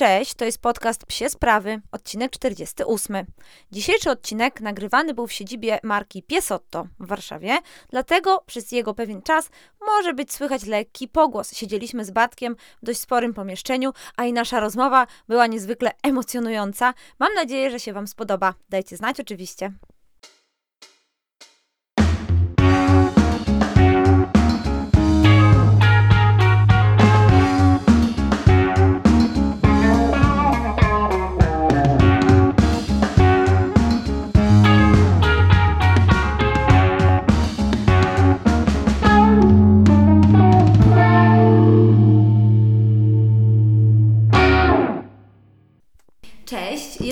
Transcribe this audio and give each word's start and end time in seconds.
Cześć, 0.00 0.34
to 0.34 0.44
jest 0.44 0.58
podcast 0.58 1.06
Psie 1.06 1.30
Sprawy, 1.30 1.80
odcinek 1.92 2.32
48. 2.32 3.26
Dzisiejszy 3.72 4.10
odcinek 4.10 4.60
nagrywany 4.60 5.14
był 5.14 5.26
w 5.26 5.32
siedzibie 5.32 5.78
marki 5.82 6.22
Piesotto 6.22 6.86
w 7.00 7.06
Warszawie, 7.06 7.58
dlatego 7.90 8.42
przez 8.46 8.72
jego 8.72 8.94
pewien 8.94 9.22
czas 9.22 9.50
może 9.86 10.14
być 10.14 10.32
słychać 10.32 10.64
lekki 10.66 11.08
pogłos. 11.08 11.54
Siedzieliśmy 11.56 12.04
z 12.04 12.10
Batkiem 12.10 12.56
w 12.82 12.86
dość 12.86 13.00
sporym 13.00 13.34
pomieszczeniu, 13.34 13.92
a 14.16 14.24
i 14.24 14.32
nasza 14.32 14.60
rozmowa 14.60 15.06
była 15.28 15.46
niezwykle 15.46 15.90
emocjonująca. 16.02 16.94
Mam 17.18 17.34
nadzieję, 17.34 17.70
że 17.70 17.80
się 17.80 17.92
Wam 17.92 18.06
spodoba. 18.06 18.54
Dajcie 18.70 18.96
znać 18.96 19.20
oczywiście. 19.20 19.72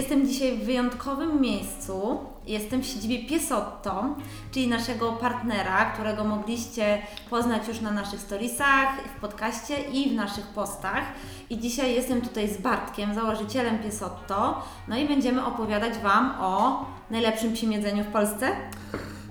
Jestem 0.09 0.29
dzisiaj 0.29 0.57
w 0.57 0.65
wyjątkowym 0.65 1.41
miejscu. 1.41 2.19
Jestem 2.47 2.83
w 2.83 2.87
siedzibie 2.87 3.27
Piesotto, 3.27 4.05
czyli 4.53 4.69
naszego 4.69 5.13
partnera, 5.13 5.85
którego 5.85 6.25
mogliście 6.25 6.99
poznać 7.31 7.69
już 7.69 7.81
na 7.81 7.91
naszych 7.91 8.21
storiesach, 8.21 8.89
w 9.17 9.21
podcaście 9.21 9.75
i 9.93 10.11
w 10.11 10.15
naszych 10.15 10.47
postach. 10.47 11.03
I 11.51 11.59
dzisiaj 11.59 11.95
jestem 11.95 12.21
tutaj 12.21 12.49
z 12.49 12.57
Bartkiem, 12.57 13.15
założycielem 13.15 13.79
Piesotto. 13.79 14.63
No 14.89 14.99
i 14.99 15.09
będziemy 15.09 15.45
opowiadać 15.45 15.99
Wam 15.99 16.35
o 16.41 16.87
najlepszym 17.11 17.53
psim 17.53 17.73
jedzeniu 17.73 18.05
w 18.05 18.13
Polsce. 18.13 18.51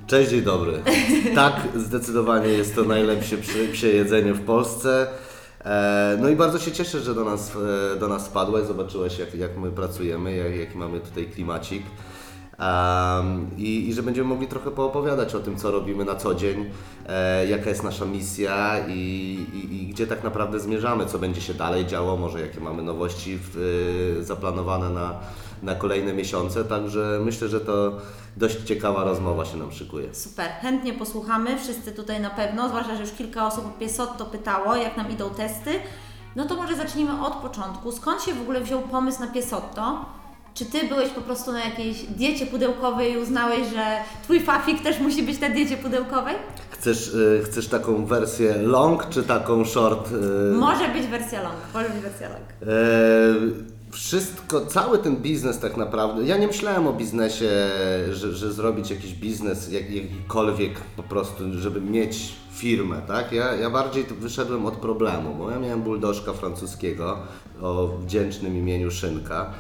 Cześć, 0.08 0.30
dzień 0.30 0.42
dobry. 0.42 0.84
Tak, 1.36 1.54
zdecydowanie 1.76 2.48
jest 2.48 2.76
to 2.76 2.84
najlepsze 2.84 3.38
psie, 3.72 3.88
jedzenie 3.88 4.34
w 4.34 4.46
Polsce. 4.46 5.08
E, 5.68 6.18
No 6.22 6.30
i 6.30 6.36
bardzo 6.36 6.60
się 6.60 6.72
cieszę, 6.72 7.00
że 7.00 7.16
do 7.16 7.24
nas, 7.24 7.52
e, 7.96 8.00
do 8.00 8.08
nas 8.08 8.28
wpadłeś, 8.28 8.66
zobaczyłeś 8.66 9.20
jak, 9.20 9.36
jak 9.36 9.58
my 9.58 9.72
pracujemy, 9.72 10.36
jak, 10.36 10.56
jaki 10.56 10.78
mamy 10.78 11.00
tutaj 11.00 11.26
klimacik. 11.26 11.84
Em, 12.58 13.50
i, 13.58 13.90
I 13.90 13.94
że 13.94 14.04
będziemy 14.04 14.28
mogli 14.30 14.48
trochę 14.48 14.72
poopowiadać 14.72 15.36
o 15.36 15.40
tym, 15.40 15.58
co 15.58 15.72
robimy 15.72 16.06
na 16.06 16.16
co 16.16 16.36
dzień, 16.36 16.66
e, 17.08 17.48
jaka 17.48 17.70
jest 17.70 17.84
nasza 17.84 18.06
misja 18.06 18.88
i, 18.88 18.94
i, 19.54 19.84
i 19.84 19.88
gdzie 19.88 20.08
tak 20.08 20.24
naprawdę 20.24 20.60
zmierzamy, 20.60 21.06
co 21.06 21.20
będzie 21.20 21.42
się 21.42 21.54
dalej 21.54 21.86
działo, 21.86 22.18
może 22.18 22.42
jakie 22.42 22.60
mamy 22.60 22.84
nowości 22.84 23.40
w, 23.42 23.58
e, 24.20 24.24
zaplanowane 24.24 24.90
na, 24.90 25.20
na 25.64 25.76
kolejne 25.76 26.14
miesiące. 26.14 26.66
Także 26.66 27.20
myślę, 27.26 27.48
że 27.48 27.60
to 27.60 27.92
dość 28.38 28.58
ciekawa 28.66 29.04
rozmowa 29.04 29.46
się 29.46 29.58
nam 29.58 29.72
szykuje. 29.72 30.16
Super, 30.16 30.50
chętnie 30.62 30.94
posłuchamy, 30.94 31.58
wszyscy 31.60 31.92
tutaj 31.92 32.22
na 32.22 32.30
pewno, 32.30 32.70
zwłaszcza, 32.70 32.96
że 32.96 33.02
już 33.02 33.12
kilka 33.12 33.48
osób 33.48 33.66
o 33.66 33.80
Piesotto 33.80 34.26
pytało, 34.26 34.76
jak 34.76 34.98
nam 34.98 35.12
idą 35.12 35.30
testy. 35.30 35.72
No 36.36 36.46
to 36.46 36.56
może 36.56 36.76
zacznijmy 36.76 37.26
od 37.26 37.34
początku. 37.34 37.92
Skąd 37.92 38.22
się 38.24 38.34
w 38.34 38.42
ogóle 38.42 38.62
wziął 38.62 38.82
pomysł 38.82 39.20
na 39.20 39.28
Piesotto? 39.28 40.06
Czy 40.54 40.66
Ty 40.66 40.88
byłeś 40.88 41.10
po 41.10 41.22
prostu 41.22 41.52
na 41.52 41.66
jakiejś 41.66 42.04
diecie 42.04 42.46
pudełkowej 42.46 43.14
i 43.14 43.18
uznałeś, 43.18 43.60
że 43.74 43.98
Twój 44.24 44.40
fafik 44.40 44.84
też 44.84 45.00
musi 45.00 45.24
być 45.24 45.40
na 45.40 45.50
diecie 45.50 45.78
pudełkowej? 45.78 46.36
Chcesz, 46.70 47.08
y, 47.14 47.42
chcesz 47.46 47.68
taką 47.68 48.06
wersję 48.06 48.58
long 48.58 49.10
czy 49.10 49.24
taką 49.24 49.66
short? 49.66 50.12
y, 50.12 50.56
Może 50.56 50.88
być 50.88 51.08
wersja 51.08 51.42
long, 51.44 51.56
może 51.74 51.90
być 51.90 52.00
wersja 52.02 52.30
long. 52.30 52.42
E, 52.62 53.77
wszystko, 53.98 54.66
cały 54.66 54.98
ten 54.98 55.16
biznes 55.16 55.60
tak 55.60 55.78
naprawdę, 55.78 56.24
ja 56.24 56.38
nie 56.38 56.48
myślałem 56.48 56.88
o 56.88 56.94
biznesie, 56.94 57.50
że, 58.12 58.34
że 58.34 58.54
zrobić 58.54 58.90
jakiś 58.90 59.14
biznes, 59.14 59.72
jak, 59.72 59.92
jakikolwiek 59.92 60.72
po 60.98 61.04
prostu, 61.04 61.44
żeby 61.54 61.82
mieć 61.82 62.34
firmę, 62.52 63.02
tak? 63.08 63.32
Ja, 63.32 63.56
ja 63.56 63.70
bardziej 63.70 64.04
wyszedłem 64.04 64.66
od 64.66 64.74
problemu, 64.74 65.36
bo 65.36 65.52
ja 65.52 65.60
miałem 65.60 65.82
buldożka 65.82 66.34
francuskiego 66.34 67.18
o 67.62 67.88
wdzięcznym 67.88 68.58
imieniu 68.58 68.92
Szynka, 68.92 69.54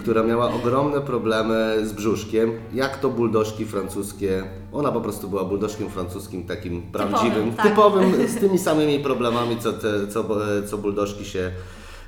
która 0.00 0.22
miała 0.22 0.52
ogromne 0.52 1.00
problemy 1.00 1.76
z 1.86 1.92
brzuszkiem. 1.92 2.52
Jak 2.72 2.98
to 2.98 3.08
buldożki 3.08 3.66
francuskie, 3.66 4.44
ona 4.72 4.92
po 4.92 5.00
prostu 5.00 5.28
była 5.28 5.44
buldożkiem 5.44 5.90
francuskim 5.90 6.46
takim 6.46 6.82
prawdziwym, 6.82 7.52
tak. 7.54 7.66
typowym, 7.66 8.28
z 8.28 8.40
tymi 8.40 8.58
samymi 8.68 8.98
problemami, 8.98 9.58
co, 9.58 9.72
te, 9.72 10.08
co, 10.08 10.24
co 10.66 10.78
buldożki 10.78 11.24
się 11.24 11.52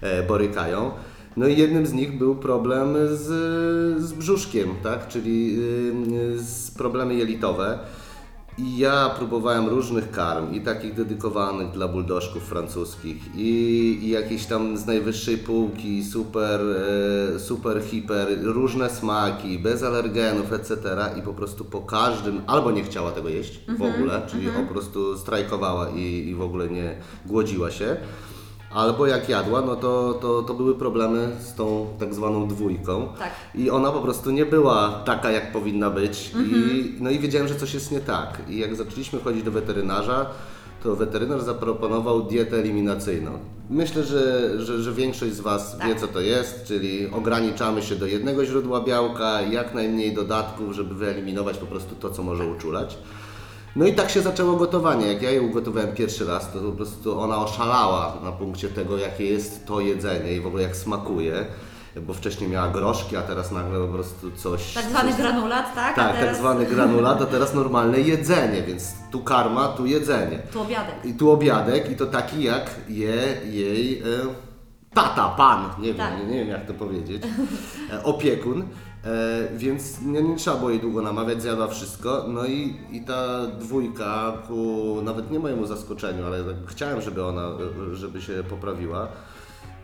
e, 0.00 0.22
borykają. 0.22 0.90
No 1.36 1.46
i 1.46 1.56
jednym 1.58 1.86
z 1.86 1.92
nich 1.92 2.18
był 2.18 2.36
problem 2.36 2.94
z, 3.12 3.26
z 4.02 4.12
brzuszkiem, 4.12 4.68
tak? 4.82 5.08
czyli 5.08 5.56
y, 6.34 6.42
z 6.42 6.70
problemy 6.70 7.14
jelitowe. 7.14 7.78
I 8.58 8.78
ja 8.78 9.10
próbowałem 9.16 9.68
różnych 9.68 10.10
karm, 10.10 10.54
i 10.54 10.60
takich 10.60 10.94
dedykowanych 10.94 11.70
dla 11.70 11.88
buldożków 11.88 12.42
francuskich, 12.42 13.16
i, 13.36 13.48
i 14.02 14.08
jakieś 14.08 14.46
tam 14.46 14.76
z 14.76 14.86
najwyższej 14.86 15.38
półki, 15.38 16.04
super, 16.04 16.60
e, 17.34 17.38
super, 17.38 17.82
hiper, 17.82 18.28
różne 18.42 18.90
smaki, 18.90 19.58
bez 19.58 19.82
alergenów, 19.82 20.52
etc. 20.52 20.76
I 21.18 21.22
po 21.22 21.32
prostu 21.34 21.64
po 21.64 21.80
każdym, 21.80 22.40
albo 22.46 22.70
nie 22.70 22.84
chciała 22.84 23.12
tego 23.12 23.28
jeść 23.28 23.60
w 23.78 23.82
ogóle, 23.82 24.22
czyli 24.26 24.48
po 24.48 24.72
prostu 24.72 25.18
strajkowała 25.18 25.88
i, 25.90 26.28
i 26.28 26.34
w 26.34 26.42
ogóle 26.42 26.68
nie 26.68 26.96
głodziła 27.26 27.70
się. 27.70 27.96
Albo 28.74 29.06
jak 29.06 29.28
jadła, 29.28 29.60
no 29.60 29.76
to, 29.76 30.14
to, 30.14 30.42
to 30.42 30.54
były 30.54 30.74
problemy 30.74 31.28
z 31.40 31.54
tą 31.54 31.86
tak 31.98 32.14
zwaną 32.14 32.48
dwójką. 32.48 33.08
Tak. 33.18 33.30
I 33.54 33.70
ona 33.70 33.92
po 33.92 34.00
prostu 34.00 34.30
nie 34.30 34.46
była 34.46 35.02
taka, 35.04 35.30
jak 35.30 35.52
powinna 35.52 35.90
być. 35.90 36.30
I, 36.34 36.94
no 37.00 37.10
i 37.10 37.18
wiedziałem, 37.18 37.48
że 37.48 37.54
coś 37.54 37.74
jest 37.74 37.92
nie 37.92 38.00
tak. 38.00 38.38
I 38.48 38.58
jak 38.58 38.76
zaczęliśmy 38.76 39.20
chodzić 39.20 39.42
do 39.42 39.50
weterynarza, 39.50 40.26
to 40.82 40.96
weterynarz 40.96 41.42
zaproponował 41.42 42.22
dietę 42.22 42.56
eliminacyjną. 42.56 43.38
Myślę, 43.70 44.04
że, 44.04 44.50
że, 44.62 44.82
że 44.82 44.92
większość 44.92 45.32
z 45.32 45.40
Was 45.40 45.76
wie, 45.86 45.96
co 45.96 46.08
to 46.08 46.20
jest, 46.20 46.64
czyli 46.64 47.10
ograniczamy 47.10 47.82
się 47.82 47.96
do 47.96 48.06
jednego 48.06 48.44
źródła 48.44 48.80
białka, 48.80 49.40
jak 49.40 49.74
najmniej 49.74 50.14
dodatków, 50.14 50.72
żeby 50.72 50.94
wyeliminować 50.94 51.58
po 51.58 51.66
prostu 51.66 51.94
to, 51.94 52.10
co 52.10 52.22
może 52.22 52.46
uczulać. 52.46 52.98
No 53.76 53.86
i 53.86 53.92
tak 53.94 54.10
się 54.10 54.22
zaczęło 54.22 54.56
gotowanie. 54.56 55.06
Jak 55.12 55.22
ja 55.22 55.30
je 55.30 55.42
ugotowałem 55.42 55.92
pierwszy 55.94 56.26
raz, 56.26 56.52
to 56.52 56.58
po 56.60 56.72
prostu 56.72 57.20
ona 57.20 57.36
oszalała 57.36 58.16
na 58.24 58.32
punkcie 58.32 58.68
tego, 58.68 58.98
jakie 58.98 59.26
jest 59.26 59.66
to 59.66 59.80
jedzenie 59.80 60.32
i 60.32 60.40
w 60.40 60.46
ogóle 60.46 60.62
jak 60.62 60.76
smakuje. 60.76 61.46
Bo 61.96 62.14
wcześniej 62.14 62.50
miała 62.50 62.68
groszki, 62.68 63.16
a 63.16 63.22
teraz 63.22 63.50
nagle 63.52 63.78
po 63.86 63.92
prostu 63.92 64.30
coś. 64.30 64.74
Tak 64.74 64.84
zwany 64.84 65.10
coś... 65.10 65.20
granulat, 65.20 65.74
tak? 65.74 65.98
A 65.98 66.02
Tak, 66.02 66.12
teraz 66.16 66.26
tak 66.30 66.36
zwany 66.36 66.66
granulat, 66.66 67.22
a 67.22 67.26
teraz 67.26 67.54
normalne 67.54 68.00
jedzenie, 68.00 68.62
więc 68.62 68.94
tu 69.10 69.20
karma, 69.20 69.68
tu 69.68 69.86
jedzenie. 69.86 70.38
Tu 70.38 70.60
obiadek. 70.60 70.94
I 71.04 71.14
tu 71.14 71.30
obiadek 71.30 71.90
i 71.90 71.96
to 71.96 72.06
taki 72.06 72.42
jak 72.42 72.70
je 72.88 73.40
jej 73.44 73.98
e, 73.98 74.04
tata, 74.94 75.28
pan, 75.28 75.64
nie 75.78 75.88
wiem, 75.88 75.96
Tak. 75.96 76.18
nie, 76.18 76.26
nie 76.26 76.38
wiem 76.38 76.48
jak 76.48 76.66
to 76.66 76.74
powiedzieć, 76.74 77.22
e, 77.92 78.02
opiekun. 78.02 78.64
E, 79.04 79.48
więc 79.56 80.00
nie, 80.02 80.22
nie 80.22 80.36
trzeba 80.36 80.56
było 80.56 80.70
jej 80.70 80.80
długo 80.80 81.02
namawiać, 81.02 81.42
zjadła 81.42 81.68
wszystko. 81.68 82.24
No 82.28 82.46
i, 82.46 82.76
i 82.90 83.00
ta 83.00 83.46
dwójka 83.46 84.32
ku 84.48 84.96
nawet 85.02 85.30
nie 85.30 85.38
mojemu 85.38 85.66
zaskoczeniu, 85.66 86.26
ale 86.26 86.44
tak 86.44 86.56
chciałem, 86.66 87.00
żeby 87.00 87.24
ona, 87.24 87.48
e, 87.92 87.96
żeby 87.96 88.22
się 88.22 88.42
poprawiła. 88.50 89.08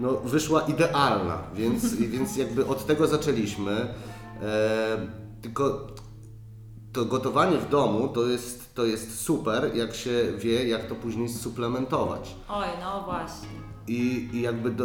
No, 0.01 0.12
wyszła 0.12 0.61
idealna, 0.61 1.39
więc, 1.55 1.95
więc 2.12 2.37
jakby 2.37 2.67
od 2.67 2.87
tego 2.87 3.07
zaczęliśmy. 3.07 3.95
E, 4.43 4.99
tylko 5.43 5.87
to 6.93 7.05
gotowanie 7.05 7.59
w 7.59 7.69
domu 7.69 8.09
to 8.09 8.27
jest, 8.27 8.75
to 8.75 8.84
jest 8.84 9.21
super, 9.21 9.77
jak 9.77 9.95
się 9.95 10.33
wie, 10.39 10.69
jak 10.69 10.87
to 10.87 10.95
później 10.95 11.28
suplementować. 11.28 12.37
Oj, 12.49 12.67
no 12.81 13.03
właśnie. 13.05 13.68
I, 13.88 14.28
i 14.32 14.41
jakby 14.41 14.71
do, 14.71 14.84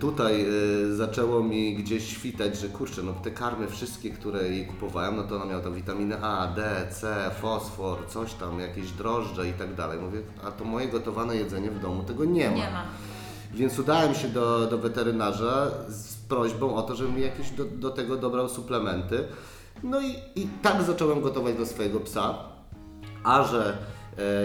tutaj 0.00 0.42
e, 0.42 0.94
zaczęło 0.94 1.42
mi 1.42 1.74
gdzieś 1.74 2.16
świtać, 2.16 2.58
że 2.58 2.68
kurczę, 2.68 3.02
no 3.02 3.12
te 3.12 3.30
karmy 3.30 3.68
wszystkie, 3.68 4.10
które 4.10 4.48
jej 4.48 4.66
kupowałem, 4.66 5.16
no 5.16 5.22
to 5.22 5.36
ona 5.36 5.44
miała 5.44 5.62
tam 5.62 5.74
witaminy 5.74 6.22
A, 6.22 6.46
D, 6.46 6.86
C, 6.90 7.30
fosfor, 7.40 7.98
coś 8.08 8.34
tam, 8.34 8.60
jakieś 8.60 8.90
drożdże 8.90 9.48
i 9.48 9.52
tak 9.52 9.74
dalej. 9.74 9.98
Mówię, 9.98 10.22
a 10.44 10.50
to 10.50 10.64
moje 10.64 10.88
gotowane 10.88 11.36
jedzenie 11.36 11.70
w 11.70 11.80
domu 11.80 12.02
tego 12.02 12.24
nie 12.24 12.50
ma. 12.50 12.56
Nie 12.56 12.70
ma. 12.70 12.84
Więc 13.54 13.78
udałem 13.78 14.14
się 14.14 14.28
do, 14.28 14.66
do 14.66 14.78
weterynarza 14.78 15.70
z 15.88 16.16
prośbą 16.16 16.74
o 16.74 16.82
to, 16.82 16.96
żeby 16.96 17.12
mi 17.12 17.22
jakieś 17.22 17.50
do, 17.50 17.64
do 17.64 17.90
tego 17.90 18.16
dobrał 18.16 18.48
suplementy. 18.48 19.24
No 19.82 20.00
i, 20.00 20.14
i 20.36 20.48
tak 20.62 20.82
zacząłem 20.82 21.20
gotować 21.20 21.54
dla 21.54 21.66
swojego 21.66 22.00
psa. 22.00 22.34
A 23.24 23.44
że 23.44 23.78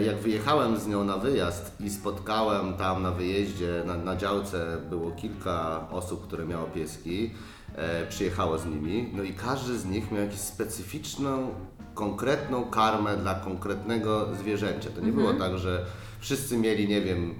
jak 0.05 0.15
wyjechałem 0.15 0.77
z 0.77 0.87
nią 0.87 1.03
na 1.03 1.17
wyjazd 1.17 1.71
i 1.79 1.89
spotkałem 1.89 2.73
tam 2.73 3.03
na 3.03 3.11
wyjeździe, 3.11 3.83
na, 3.85 3.97
na 3.97 4.15
działce 4.15 4.77
było 4.89 5.11
kilka 5.11 5.87
osób, 5.91 6.27
które 6.27 6.45
miało 6.45 6.65
pieski, 6.65 7.31
e, 7.75 8.05
przyjechało 8.05 8.57
z 8.57 8.65
nimi, 8.65 9.09
no 9.13 9.23
i 9.23 9.33
każdy 9.33 9.79
z 9.79 9.85
nich 9.85 10.11
miał 10.11 10.21
jakąś 10.21 10.39
specyficzną, 10.39 11.49
konkretną 11.93 12.65
karmę 12.65 13.17
dla 13.17 13.35
konkretnego 13.35 14.35
zwierzęcia. 14.39 14.89
To 14.89 15.01
nie 15.01 15.11
było 15.11 15.33
tak, 15.33 15.57
że 15.57 15.85
wszyscy 16.19 16.57
mieli, 16.57 16.87
nie 16.87 17.01
wiem, 17.01 17.35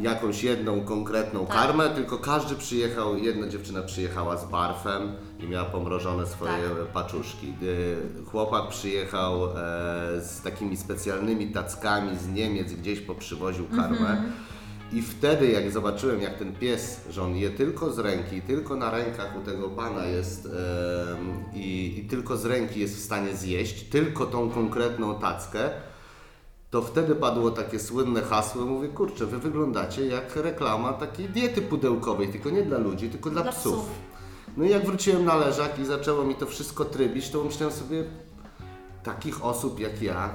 jakąś 0.00 0.42
jedną 0.44 0.80
konkretną 0.80 1.46
Tak. 1.46 1.56
karmę, 1.56 1.90
tylko 1.90 2.18
każdy 2.18 2.54
przyjechał, 2.54 3.16
jedna 3.16 3.48
dziewczyna 3.48 3.82
przyjechała 3.82 4.36
z 4.36 4.50
barfem 4.50 5.12
i 5.40 5.46
miała 5.48 5.64
pomrożone 5.64 6.26
swoje 6.26 6.52
Tak. 6.52 6.86
paczuszki. 6.92 7.54
Y, 7.62 7.96
Chłopak 8.30 8.68
przyjechał 8.68 9.44
e, 9.44 9.50
z 10.20 10.40
takimi 10.44 10.76
specjalnymi 10.76 11.46
tackami 11.52 12.18
z 12.18 12.28
Niemiec, 12.28 12.72
gdzieś 12.72 13.00
poprzywoził 13.00 13.66
karmę. 13.68 13.98
Mhm. 14.10 14.32
I 14.92 15.02
wtedy 15.02 15.50
jak 15.50 15.70
zobaczyłem, 15.72 16.20
jak 16.22 16.38
ten 16.38 16.52
pies, 16.54 17.00
że 17.10 17.22
on 17.22 17.36
je 17.36 17.50
tylko 17.50 17.92
z 17.92 17.98
ręki, 17.98 18.42
tylko 18.42 18.76
na 18.76 18.90
rękach 18.90 19.36
u 19.36 19.40
tego 19.40 19.68
pana 19.68 20.04
jest 20.04 20.46
em, 20.46 20.52
i, 21.54 21.98
i 21.98 22.08
tylko 22.08 22.36
z 22.36 22.44
ręki 22.44 22.80
jest 22.80 22.96
w 22.96 23.00
stanie 23.00 23.36
zjeść, 23.36 23.82
tylko 23.82 24.26
tą 24.26 24.50
konkretną 24.50 25.20
tackę, 25.20 25.70
to 26.70 26.82
wtedy 26.82 27.14
padło 27.14 27.50
takie 27.50 27.78
słynne 27.78 28.22
hasło, 28.22 28.64
mówię, 28.64 28.88
kurczę, 28.88 29.26
wy 29.26 29.38
wyglądacie 29.38 30.06
jak 30.06 30.36
reklama 30.36 30.92
takiej 30.92 31.28
diety 31.28 31.62
pudełkowej, 31.62 32.28
tylko 32.28 32.50
nie 32.50 32.62
dla 32.62 32.78
ludzi, 32.78 33.10
tylko 33.10 33.30
dla, 33.30 33.42
Dla 33.42 33.52
psów. 33.52 33.74
psów. 33.74 33.88
No 34.56 34.64
i 34.64 34.70
jak 34.70 34.86
wróciłem 34.86 35.24
na 35.24 35.36
leżak 35.36 35.78
i 35.78 35.84
zaczęło 35.84 36.24
mi 36.24 36.34
to 36.34 36.46
wszystko 36.46 36.84
trybić, 36.84 37.30
to 37.30 37.44
myślałem 37.44 37.76
sobie, 37.76 38.04
takich 39.02 39.44
osób 39.44 39.80
jak 39.80 40.02
ja, 40.02 40.30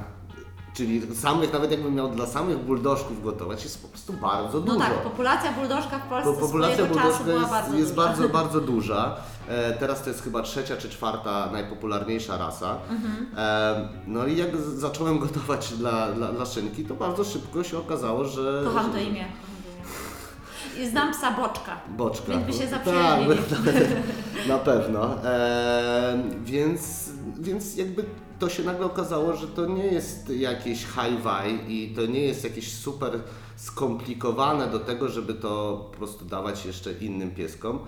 czyli 0.74 1.16
samych, 1.16 1.54
nawet 1.54 1.72
jakbym 1.72 1.96
miał 1.96 2.10
dla 2.10 2.26
samych 2.28 2.58
buldożków 2.58 3.24
gotować, 3.24 3.64
jest 3.64 3.82
po 3.82 3.88
prostu 3.88 4.14
bardzo 4.14 4.60
No 4.60 4.66
dużo. 4.66 4.80
tak, 4.80 4.94
populacja 5.04 5.52
buldożka 5.52 6.00
w 6.00 6.10
Polsce 6.10 6.32
Bo 6.32 6.38
populacja 6.38 6.86
była 6.86 7.06
jest, 7.06 7.20
bardzo 7.52 7.74
jest 7.76 7.96
duża. 7.96 8.08
bardzo, 8.08 8.30
bardzo 8.40 8.62
duża. 8.62 9.16
E, 9.48 9.74
teraz 9.74 10.04
to 10.04 10.10
jest 10.10 10.24
chyba 10.24 10.42
trzecia 10.42 10.78
czy 10.78 10.90
czwarta 10.90 11.50
najpopularniejsza 11.52 12.38
rasa. 12.38 12.76
Mhm. 12.90 13.28
E, 13.38 13.90
no 14.08 14.26
i 14.28 14.38
jak 14.38 14.58
zacząłem 14.58 15.20
gotować 15.20 15.74
dla, 15.74 16.12
dla, 16.12 16.28
dla 16.32 16.46
szynki, 16.46 16.86
to 16.86 16.94
bardzo 16.96 17.24
szybko 17.24 17.64
się 17.64 17.78
okazało, 17.78 18.26
że... 18.26 18.62
Kocham 18.66 18.92
to 18.92 18.98
imię. 18.98 19.26
I 20.80 20.88
znam 20.88 21.12
psa 21.12 21.32
Boczka. 21.32 21.78
Boczka. 21.88 22.32
Więc 22.32 22.46
by 22.46 22.54
się 22.54 22.60
Tak, 22.60 22.70
zaprzyjaźnili. 22.70 23.40
na 24.48 24.58
pewno. 24.58 25.10
E, 25.26 26.24
więc, 26.44 27.10
więc 27.40 27.76
jakby 27.76 28.06
to 28.44 28.50
się 28.50 28.64
nagle 28.64 28.86
okazało, 28.86 29.36
że 29.36 29.48
to 29.48 29.66
nie 29.66 29.86
jest 29.86 30.30
jakieś 30.30 30.86
high-fi 30.86 31.74
i 31.74 31.96
to 31.96 32.06
nie 32.06 32.20
jest 32.20 32.44
jakieś 32.44 32.74
super 32.74 33.20
skomplikowane 33.56 34.68
do 34.68 34.80
tego, 34.80 35.10
żeby 35.10 35.34
to 35.34 35.84
po 35.92 35.98
prostu 35.98 36.26
dawać 36.26 36.66
jeszcze 36.66 36.94
innym 36.94 37.32
pieskom. 37.32 37.80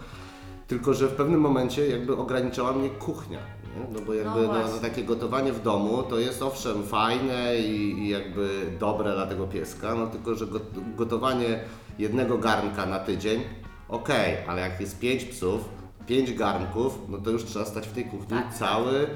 Tylko, 0.67 0.93
że 0.93 1.07
w 1.07 1.11
pewnym 1.11 1.39
momencie 1.41 1.87
jakby 1.87 2.17
ograniczała 2.17 2.73
mnie 2.73 2.89
kuchnia. 2.89 3.39
Nie? 3.39 3.93
No 3.93 4.05
bo 4.05 4.13
jakby 4.13 4.47
no, 4.47 4.53
no, 4.53 4.79
takie 4.81 5.03
gotowanie 5.03 5.53
w 5.53 5.61
domu 5.63 6.03
to 6.03 6.19
jest 6.19 6.41
owszem 6.41 6.83
fajne 6.83 7.57
i, 7.57 7.99
i 7.99 8.09
jakby 8.09 8.49
dobre 8.79 9.13
dla 9.13 9.25
tego 9.25 9.47
pieska, 9.47 9.95
no 9.95 10.07
tylko, 10.07 10.35
że 10.35 10.45
got- 10.45 10.95
gotowanie 10.95 11.59
jednego 11.99 12.37
garnka 12.37 12.85
na 12.85 12.99
tydzień, 12.99 13.41
okej, 13.89 14.37
ale 14.47 14.61
jak 14.61 14.81
jest 14.81 14.99
pięć 14.99 15.25
psów, 15.25 15.61
pięć 16.07 16.33
garnków, 16.33 16.99
no 17.09 17.17
to 17.17 17.29
już 17.29 17.45
trzeba 17.45 17.65
stać 17.65 17.87
w 17.87 17.93
tej 17.93 18.05
kuchni 18.05 18.27
Tak, 18.27 18.53
cały, 18.53 19.07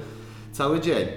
cały 0.52 0.80
dzień. 0.80 1.08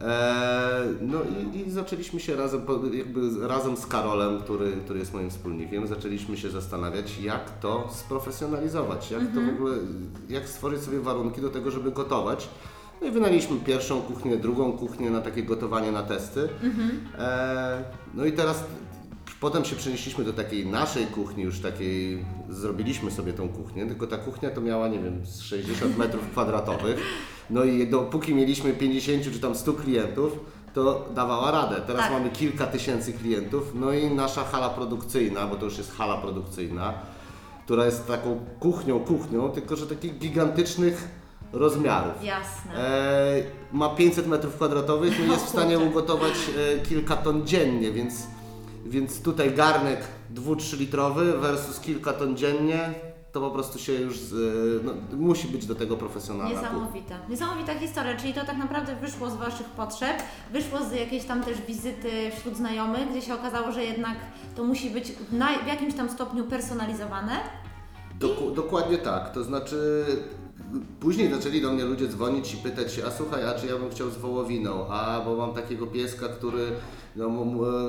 Eee, 0.00 0.96
no 1.00 1.18
i, 1.22 1.58
i 1.58 1.70
zaczęliśmy 1.70 2.20
się 2.20 2.36
razem, 2.36 2.62
jakby 2.92 3.48
razem 3.48 3.76
z 3.76 3.86
Karolem, 3.86 4.40
który, 4.40 4.72
który 4.72 4.98
jest 4.98 5.14
moim 5.14 5.30
wspólnikiem, 5.30 5.86
zaczęliśmy 5.86 6.36
się 6.36 6.50
zastanawiać, 6.50 7.18
jak 7.18 7.58
to 7.60 7.88
sprofesjonalizować, 7.92 9.10
jak 9.10 9.22
to 9.34 9.40
w 9.40 9.48
ogóle, 9.48 9.76
jak 10.28 10.48
stworzyć 10.48 10.82
sobie 10.82 11.00
warunki 11.00 11.40
do 11.40 11.50
tego, 11.50 11.70
żeby 11.70 11.90
gotować. 11.90 12.48
No 13.00 13.06
i 13.06 13.10
wynaliśmy 13.10 13.56
pierwszą 13.56 14.02
kuchnię, 14.02 14.36
drugą 14.36 14.72
kuchnię 14.72 15.10
na 15.10 15.20
takie 15.20 15.42
gotowanie 15.42 15.92
na 15.92 16.02
testy. 16.02 16.48
Eee, 17.18 17.84
no 18.14 18.24
i 18.24 18.32
teraz 18.32 18.64
potem 19.40 19.64
się 19.64 19.76
przenieśliśmy 19.76 20.24
do 20.24 20.32
takiej 20.32 20.66
naszej 20.66 21.06
kuchni, 21.06 21.42
już 21.42 21.60
takiej, 21.60 22.24
zrobiliśmy 22.48 23.10
sobie 23.10 23.32
tą 23.32 23.48
kuchnię, 23.48 23.86
tylko 23.86 24.06
ta 24.06 24.16
kuchnia 24.18 24.50
to 24.50 24.60
miała, 24.60 24.88
nie 24.88 24.98
wiem, 24.98 25.26
z 25.26 25.40
60 25.40 25.98
metrów 25.98 26.30
kwadratowych. 26.30 27.00
No 27.50 27.64
i 27.64 27.86
dopóki 27.86 28.34
mieliśmy 28.34 28.72
50 28.72 29.22
czy 29.32 29.40
tam 29.40 29.54
100 29.54 29.72
klientów, 29.72 30.32
to 30.74 31.08
dawała 31.14 31.50
radę. 31.50 31.76
Teraz 31.86 32.02
Tak. 32.02 32.12
mamy 32.12 32.30
kilka 32.30 32.66
tysięcy 32.66 33.12
klientów, 33.12 33.72
no 33.74 33.92
i 33.92 34.10
nasza 34.10 34.44
hala 34.44 34.68
produkcyjna, 34.68 35.46
bo 35.46 35.56
to 35.56 35.64
już 35.64 35.78
jest 35.78 35.92
hala 35.96 36.16
produkcyjna, 36.16 36.94
która 37.64 37.84
jest 37.84 38.06
taką 38.06 38.40
kuchnią, 38.60 39.00
kuchnią, 39.00 39.48
tylko 39.48 39.76
że 39.76 39.86
takich 39.86 40.18
gigantycznych 40.18 41.08
rozmiarów. 41.52 42.24
Jasne. 42.24 42.74
E, 42.78 43.42
ma 43.72 43.88
500 43.88 44.26
metrów 44.26 44.54
kwadratowych, 44.54 45.18
no 45.18 45.24
i 45.24 45.28
jest 45.28 45.44
w 45.44 45.48
stanie 45.56 45.78
ugotować 45.78 46.32
e, 46.32 46.78
kilka 46.86 47.16
ton 47.16 47.46
dziennie, 47.46 47.92
więc, 47.92 48.14
więc 48.86 49.22
tutaj 49.22 49.52
garnek 49.54 50.00
2-3 50.34 50.78
litrowy 50.78 51.32
versus 51.38 51.80
kilka 51.80 52.12
ton 52.12 52.36
dziennie, 52.36 52.94
to 53.36 53.40
po 53.40 53.50
prostu 53.50 53.78
się 53.78 53.92
już, 53.92 54.18
z, 54.18 54.34
no, 54.84 54.92
musi 55.16 55.48
być 55.48 55.66
do 55.66 55.74
tego 55.74 55.96
profesjonalna 55.96 56.50
kuchnia. 56.50 56.68
Niesamowita. 56.68 57.14
Niesamowita 57.28 57.74
historia, 57.74 58.16
czyli 58.16 58.34
to 58.34 58.44
tak 58.44 58.56
naprawdę 58.56 58.96
wyszło 58.96 59.30
z 59.30 59.36
Waszych 59.36 59.66
potrzeb, 59.66 60.16
wyszło 60.52 60.78
z 60.90 60.92
jakiejś 60.92 61.24
tam 61.24 61.42
też 61.42 61.60
wizyty 61.60 62.30
wśród 62.36 62.56
znajomych, 62.56 63.10
gdzie 63.10 63.22
się 63.22 63.34
okazało, 63.34 63.72
że 63.72 63.84
jednak 63.84 64.16
to 64.54 64.64
musi 64.64 64.90
być 64.90 65.12
w, 65.12 65.64
w 65.64 65.66
jakimś 65.66 65.94
tam 65.94 66.10
stopniu 66.10 66.44
personalizowane. 66.44 67.32
Doku, 68.20 68.50
dokładnie 68.50 68.98
tak, 68.98 69.32
to 69.32 69.44
znaczy 69.44 70.04
później 71.00 71.34
zaczęli 71.34 71.60
do 71.60 71.72
mnie 71.72 71.84
ludzie 71.84 72.08
dzwonić 72.08 72.54
i 72.54 72.56
pytać 72.56 72.92
się, 72.92 73.06
a 73.06 73.10
słuchaj, 73.10 73.44
a 73.44 73.54
czy 73.54 73.66
ja 73.66 73.76
bym 73.76 73.90
chciał 73.90 74.10
z 74.10 74.16
wołowiną, 74.16 74.86
a 74.90 75.20
bo 75.24 75.36
mam 75.36 75.54
takiego 75.54 75.86
pieska, 75.86 76.28
który 76.28 76.72
no, 77.16 77.30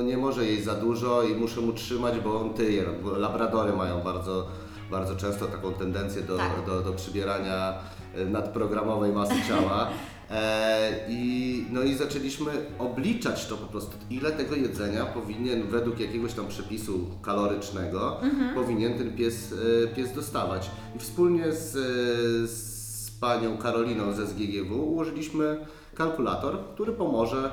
nie 0.04 0.18
może 0.18 0.46
jeść 0.46 0.64
za 0.64 0.74
dużo 0.74 1.24
i 1.24 1.36
muszę 1.36 1.62
mu 1.62 1.74
trzymać, 1.74 2.20
bo 2.20 2.42
on 2.42 2.54
tyje. 2.54 2.86
Labradory 3.18 3.74
mają 3.74 4.02
bardzo, 4.02 4.48
bardzo 4.92 5.16
często 5.16 5.46
taką 5.46 5.74
tendencję 5.74 6.22
do, 6.22 6.38
Tak. 6.38 6.66
do, 6.66 6.82
do 6.82 6.94
przybierania 6.94 7.74
e, 8.16 8.26
nadprogramowej 8.26 9.12
masy 9.12 9.36
ciała. 9.48 9.88
E, 10.32 11.06
i, 11.10 11.66
no 11.72 11.84
i 11.84 11.96
zaczęliśmy 11.96 12.52
obliczać 12.80 13.46
to 13.46 13.58
po 13.58 13.66
prostu, 13.66 13.98
ile 14.10 14.32
tego 14.32 14.56
jedzenia 14.56 15.06
powinien 15.06 15.68
według 15.68 16.00
jakiegoś 16.00 16.34
tam 16.34 16.48
przepisu 16.48 17.08
kalorycznego 17.22 18.18
powinien 18.56 18.98
ten 18.98 19.16
pies, 19.16 19.54
e, 19.84 19.88
pies 19.88 20.14
dostawać. 20.14 20.72
I 20.96 21.00
wspólnie 21.00 21.52
z, 21.52 21.76
e, 21.76 22.48
z 22.48 23.12
panią 23.22 23.58
Karoliną 23.58 24.14
ze 24.14 24.28
SGGW 24.28 24.84
ułożyliśmy 24.92 25.66
kalkulator, 25.96 26.60
który 26.74 26.94
pomoże 26.94 27.52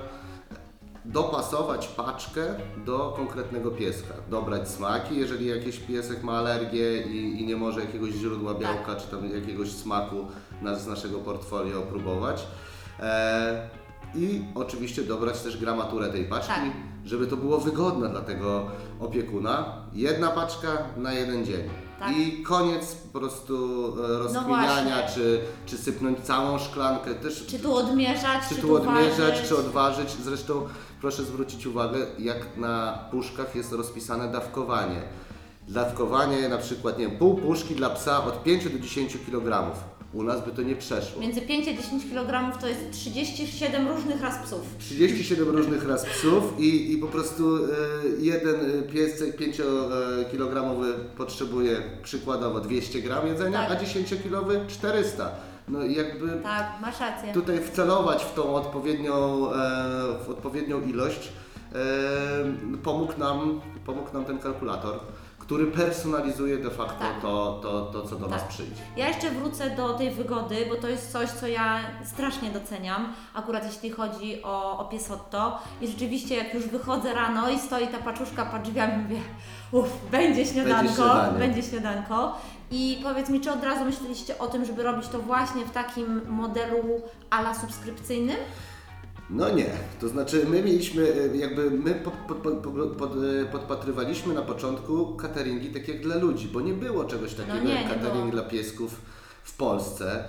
dopasować 1.05 1.89
paczkę 1.89 2.55
do 2.85 3.13
konkretnego 3.17 3.71
pieska, 3.71 4.15
dobrać 4.31 4.69
smaki, 4.69 5.17
jeżeli 5.17 5.47
jakiś 5.47 5.79
piesek 5.79 6.23
ma 6.23 6.33
alergię 6.39 7.03
i, 7.03 7.43
i 7.43 7.47
nie 7.47 7.57
może 7.57 7.81
jakiegoś 7.81 8.11
źródła 8.11 8.55
białka 8.55 8.97
czy 8.97 9.07
tam 9.09 9.31
jakiegoś 9.31 9.71
smaku 9.71 10.27
na, 10.63 10.75
z 10.79 10.87
naszego 10.87 11.19
portfolio 11.19 11.83
próbować. 11.83 12.47
E, 13.01 13.69
I 14.15 14.45
oczywiście 14.55 15.03
dobrać 15.03 15.41
też 15.41 15.57
gramaturę 15.57 16.09
tej 16.09 16.25
paczki, 16.25 16.49
Tak. 16.49 16.65
żeby 17.05 17.27
to 17.27 17.37
było 17.37 17.59
wygodne 17.59 18.09
dla 18.09 18.21
tego 18.21 18.67
opiekuna. 19.01 19.65
Jedna 19.93 20.31
paczka 20.31 20.69
na 20.97 21.13
jeden 21.13 21.45
dzień. 21.45 21.63
Tak. 21.99 22.17
I 22.17 22.43
koniec 22.43 22.95
po 22.95 23.19
prostu 23.19 23.55
e, 24.05 24.19
rozkminiania, 24.19 24.97
właśnie. 24.97 25.15
czy, 25.15 25.41
czy 25.67 25.79
sypnąć 25.79 26.19
całą 26.21 26.59
szklankę. 26.59 27.15
Też 27.15 27.47
Czy 27.47 27.59
tu 27.59 27.75
odmierzać, 27.77 28.49
czy 28.49 28.55
czy, 28.55 28.61
tu 28.61 28.77
odmierzać, 28.77 29.19
ważyć. 29.35 29.49
czy 29.49 29.57
odważyć. 29.59 30.11
Zresztą 30.11 30.67
proszę 31.05 31.23
zwrócić 31.25 31.67
uwagę, 31.67 31.99
jak 32.19 32.57
na 32.57 32.99
puszkach 33.11 33.57
jest 33.57 33.73
rozpisane 33.73 34.33
dawkowanie. 34.33 35.03
Dawkowanie 35.69 36.49
na 36.49 36.59
przykład, 36.59 36.99
nie 36.99 37.09
wiem, 37.09 37.19
pół 37.19 37.35
puszki 37.35 37.75
dla 37.75 37.91
psa 37.91 38.25
od 38.25 38.43
5 38.43 38.69
do 38.69 38.79
10 38.79 39.17
kg. 39.27 39.77
U 40.13 40.23
nas 40.23 40.45
by 40.45 40.51
to 40.51 40.63
nie 40.63 40.77
przeszło. 40.77 41.21
Między 41.21 41.41
5 41.41 41.69
a 41.69 41.83
10 41.83 42.05
kg 42.11 42.59
to 42.61 42.69
jest 42.69 42.81
37 42.93 43.89
różnych 43.89 44.23
ras 44.23 44.47
psów. 44.47 44.61
37 44.79 45.49
różnych 45.49 45.89
ras 45.89 46.05
psów 46.05 46.45
i, 46.59 46.93
i 46.93 46.99
po 46.99 47.07
prostu 47.07 47.57
e, 47.57 47.69
jeden 48.21 48.83
piesek 48.93 49.41
5-kilogramowy 49.41 50.93
potrzebuje 51.17 51.83
przykładowo 52.03 52.61
200 52.61 53.03
gram 53.03 53.27
jedzenia, 53.27 53.67
Tak. 53.67 53.79
a 53.79 53.85
10-kilowy 53.85 54.67
400. 54.69 55.31
No 55.69 55.85
i 55.85 55.95
jakby 55.95 56.41
Tak, 56.43 56.67
masz 56.81 57.01
rację. 57.01 57.33
tutaj 57.33 57.61
wcelować 57.61 58.25
w 58.25 58.35
tą 58.35 58.55
odpowiednią, 58.55 59.15
e, 59.53 59.55
w 60.27 60.31
odpowiednią 60.31 60.81
ilość 60.81 61.29
e, 61.73 61.77
pomógł, 62.83 63.19
nam, 63.19 63.61
pomógł 63.87 64.13
nam 64.13 64.25
ten 64.25 64.39
kalkulator, 64.39 65.01
który 65.39 65.67
personalizuje 65.67 66.59
de 66.59 66.71
facto 66.71 66.99
Tak. 67.05 67.21
to, 67.23 67.61
to, 67.63 67.83
to, 67.93 68.03
co 68.09 68.17
do 68.17 68.27
nas 68.29 68.41
Tak. 68.41 68.49
przyjdzie. 68.49 68.83
Ja 68.97 69.09
jeszcze 69.09 69.31
wrócę 69.31 69.71
do 69.71 69.95
tej 69.95 70.11
wygody, 70.11 70.67
bo 70.69 70.77
to 70.77 70.89
jest 70.89 71.13
coś, 71.13 71.31
co 71.31 71.47
ja 71.47 71.79
strasznie 72.05 72.51
doceniam, 72.51 73.13
akurat 73.35 73.65
jeśli 73.67 73.91
chodzi 73.91 74.43
o, 74.43 74.79
o 74.79 74.85
piesotto. 74.85 75.59
I 75.81 75.87
rzeczywiście 75.89 76.37
jak 76.37 76.55
już 76.55 76.67
wychodzę 76.67 77.15
rano 77.15 77.51
i 77.51 77.59
stoi 77.59 77.89
ta 77.89 77.99
paczuszka 77.99 78.47
pod 78.47 78.63
drzwiami, 78.63 79.03
mówię, 79.03 79.21
uff, 79.73 79.91
będzie 80.11 80.47
śniadanko, 80.47 80.93
śniadanie. 80.95 81.39
będzie 81.39 81.63
śniadanko. 81.63 82.39
I 82.77 82.99
powiedz 83.03 83.31
mi, 83.31 83.41
czy 83.41 83.53
od 83.53 83.65
razu 83.65 83.85
myśleliście 83.85 84.39
o 84.39 84.47
tym, 84.47 84.65
żeby 84.65 84.83
robić 84.83 85.09
to 85.09 85.19
właśnie 85.19 85.65
w 85.65 85.71
takim 85.71 86.21
modelu 86.29 87.03
ala 87.31 87.55
subskrypcyjnym? 87.55 88.37
No 89.31 89.51
nie, 89.51 89.71
to 90.01 90.09
znaczy 90.09 90.47
my 90.49 90.63
mieliśmy, 90.63 91.15
e, 91.33 91.37
jakby 91.37 91.71
my 91.71 91.95
po, 91.95 92.11
po, 92.11 92.35
po, 92.35 92.51
po, 92.51 92.87
pod, 92.87 93.13
e, 93.43 93.45
podpatrywaliśmy 93.53 94.35
na 94.35 94.43
początku 94.43 95.17
cateringi 95.17 95.69
tak 95.71 95.89
jak 95.89 96.01
dla 96.01 96.17
ludzi, 96.17 96.49
bo 96.49 96.61
nie 96.61 96.73
było 96.73 97.05
czegoś 97.05 97.35
takiego 97.35 97.61
nie, 97.61 97.75
jak 97.75 97.89
catering 97.89 98.31
dla 98.31 98.43
piesków 98.43 99.01
w 99.43 99.57
Polsce. 99.57 100.25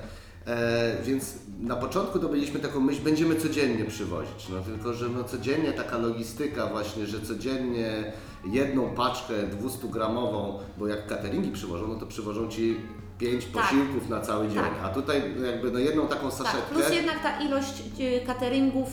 E, 0.47 0.95
więc 1.03 1.35
na 1.59 1.75
początku 1.75 2.19
to 2.19 2.29
mieliśmy 2.29 2.59
taką 2.59 2.79
myśl, 2.79 3.01
będziemy 3.01 3.35
codziennie 3.35 3.85
przywozić, 3.85 4.49
no 4.49 4.61
tylko, 4.61 4.93
że 4.93 5.09
no 5.09 5.23
codziennie 5.23 5.73
taka 5.73 5.97
logistyka 5.97 6.67
właśnie, 6.67 7.05
że 7.05 7.21
codziennie 7.21 8.13
jedną 8.45 8.89
paczkę 8.89 9.33
200 9.43 9.87
gramową, 9.87 10.59
bo 10.77 10.87
jak 10.87 11.07
cateringi 11.07 11.51
przywożą, 11.51 11.87
no 11.87 11.95
to 11.95 12.05
przywożą 12.05 12.47
Ci 12.49 12.77
pięć 13.17 13.45
Tak. 13.45 13.63
posiłków 13.63 14.09
na 14.09 14.21
cały 14.21 14.47
dzień, 14.47 14.57
Tak. 14.63 14.71
a 14.83 14.89
tutaj 14.89 15.21
jakby 15.45 15.71
no 15.71 15.79
jedną 15.79 16.07
taką 16.07 16.23
Tak, 16.29 16.33
saszetkę. 16.33 16.73
plus 16.73 16.89
jednak 16.93 17.23
ta 17.23 17.39
ilość 17.41 17.83
y, 17.99 18.25
cateringów 18.27 18.87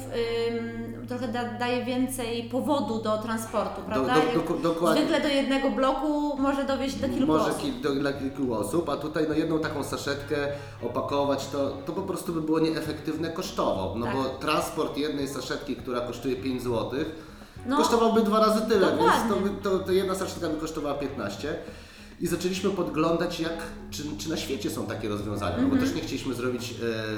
ym, 0.50 1.06
trochę 1.08 1.28
da, 1.28 1.44
daje 1.44 1.84
więcej 1.84 2.42
powodu 2.44 3.02
do 3.02 3.18
transportu, 3.18 3.80
prawda? 3.86 4.14
do- 4.14 4.20
Jak 4.20 4.48
do- 4.48 4.54
dokładnie. 4.54 5.00
Zwykle 5.02 5.20
do 5.20 5.28
jednego 5.28 5.70
bloku 5.70 6.36
może 6.36 6.64
dowieść 6.64 6.94
do 6.96 7.08
kilku 7.08 7.26
Może 7.26 7.50
osób. 7.50 7.80
do, 7.80 7.94
dla 7.94 8.12
kilku 8.12 8.54
osób, 8.54 8.88
a 8.88 8.96
tutaj 8.96 9.24
no 9.28 9.34
jedną 9.34 9.58
taką 9.58 9.84
saszetkę 9.84 10.36
opakować, 10.82 11.46
to, 11.48 11.70
to 11.86 11.92
po 11.92 12.02
prostu 12.02 12.32
by 12.32 12.40
było 12.40 12.58
nieefektywne 12.60 13.30
kosztowo, 13.30 13.94
no 13.98 14.06
Tak. 14.06 14.14
bo 14.16 14.24
transport 14.24 14.96
jednej 14.98 15.28
saszetki, 15.28 15.76
która 15.76 16.00
kosztuje 16.00 16.36
5 16.36 16.62
zł, 16.62 16.90
No, 17.66 17.76
kosztowałby 17.76 18.22
dwa 18.22 18.40
razy 18.40 18.60
tyle, 18.68 18.86
więc 18.86 18.98
dokładnie. 19.00 19.34
to, 19.34 19.40
by- 19.40 19.62
to, 19.62 19.78
to 19.78 19.92
jedna 19.92 20.14
saszetka 20.14 20.48
by 20.48 20.56
kosztowała 20.60 20.94
15. 20.94 21.54
I 22.20 22.26
zaczęliśmy 22.26 22.70
podglądać, 22.70 23.40
jak, 23.40 23.52
czy, 23.90 24.02
czy 24.18 24.30
na 24.30 24.36
świecie 24.36 24.70
są 24.70 24.86
takie 24.86 25.08
rozwiązania, 25.08 25.56
no 25.56 25.62
bo 25.68 25.74
Mhm. 25.74 25.82
też 25.82 25.94
nie 25.94 26.00
chcieliśmy 26.02 26.34
zrobić 26.34 26.74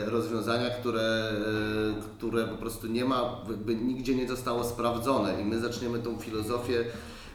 e, 0.06 0.10
rozwiązania, 0.10 0.70
które, 0.70 1.00
e, 1.00 2.02
które 2.18 2.44
po 2.44 2.56
prostu 2.56 2.86
nie 2.86 3.04
ma, 3.04 3.36
nigdzie 3.66 4.14
nie 4.14 4.28
zostało 4.28 4.64
sprawdzone 4.64 5.40
i 5.40 5.44
my 5.44 5.60
zaczniemy 5.60 5.98
tą 5.98 6.18
filozofię 6.18 6.84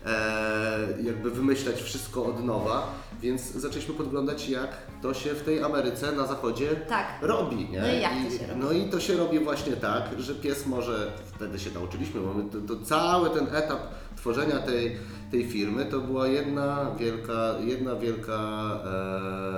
e, 0.05 1.03
jakby 1.03 1.31
wymyślać 1.31 1.81
wszystko 1.81 2.25
od 2.25 2.43
nowa, 2.45 2.93
więc 3.21 3.51
zaczęliśmy 3.51 3.93
podglądać, 3.93 4.49
jak 4.49 4.69
to 5.01 5.13
się 5.13 5.33
w 5.33 5.41
tej 5.43 5.63
Ameryce 5.63 6.11
na 6.11 6.27
zachodzie 6.27 6.69
Tak. 6.75 7.05
robi. 7.21 7.55
Nie? 7.71 7.81
No 7.81 7.87
i 7.93 8.01
jak 8.01 8.11
to 8.25 8.37
się 8.37 8.47
robi? 8.47 8.59
No 8.61 8.71
i 8.71 8.89
to 8.89 8.99
się 8.99 9.17
robi 9.17 9.39
właśnie 9.39 9.73
tak, 9.73 10.03
że 10.19 10.35
pies 10.35 10.65
może, 10.65 11.11
wtedy 11.35 11.59
się 11.59 11.71
nauczyliśmy, 11.71 12.21
bo 12.21 12.33
my 12.33 12.43
to, 12.67 12.75
to 12.75 12.85
cały 12.85 13.29
ten 13.29 13.47
etap 13.55 13.79
tworzenia 14.17 14.59
tej, 14.59 14.97
tej 15.31 15.45
firmy 15.49 15.85
to 15.85 15.99
była 15.99 16.27
jedna 16.27 16.91
wielka, 16.99 17.55
jedna 17.59 17.95
wielka 17.95 18.39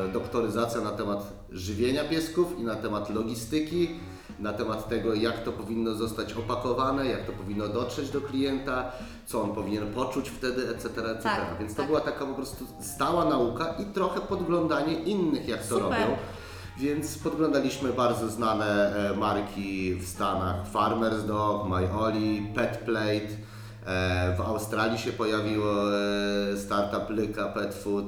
e, 0.08 0.14
doktoryzacja 0.14 0.82
na 0.82 0.92
temat 0.92 1.34
żywienia 1.52 2.04
piesków 2.04 2.60
i 2.60 2.64
na 2.64 2.76
temat 2.76 3.10
logistyki, 3.10 3.90
na 4.42 4.54
temat 4.54 4.90
tego, 4.90 5.14
jak 5.14 5.44
to 5.44 5.52
powinno 5.52 5.96
zostać 5.96 6.34
opakowane, 6.34 7.06
jak 7.06 7.26
to 7.26 7.32
powinno 7.32 7.68
dotrzeć 7.68 8.10
do 8.10 8.22
klienta, 8.22 8.92
co 9.26 9.42
on 9.42 9.52
powinien 9.56 9.94
poczuć 9.94 10.30
wtedy, 10.30 10.70
etc. 10.70 10.86
etc. 10.86 11.24
Tak, 11.24 11.60
Więc 11.60 11.72
to 11.72 11.78
tak. 11.78 11.88
była 11.88 12.02
taka 12.02 12.26
po 12.26 12.34
prostu 12.34 12.66
stała 12.82 13.26
nauka 13.26 13.76
i 13.80 13.86
trochę 13.86 14.22
podglądanie 14.22 14.94
innych, 14.94 15.48
jak 15.48 15.60
to 15.60 15.76
Super. 15.76 15.84
robią. 15.84 16.18
Więc 16.78 17.18
podglądaliśmy 17.18 17.94
bardzo 17.94 18.30
znane 18.30 18.96
e, 19.12 19.18
marki 19.18 19.96
w 19.96 20.08
Stanach, 20.08 20.72
Farmer's 20.74 21.26
Dog, 21.28 21.70
My 21.70 21.94
Oli, 21.94 22.52
Pet 22.56 22.78
Plate. 22.78 23.28
E, 23.86 24.36
w 24.38 24.42
Australii 24.42 25.00
się 25.00 25.12
pojawiło 25.12 25.98
e, 26.54 26.58
startup 26.58 27.10
Lyka 27.10 27.48
Pet 27.48 27.76
Food. 27.76 28.06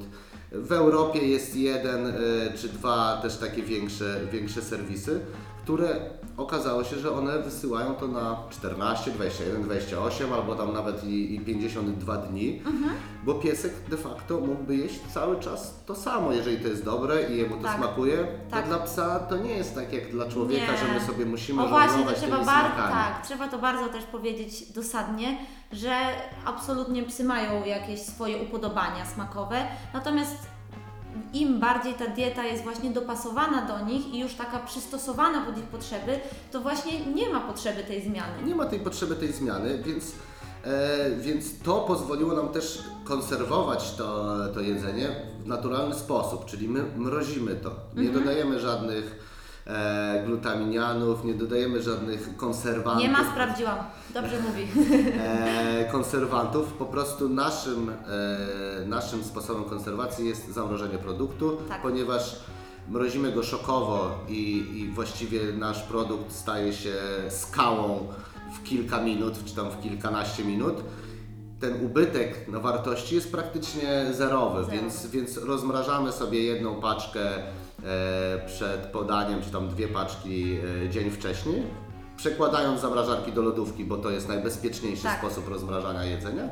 W 0.51 0.71
Europie 0.71 1.27
jest 1.27 1.55
jeden 1.55 2.13
czy 2.57 2.69
dwa 2.69 3.19
też 3.21 3.37
takie 3.37 3.63
większe, 3.63 4.19
większe 4.31 4.61
serwisy, 4.61 5.19
które 5.63 5.95
okazało 6.37 6.83
się, 6.83 6.99
że 6.99 7.11
one 7.11 7.39
wysyłają 7.39 7.93
to 7.95 8.07
na 8.07 8.37
14, 8.49 9.11
21, 9.11 9.63
28 9.63 10.33
albo 10.33 10.55
tam 10.55 10.73
nawet 10.73 11.03
i, 11.03 11.35
i 11.35 11.39
52 11.39 12.17
dni, 12.17 12.61
bo 13.23 13.33
piesek 13.33 13.73
de 13.89 13.97
facto 13.97 14.39
mógłby 14.39 14.75
jeść 14.75 14.99
cały 15.13 15.39
czas 15.39 15.75
to 15.85 15.95
samo, 15.95 16.31
jeżeli 16.33 16.57
to 16.57 16.67
jest 16.67 16.85
dobre 16.85 17.29
i 17.31 17.37
jemu 17.37 17.57
to 17.57 17.63
Tak. 17.63 17.77
smakuje. 17.77 18.27
Tak. 18.51 18.61
To 18.63 18.67
dla 18.69 18.79
psa 18.79 19.19
to 19.19 19.37
nie 19.37 19.51
jest 19.51 19.75
tak 19.75 19.93
jak 19.93 20.11
dla 20.11 20.29
człowieka, 20.29 20.71
Nie. 20.71 20.77
że 20.77 20.93
my 20.93 20.99
sobie 20.99 21.25
musimy 21.25 21.63
O 21.63 21.67
właśnie, 21.67 22.03
to 22.03 22.13
trzeba 22.13 22.37
bardzo, 22.45 22.77
tak, 22.77 23.25
trzeba 23.25 23.47
to 23.47 23.59
bardzo 23.59 23.89
też 23.89 24.03
powiedzieć 24.03 24.71
dosadnie, 24.73 25.37
że 25.71 25.97
absolutnie 26.45 27.03
psy 27.03 27.23
mają 27.23 27.65
jakieś 27.65 28.01
swoje 28.01 28.37
upodobania 28.37 29.05
smakowe, 29.05 29.65
natomiast 29.93 30.52
im 31.33 31.59
bardziej 31.59 31.93
ta 31.93 32.07
dieta 32.07 32.43
jest 32.45 32.63
właśnie 32.63 32.89
dopasowana 32.91 33.65
do 33.67 33.85
nich 33.85 34.13
i 34.13 34.19
już 34.19 34.33
taka 34.33 34.59
przystosowana 34.59 35.45
pod 35.45 35.57
ich 35.57 35.63
potrzeby, 35.63 36.19
to 36.51 36.61
właśnie 36.61 37.05
nie 37.05 37.29
ma 37.29 37.39
potrzeby 37.39 37.83
tej 37.83 38.01
zmiany. 38.01 38.43
Nie 38.45 38.55
ma 38.55 38.65
tej 38.65 38.79
potrzeby 38.79 39.15
tej 39.15 39.31
zmiany, 39.33 39.83
więc, 39.85 40.11
e, 40.65 41.11
więc 41.19 41.59
to 41.59 41.75
pozwoliło 41.81 42.33
nam 42.33 42.49
też 42.49 42.83
konserwować 43.03 43.91
to, 43.91 44.35
to 44.53 44.59
jedzenie 44.61 45.09
w 45.43 45.47
naturalny 45.47 45.95
sposób, 45.95 46.45
czyli 46.45 46.67
my 46.69 46.83
mrozimy 46.97 47.55
to. 47.55 47.69
Nie 47.95 48.07
Mhm. 48.09 48.23
dodajemy 48.23 48.59
żadnych 48.59 49.32
e, 49.67 50.23
glutaminianów, 50.25 51.23
nie 51.25 51.33
dodajemy 51.33 51.81
żadnych 51.81 52.37
konserwantów. 52.37 53.03
Nie 53.03 53.09
ma, 53.11 53.31
sprawdziłam. 53.31 53.77
Dobrze 54.13 54.39
mówi. 54.41 54.67
e, 55.19 55.89
konserwantów. 55.91 56.73
Po 56.73 56.85
prostu 56.85 57.29
naszym, 57.29 57.89
e, 57.89 58.85
naszym 58.85 59.23
sposobem 59.23 59.63
konserwacji 59.63 60.27
jest 60.27 60.53
zamrożenie 60.53 60.97
produktu, 60.97 61.57
Tak. 61.69 61.81
ponieważ 61.81 62.35
mrozimy 62.89 63.31
go 63.31 63.43
szokowo 63.43 64.11
i, 64.29 64.57
i 64.75 64.91
właściwie 64.91 65.39
nasz 65.57 65.83
produkt 65.83 66.31
staje 66.31 66.73
się 66.73 66.93
skałą 67.29 68.07
w 68.59 68.63
kilka 68.63 69.01
minut, 69.01 69.33
czy 69.45 69.55
tam 69.55 69.69
w 69.71 69.81
kilkanaście 69.81 70.43
minut. 70.45 70.75
Ten 71.59 71.85
ubytek 71.85 72.47
na 72.47 72.59
wartości 72.59 73.15
jest 73.15 73.31
praktycznie 73.31 74.05
zerowy, 74.13 74.63
Zero. 74.63 74.71
więc, 74.81 75.07
więc 75.07 75.37
rozmrażamy 75.37 76.11
sobie 76.11 76.43
jedną 76.43 76.75
paczkę 76.81 77.21
przed 78.45 78.79
podaniem, 78.81 79.41
czy 79.41 79.49
tam 79.51 79.69
dwie 79.69 79.87
paczki 79.87 80.57
e, 80.85 80.89
dzień 80.89 81.11
wcześniej, 81.11 81.63
przekładając 82.17 82.81
zamrażarki 82.81 83.31
do 83.31 83.41
lodówki, 83.41 83.85
bo 83.85 83.97
to 83.97 84.09
jest 84.09 84.27
najbezpieczniejszy 84.27 85.03
Tak. 85.03 85.19
sposób 85.19 85.47
rozmrażania 85.47 86.03
jedzenia. 86.03 86.49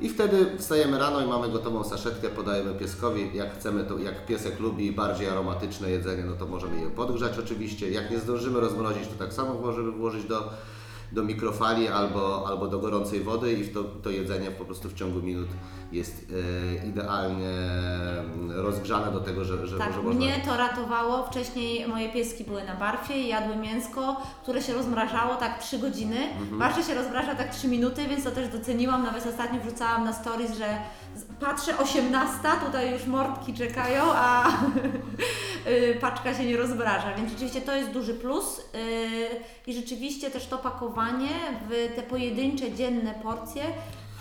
I 0.00 0.08
wtedy 0.08 0.46
wstajemy 0.58 0.98
rano 0.98 1.20
i 1.20 1.26
mamy 1.26 1.48
gotową 1.48 1.84
saszetkę, 1.84 2.28
podajemy 2.28 2.74
pieskowi. 2.74 3.30
Jak 3.34 3.54
chcemy, 3.54 3.84
to 3.84 3.98
jak 3.98 4.26
piesek 4.26 4.60
lubi 4.60 4.92
bardziej 4.92 5.28
aromatyczne 5.28 5.90
jedzenie, 5.90 6.24
no 6.24 6.32
to 6.32 6.46
możemy 6.46 6.80
je 6.80 6.90
podgrzać 6.90 7.38
oczywiście. 7.38 7.90
Jak 7.90 8.10
nie 8.10 8.18
zdążymy 8.18 8.60
rozmrozić, 8.60 9.08
to 9.08 9.24
tak 9.24 9.32
samo 9.32 9.54
możemy 9.54 9.90
włożyć 9.92 10.24
do, 10.24 10.50
do 11.12 11.22
mikrofali 11.22 11.88
albo, 11.88 12.48
albo 12.48 12.66
do 12.66 12.78
gorącej 12.78 13.20
wody 13.20 13.52
i 13.52 13.64
w 13.64 13.74
to, 13.74 13.84
to 13.84 14.10
jedzenie 14.10 14.50
po 14.50 14.64
prostu 14.64 14.88
w 14.88 14.94
ciągu 14.94 15.22
minut 15.22 15.48
jest 15.92 16.32
e, 16.82 16.86
idealnie 16.86 17.52
rozgrzane 18.48 19.12
do 19.12 19.20
tego, 19.20 19.44
że, 19.44 19.66
że, 19.66 19.78
Tak, 19.78 19.92
że 19.92 20.02
można... 20.02 20.20
mnie 20.20 20.42
to 20.46 20.56
ratowało. 20.56 21.26
Wcześniej 21.26 21.88
moje 21.88 22.12
pieski 22.12 22.44
były 22.44 22.64
na 22.64 22.76
barfie 22.76 23.14
i 23.14 23.28
jadły 23.28 23.56
mięsko, 23.56 24.22
które 24.42 24.62
się 24.62 24.74
rozmrażało 24.74 25.36
tak 25.36 25.58
3 25.58 25.78
godziny. 25.78 26.16
Mhm. 26.52 26.84
Się 26.84 26.94
rozmraża 26.94 27.34
tak 27.34 27.54
3 27.54 27.68
minuty, 27.68 28.08
więc 28.08 28.24
to 28.24 28.30
też 28.30 28.48
doceniłam. 28.48 29.02
Nawet 29.02 29.26
ostatnio 29.26 29.60
wrzucałam 29.60 30.04
na 30.04 30.12
stories, 30.12 30.58
że 30.58 30.78
patrzę 31.40 31.78
18, 31.78 32.38
tutaj 32.66 32.92
już 32.92 33.06
mordki 33.06 33.54
czekają, 33.54 34.02
a 34.14 34.48
y, 35.66 35.98
paczka 36.00 36.34
się 36.34 36.44
nie 36.44 36.56
rozmraża. 36.56 37.14
Więc 37.16 37.30
rzeczywiście 37.30 37.60
to 37.60 37.76
jest 37.76 37.90
duży 37.90 38.14
plus. 38.14 38.58
y, 38.58 38.62
I 39.66 39.74
rzeczywiście 39.74 40.30
też 40.30 40.46
to 40.46 40.58
pakowanie 40.58 41.28
w 41.68 41.96
te 41.96 42.02
pojedyncze, 42.02 42.72
dzienne 42.72 43.14
porcje 43.22 43.62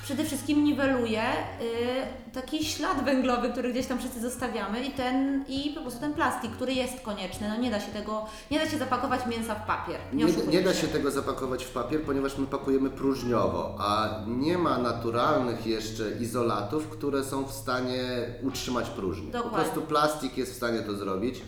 przede 0.03 0.23
wszystkim 0.23 0.63
niweluje 0.63 1.23
y, 1.23 2.31
taki 2.33 2.65
ślad 2.65 3.05
węglowy, 3.05 3.49
który 3.49 3.71
gdzieś 3.71 3.87
tam 3.87 3.99
wszyscy 3.99 4.21
zostawiamy 4.21 4.83
i 4.85 4.91
ten 4.91 5.45
i 5.47 5.69
po 5.75 5.81
prostu 5.81 5.99
ten 5.99 6.13
plastik, 6.13 6.51
który 6.51 6.73
jest 6.73 6.99
konieczny. 7.01 7.49
No 7.49 7.57
nie 7.57 7.71
da 7.71 7.79
się 7.79 7.91
tego, 7.91 8.25
nie 8.51 8.59
da 8.59 8.69
się 8.69 8.77
zapakować 8.77 9.21
mięsa 9.27 9.55
w 9.55 9.67
papier. 9.67 9.99
Nie, 10.13 10.25
Nie, 10.25 10.33
nie 10.47 10.61
da 10.61 10.73
się 10.73 10.87
tego 10.87 11.11
zapakować 11.11 11.65
w 11.65 11.71
papier, 11.71 12.01
ponieważ 12.03 12.37
my 12.37 12.47
pakujemy 12.47 12.89
próżniowo, 12.89 13.75
a 13.79 14.09
nie 14.27 14.57
ma 14.57 14.77
naturalnych 14.77 15.67
jeszcze 15.67 16.11
izolatów, 16.19 16.87
które 16.89 17.23
są 17.23 17.43
w 17.43 17.51
stanie 17.51 18.03
utrzymać 18.43 18.89
próżnię. 18.89 19.31
Po 19.31 19.37
Dokładnie. 19.37 19.59
prostu 19.59 19.81
plastik 19.81 20.37
jest 20.37 20.51
w 20.53 20.55
stanie 20.55 20.79
to 20.79 20.95
zrobić. 20.95 21.41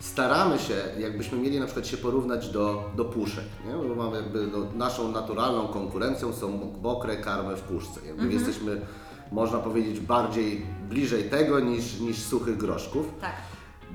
Staramy 0.00 0.58
się, 0.58 0.74
jakbyśmy 0.98 1.38
mieli 1.38 1.60
na 1.60 1.66
przykład 1.66 1.86
się 1.86 1.96
porównać 1.96 2.48
do, 2.48 2.90
do 2.96 3.04
puszek, 3.04 3.44
nie? 3.66 3.88
bo 3.88 3.94
mamy 3.94 4.16
jakby 4.16 4.46
no, 4.46 4.58
naszą 4.74 5.12
naturalną 5.12 5.68
konkurencją 5.68 6.32
są 6.32 6.72
mokre 6.82 7.16
karmy 7.16 7.56
w 7.56 7.60
puszce. 7.60 8.00
Jakby 8.06 8.22
Mhm. 8.22 8.30
Jesteśmy, 8.32 8.80
można 9.32 9.58
powiedzieć, 9.58 10.00
bardziej 10.00 10.66
bliżej 10.88 11.24
tego 11.24 11.60
niż, 11.60 12.00
niż 12.00 12.18
suchych 12.18 12.56
groszków. 12.56 13.06
Tak. 13.20 13.32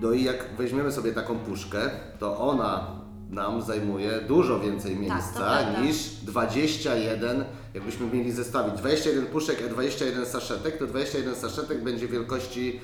No 0.01 0.11
i 0.11 0.23
jak 0.23 0.55
weźmiemy 0.57 0.91
sobie 0.91 1.13
taką 1.13 1.35
puszkę, 1.39 1.89
to 2.19 2.37
ona 2.39 2.87
nam 3.29 3.61
zajmuje 3.61 4.21
dużo 4.27 4.59
więcej 4.59 4.95
to 4.95 5.01
miejsca 5.01 5.33
prawda. 5.33 5.81
niż 5.81 5.97
21, 6.07 7.45
jakbyśmy 7.73 8.07
mieli 8.07 8.31
zestawić 8.31 8.73
21 8.73 9.25
puszek, 9.25 9.63
a 9.65 9.73
21 9.73 10.25
saszetek, 10.25 10.77
to 10.77 10.87
21 10.87 11.35
saszetek 11.35 11.83
będzie 11.83 12.07
wielkości, 12.07 12.79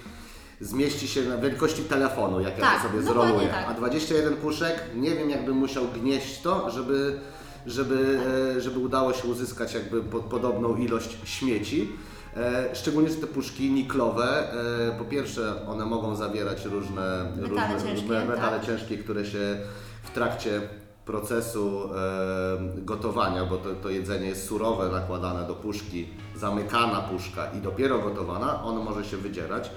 zmieści 0.62 1.08
się 1.08 1.22
na 1.24 1.38
wielkości 1.38 1.84
telefonu, 1.84 2.40
jak 2.42 2.58
ja 2.58 2.64
Tak, 2.64 2.82
to 2.82 2.88
sobie 2.90 3.04
dokładnie 3.04 3.28
zroluję. 3.32 3.48
tak. 3.50 3.66
A 3.70 3.74
21 3.74 4.34
puszek, 4.34 4.84
nie 4.96 5.12
wiem 5.16 5.30
jakbym 5.30 5.58
musiał 5.58 5.84
gnieść 5.88 6.42
to, 6.42 6.70
żeby 6.72 7.20
żeby, 7.66 8.20
e, 8.58 8.62
żeby 8.62 8.80
udało 8.80 9.14
się 9.14 9.28
uzyskać 9.28 9.74
jakby 9.74 10.02
po, 10.04 10.20
podobną 10.20 10.76
ilość 10.76 11.18
śmieci. 11.24 11.92
E, 12.38 12.76
Szczególnie, 12.76 13.10
że 13.10 13.16
te 13.16 13.28
puszki 13.28 13.72
niklowe, 13.72 14.54
e, 14.88 14.92
po 15.00 15.06
pierwsze 15.06 15.68
one 15.68 15.86
mogą 15.86 16.16
zawierać 16.16 16.66
różne 16.66 17.32
Metale 17.42 17.74
różne, 17.74 17.90
ciężkie, 17.90 18.10
me- 18.10 18.26
metale 18.26 18.58
tak. 18.60 18.66
ciężkie, 18.66 18.98
które 18.98 19.26
się 19.26 19.58
w 20.04 20.12
trakcie 20.12 20.62
procesu 21.06 21.90
e, 21.96 22.84
gotowania, 22.86 23.46
bo 23.46 23.58
to, 23.58 23.70
to 23.84 23.90
jedzenie 23.90 24.28
jest 24.28 24.48
surowe, 24.48 24.90
nakładane 24.90 25.48
do 25.48 25.54
puszki, 25.56 26.08
zamykana 26.36 27.00
puszka 27.02 27.46
i 27.58 27.62
dopiero 27.62 28.00
gotowana, 28.00 28.64
ono 28.64 28.84
może 28.84 29.06
się 29.06 29.18
wydzierać. 29.18 29.72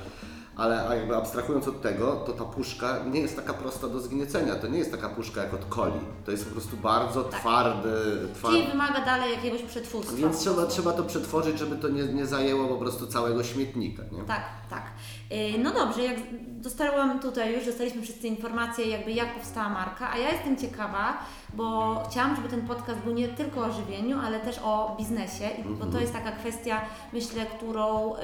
Ale 0.57 0.89
a 0.89 0.95
jakby 0.95 1.17
abstrahując 1.17 1.69
od 1.69 1.83
tego, 1.83 2.13
to 2.17 2.33
ta 2.33 2.45
puszka 2.45 2.99
nie 3.11 3.21
jest 3.21 3.37
taka 3.37 3.55
prosta 3.55 3.89
do 3.89 4.01
zgniecenia. 4.01 4.55
To 4.55 4.67
nie 4.69 4.79
jest 4.79 4.91
taka 4.91 5.09
puszka 5.09 5.43
jak 5.43 5.55
od 5.55 5.75
coli. 5.75 6.01
To 6.25 6.31
jest 6.31 6.45
po 6.47 6.53
prostu 6.53 6.77
bardzo 6.77 7.25
twardy, 7.25 7.89
twardy. 8.35 8.59
Czyli 8.59 8.71
wymaga 8.71 9.01
dalej 9.05 9.31
jakiegoś 9.31 9.63
przetwórstwa. 9.63 10.17
Więc 10.17 10.39
trzeba, 10.39 10.67
trzeba 10.67 10.93
to 10.93 11.03
przetworzyć, 11.03 11.59
żeby 11.59 11.77
to 11.77 11.89
nie, 11.89 12.03
nie 12.03 12.27
zajęło 12.27 12.69
po 12.69 12.77
prostu 12.77 13.07
całego 13.07 13.45
śmietnika. 13.45 14.03
Nie? 14.13 14.23
Tak, 14.23 14.43
tak. 14.71 14.83
Yy, 15.31 15.59
No 15.59 15.73
dobrze, 15.73 16.03
jak 16.03 16.17
dostałam 16.61 17.21
tutaj 17.21 17.55
już, 17.55 17.67
dostaliśmy 17.67 18.03
wszyscy 18.03 18.27
informacje, 18.27 18.87
jakby 18.87 19.13
jak 19.13 19.35
powstała 19.35 19.69
marka, 19.69 20.11
a 20.11 20.19
ja 20.19 20.31
jestem 20.31 20.57
ciekawa, 20.57 21.19
bo 21.57 22.03
chciałam, 22.11 22.37
żeby 22.37 22.49
ten 22.49 22.63
podcast 22.67 23.01
był 23.01 23.13
nie 23.13 23.29
tylko 23.29 23.61
o 23.61 23.73
żywieniu, 23.73 24.19
ale 24.19 24.41
też 24.41 24.59
o 24.65 24.95
biznesie, 24.99 25.51
bo 25.81 25.87
to 25.87 26.01
jest 26.01 26.13
taka 26.13 26.33
kwestia, 26.33 26.81
myślę, 27.13 27.47
którą 27.47 28.15
y, 28.15 28.19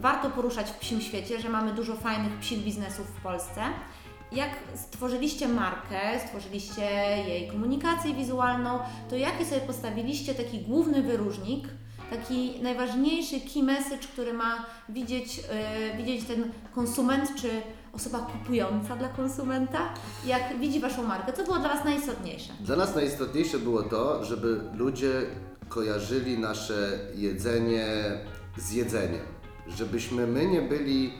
warto 0.00 0.30
poruszać 0.30 0.70
w 0.70 0.78
psim 0.78 1.00
świecie, 1.00 1.40
że 1.40 1.48
mamy 1.48 1.72
dużo 1.72 1.96
fajnych 1.96 2.38
psich 2.38 2.58
biznesów 2.58 3.06
w 3.06 3.22
Polsce. 3.22 3.60
Jak 4.32 4.50
stworzyliście 4.74 5.48
markę, 5.48 6.20
stworzyliście 6.26 6.82
jej 7.28 7.48
komunikację 7.48 8.14
wizualną, 8.14 8.78
to 9.10 9.16
jaki 9.16 9.44
sobie 9.44 9.60
postawiliście 9.60 10.34
taki 10.34 10.58
główny 10.58 11.02
wyróżnik, 11.02 11.68
taki 12.10 12.62
najważniejszy 12.62 13.40
key 13.40 13.62
message, 13.62 14.06
który 14.12 14.32
ma 14.32 14.66
widzieć, 14.88 15.36
yy, 15.36 15.96
widzieć 15.96 16.24
ten 16.24 16.52
konsument, 16.74 17.34
czy 17.40 17.48
osoba 17.94 18.18
kupująca 18.18 18.96
dla 18.96 19.08
konsumenta, 19.08 19.94
jak 20.26 20.58
widzi 20.58 20.80
Waszą 20.80 21.02
markę? 21.02 21.32
Co 21.32 21.44
było 21.44 21.58
dla 21.58 21.68
Was 21.68 21.84
najistotniejsze? 21.84 22.52
Dla 22.60 22.76
nas 22.76 22.94
najistotniejsze 22.94 23.58
było 23.58 23.82
to, 23.82 24.24
żeby 24.24 24.60
ludzie 24.74 25.22
kojarzyli 25.68 26.38
nasze 26.38 26.98
jedzenie 27.14 27.86
z 28.56 28.72
jedzeniem. 28.72 29.24
Żebyśmy 29.66 30.26
my 30.26 30.46
nie 30.46 30.62
byli 30.62 31.12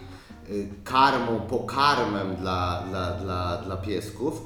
y, 0.50 0.68
karmą, 0.84 1.40
pokarmem 1.40 2.36
dla, 2.36 2.84
dla, 2.88 3.10
dla, 3.10 3.56
dla 3.56 3.76
piesków, 3.76 4.42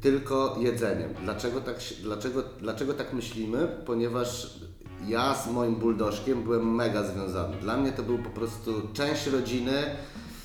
tylko 0.00 0.56
jedzeniem. 0.60 1.14
Dlaczego 1.22 1.60
tak, 1.60 1.76
dlaczego, 2.02 2.42
dlaczego 2.60 2.94
tak 2.94 3.12
myślimy? 3.12 3.68
Ponieważ 3.86 4.58
ja 5.06 5.34
z 5.34 5.50
moim 5.50 5.74
buldożkiem 5.74 6.42
byłem 6.42 6.74
mega 6.74 7.02
związany. 7.02 7.56
Dla 7.56 7.76
mnie 7.76 7.92
to 7.92 8.02
był 8.02 8.18
po 8.18 8.30
prostu 8.30 8.88
część 8.92 9.26
rodziny 9.26 9.72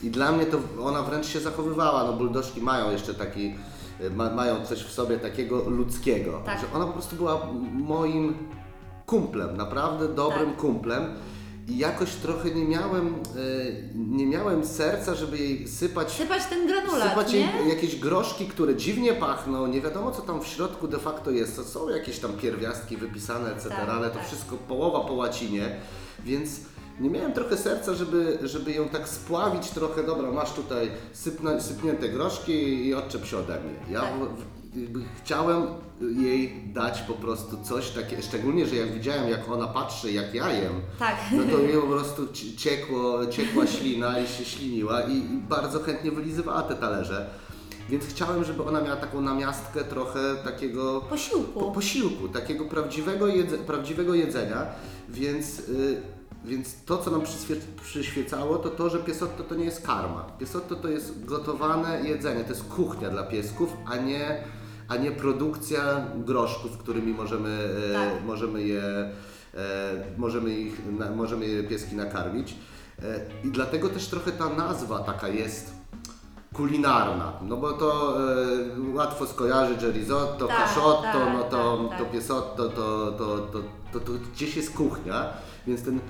i 0.03 0.09
dla 0.09 0.31
mnie 0.31 0.45
to 0.45 0.57
ona 0.81 1.01
wręcz 1.03 1.25
się 1.27 1.39
zachowywała. 1.39 2.03
No 2.03 2.13
buldożki 2.13 2.61
mają 2.61 2.91
jeszcze 2.91 3.13
taki, 3.13 3.55
y, 4.01 4.09
ma, 4.09 4.29
mają 4.29 4.65
coś 4.65 4.79
w 4.83 4.91
sobie 4.91 5.17
takiego 5.17 5.69
ludzkiego. 5.69 6.41
Tak. 6.45 6.59
Że 6.59 6.65
ona 6.73 6.85
po 6.85 6.93
prostu 6.93 7.15
była 7.15 7.47
moim 7.73 8.37
kumplem, 9.05 9.57
naprawdę 9.57 10.07
dobrym 10.07 10.49
Tak. 10.49 10.57
kumplem. 10.57 11.03
I 11.69 11.77
jakoś 11.77 12.13
trochę 12.15 12.51
nie 12.51 12.65
miałem, 12.65 13.07
y, 13.35 13.89
nie 13.95 14.25
miałem 14.25 14.65
serca, 14.65 15.15
żeby 15.15 15.37
jej 15.37 15.67
sypać 15.67 16.11
Sypać 16.11 16.45
ten 16.45 16.67
granulat, 16.67 17.09
Sypać 17.09 17.33
nie? 17.33 17.39
jej 17.39 17.69
jakieś 17.69 17.95
groszki, 17.99 18.45
które 18.45 18.75
dziwnie 18.75 19.13
pachną, 19.13 19.67
nie 19.67 19.81
wiadomo 19.81 20.11
co 20.11 20.21
tam 20.21 20.41
w 20.41 20.47
środku 20.47 20.87
de 20.87 20.97
facto 20.99 21.31
jest. 21.31 21.55
To 21.55 21.63
są 21.63 21.89
jakieś 21.89 22.19
tam 22.19 22.33
pierwiastki 22.33 22.97
wypisane, 22.97 23.51
etc., 23.51 23.69
Tak, 23.69 23.89
ale 23.89 24.09
to 24.09 24.15
tak. 24.17 24.27
wszystko 24.27 24.55
połowa 24.67 24.99
po 24.99 25.13
łacinie, 25.13 25.75
więc 26.25 26.49
nie 26.99 27.09
miałem 27.09 27.33
trochę 27.33 27.57
serca, 27.57 27.93
żeby, 27.93 28.39
żeby 28.43 28.71
ją 28.71 28.89
tak 28.89 29.09
spławić 29.09 29.69
trochę, 29.69 30.03
dobra, 30.03 30.31
masz 30.31 30.53
tutaj 30.53 30.91
sypna, 31.13 31.59
sypnięte 31.61 32.09
groszki 32.09 32.85
i 32.87 32.93
odczep 32.93 33.25
się 33.25 33.37
ode 33.37 33.59
mnie. 33.59 33.93
Ja 33.93 34.01
Tak. 34.01 34.11
chciałem 35.23 35.63
jej 36.17 36.63
dać 36.73 37.01
po 37.01 37.13
prostu 37.13 37.57
coś 37.63 37.89
takiego, 37.89 38.21
szczególnie, 38.21 38.65
że 38.65 38.75
jak 38.75 38.91
widziałem 38.93 39.29
jak 39.29 39.49
ona 39.49 39.67
patrzy, 39.67 40.11
jak 40.11 40.33
ja 40.33 40.53
jem, 40.53 40.73
Tak. 40.99 41.15
no 41.31 41.43
to 41.51 41.59
jej 41.59 41.73
po 41.81 41.87
prostu 41.87 42.27
ci- 42.33 42.57
ciekło, 42.57 43.25
ciekła 43.27 43.67
ślina 43.67 44.19
i 44.19 44.27
się 44.27 44.45
śliniła 44.45 45.01
i, 45.01 45.17
i 45.17 45.37
bardzo 45.49 45.79
chętnie 45.79 46.11
wylizywała 46.11 46.61
te 46.61 46.75
talerze. 46.75 47.29
Więc 47.89 48.05
chciałem, 48.05 48.43
żeby 48.43 48.63
ona 48.63 48.81
miała 48.81 48.95
taką 48.95 49.21
namiastkę 49.21 49.83
trochę 49.83 50.19
takiego 50.43 51.01
Posiłku. 51.01 51.59
po, 51.59 51.71
posiłku, 51.71 52.29
takiego 52.29 52.65
prawdziwego, 52.65 53.27
jedze, 53.27 53.57
prawdziwego 53.57 54.13
jedzenia, 54.13 54.65
więc, 55.09 55.59
y, 55.59 56.01
więc 56.47 56.83
to, 56.85 56.97
co 56.97 57.11
nam 57.11 57.21
przyświe, 57.21 57.55
przyświecało, 57.83 58.57
to 58.57 58.69
to, 58.69 58.89
że 58.89 58.99
piesotto 58.99 59.43
to 59.43 59.55
nie 59.55 59.65
jest 59.65 59.85
karma. 59.87 60.23
Piesotto 60.39 60.75
to 60.75 60.87
jest 60.87 61.25
gotowane 61.25 62.01
jedzenie, 62.03 62.43
to 62.43 62.49
jest 62.49 62.63
kuchnia 62.63 63.09
dla 63.09 63.23
piesków, 63.23 63.73
a 63.85 63.95
nie, 63.95 64.43
a 64.87 64.95
nie 64.95 65.11
produkcja 65.11 66.05
groszków, 66.15 66.77
którymi 66.77 67.13
możemy, 67.13 67.69
e, 67.89 67.93
Tak. 67.93 68.25
możemy 68.25 68.63
je 68.63 68.81
e, 68.83 69.09
możemy, 70.17 70.59
ich, 70.59 70.81
na, 70.99 71.11
możemy 71.11 71.45
je 71.45 71.63
pieski 71.63 71.95
nakarmić. 71.95 72.55
E, 73.03 73.19
I 73.43 73.51
dlatego 73.51 73.89
też 73.89 74.07
trochę 74.07 74.31
ta 74.31 74.49
nazwa 74.49 74.99
taka 74.99 75.27
jest 75.27 75.77
kulinarna, 76.53 77.33
no 77.41 77.57
bo 77.57 77.73
to 77.73 78.17
e, 78.19 78.93
łatwo 78.93 79.27
skojarzyć, 79.27 79.81
że 79.81 79.91
risotto, 79.91 80.47
Tak, 80.47 80.57
tak, 80.57 80.77
no 81.33 81.43
to, 81.43 81.77
tak, 81.89 81.97
to 81.99 82.03
tak. 82.03 82.13
piesotto, 82.13 82.69
to, 82.69 83.11
to, 83.11 83.37
to, 83.39 83.59
to, 83.93 83.99
to 83.99 84.11
gdzieś 84.33 84.55
jest 84.55 84.73
kuchnia, 84.73 85.29
więc 85.67 85.83
ten 85.83 85.97
e, 85.97 86.01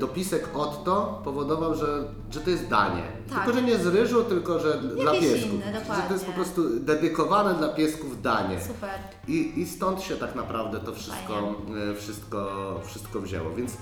dopisek 0.00 0.48
otto 0.54 1.20
powodował, 1.24 1.74
że, 1.74 2.04
że 2.30 2.40
to 2.40 2.50
jest 2.50 2.68
danie. 2.68 3.02
Tak. 3.30 3.44
Tylko, 3.44 3.60
że 3.60 3.66
nie 3.66 3.78
z 3.78 3.86
ryżu, 3.86 4.24
tylko, 4.24 4.58
że 4.60 4.78
dla 4.80 5.14
Jakieś 5.14 5.32
piesków. 5.32 5.52
inne, 5.54 5.66
że 5.66 5.72
to 5.72 5.78
jest 5.78 5.88
dokładnie. 5.88 6.26
po 6.26 6.32
prostu 6.32 6.80
dedykowane 6.80 7.54
dla 7.54 7.68
piesków 7.68 8.22
danie. 8.22 8.60
Super. 8.60 8.90
I, 9.28 9.60
I 9.60 9.66
stąd 9.66 10.02
się 10.02 10.16
tak 10.16 10.34
naprawdę 10.34 10.80
to 10.80 10.92
wszystko, 10.94 11.54
Fajnie. 11.66 11.82
e, 11.92 11.94
wszystko, 11.94 12.80
wszystko 12.86 13.20
wzięło. 13.20 13.50
Więc 13.54 13.72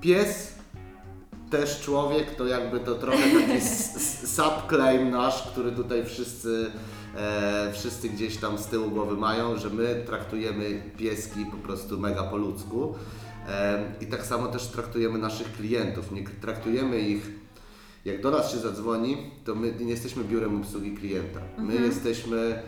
pies, 0.00 0.52
też 1.50 1.80
człowiek, 1.80 2.34
to 2.34 2.46
jakby 2.46 2.80
to 2.80 2.94
trochę 2.94 3.18
taki 3.40 3.60
subclaim 4.26 5.10
nasz, 5.10 5.42
który 5.42 5.72
tutaj 5.72 6.04
wszyscy, 6.06 6.70
e, 7.16 7.72
wszyscy 7.72 8.08
gdzieś 8.08 8.36
tam 8.36 8.58
z 8.58 8.66
tyłu 8.66 8.90
głowy 8.90 9.16
mają, 9.16 9.56
że 9.58 9.70
my 9.70 10.02
traktujemy 10.06 10.82
pieski 10.96 11.46
po 11.46 11.56
prostu 11.56 11.98
mega 12.00 12.22
po 12.22 12.36
ludzku. 12.36 12.94
I 14.00 14.06
tak 14.06 14.26
samo 14.26 14.48
też 14.48 14.66
traktujemy 14.66 15.18
naszych 15.18 15.52
klientów. 15.52 16.12
Nie 16.12 16.24
traktujemy 16.24 17.00
ich 17.00 17.30
jak 18.04 18.22
do 18.22 18.30
nas 18.30 18.52
się 18.52 18.58
zadzwoni, 18.58 19.30
to 19.44 19.54
my 19.54 19.74
nie 19.80 19.90
jesteśmy 19.90 20.24
biurem 20.24 20.60
obsługi 20.60 20.94
klienta. 20.94 21.40
My 21.58 21.74
jesteśmy 21.74 22.62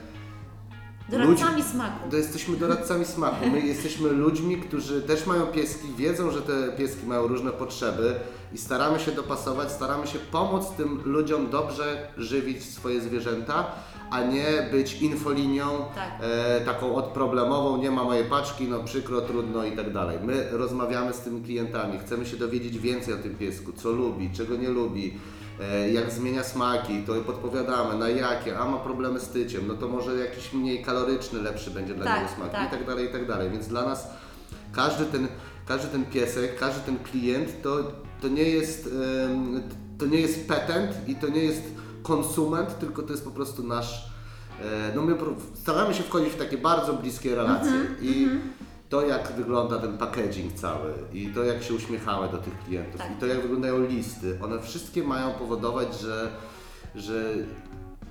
Doradcami 1.08 1.62
smaku. 1.62 2.10
to 2.10 2.16
jesteśmy 2.16 2.56
doradcami 2.56 3.04
smaku. 3.04 3.46
My 3.50 3.60
jesteśmy 3.74 4.08
ludźmi, 4.08 4.56
którzy 4.56 5.02
też 5.02 5.26
mają 5.26 5.46
pieski, 5.46 5.88
wiedzą, 5.96 6.30
że 6.30 6.42
te 6.42 6.72
pieski 6.72 7.06
mają 7.06 7.26
różne 7.26 7.50
potrzeby 7.50 8.14
i 8.52 8.58
staramy 8.58 9.00
się 9.00 9.12
dopasować, 9.12 9.72
staramy 9.72 10.06
się 10.06 10.18
pomóc 10.18 10.64
tym 10.76 11.00
ludziom 11.04 11.50
dobrze 11.50 12.08
żywić 12.16 12.64
swoje 12.64 13.00
zwierzęta, 13.00 13.66
a 14.10 14.20
nie 14.24 14.68
być 14.72 15.02
infolinią 15.02 15.64
Tak. 15.94 16.08
e, 16.20 16.60
taką 16.60 16.94
odproblemową, 16.94 17.76
nie 17.76 17.90
ma 17.90 18.04
mojej 18.04 18.24
paczki, 18.24 18.68
no 18.68 18.84
przykro, 18.84 19.20
trudno 19.20 19.64
i 19.64 19.72
tak 19.76 19.92
dalej. 19.92 20.18
My 20.24 20.48
rozmawiamy 20.50 21.12
z 21.12 21.20
tymi 21.20 21.42
klientami, 21.42 21.98
chcemy 21.98 22.26
się 22.26 22.36
dowiedzieć 22.36 22.78
więcej 22.78 23.14
o 23.14 23.16
tym 23.16 23.34
piesku, 23.34 23.72
co 23.72 23.90
lubi, 23.90 24.30
czego 24.30 24.56
nie 24.56 24.68
lubi, 24.68 25.14
e, 25.60 25.90
jak 25.90 26.10
zmienia 26.10 26.42
smaki, 26.44 27.02
to 27.06 27.14
podpowiadamy, 27.14 27.98
na 27.98 28.08
jakie, 28.08 28.58
a 28.58 28.64
ma 28.64 28.76
problemy 28.78 29.20
z 29.20 29.28
tyciem, 29.28 29.62
no 29.68 29.74
to 29.74 29.88
może 29.88 30.14
jakiś 30.14 30.52
mniej 30.52 30.82
kaloryczny, 30.84 31.42
lepszy 31.42 31.70
będzie 31.70 31.94
dla 31.94 32.04
Tak, 32.04 32.20
niego 32.20 32.34
smak 32.36 32.50
tak. 32.52 32.68
i 32.68 32.70
tak 32.70 32.86
dalej, 32.86 33.06
i 33.06 33.12
tak 33.12 33.26
dalej. 33.28 33.50
Więc 33.50 33.68
dla 33.68 33.86
nas 33.86 34.06
każdy 34.72 35.04
ten, 35.04 35.28
każdy 35.66 35.88
ten 35.88 36.04
piesek, 36.04 36.58
każdy 36.58 36.80
ten 36.80 36.98
klient 36.98 37.62
to, 37.62 37.92
to 38.20 38.28
nie 38.28 38.42
jest 38.42 38.88
to 39.98 40.06
nie 40.06 40.20
jest 40.20 40.48
petent 40.48 40.90
i 41.08 41.14
to 41.14 41.28
nie 41.28 41.44
jest 41.44 41.62
konsument, 42.08 42.78
tylko 42.78 43.02
to 43.02 43.12
jest 43.12 43.24
po 43.24 43.30
prostu 43.30 43.62
nasz 43.62 44.08
e, 44.62 44.92
no 44.96 45.02
my 45.02 45.16
staramy 45.54 45.94
się 45.94 46.02
wchodzić 46.02 46.28
w 46.32 46.36
takie 46.36 46.58
bardzo 46.58 46.92
bliskie 46.92 47.34
relacje 47.34 47.72
Mhm, 47.72 47.96
i 48.02 48.28
to 48.88 49.06
jak 49.06 49.32
wygląda 49.32 49.78
ten 49.78 49.98
packaging 49.98 50.52
cały 50.52 50.92
i 51.12 51.26
to 51.28 51.44
jak 51.44 51.62
się 51.62 51.74
uśmiechamy 51.74 52.28
do 52.28 52.38
tych 52.38 52.58
klientów 52.64 53.00
Tak. 53.00 53.10
i 53.12 53.14
to 53.20 53.26
jak 53.26 53.42
wyglądają 53.42 53.86
listy, 53.86 54.38
one 54.44 54.60
wszystkie 54.60 55.02
mają 55.02 55.32
powodować, 55.32 56.00
że, 56.00 56.30
że, 56.94 57.34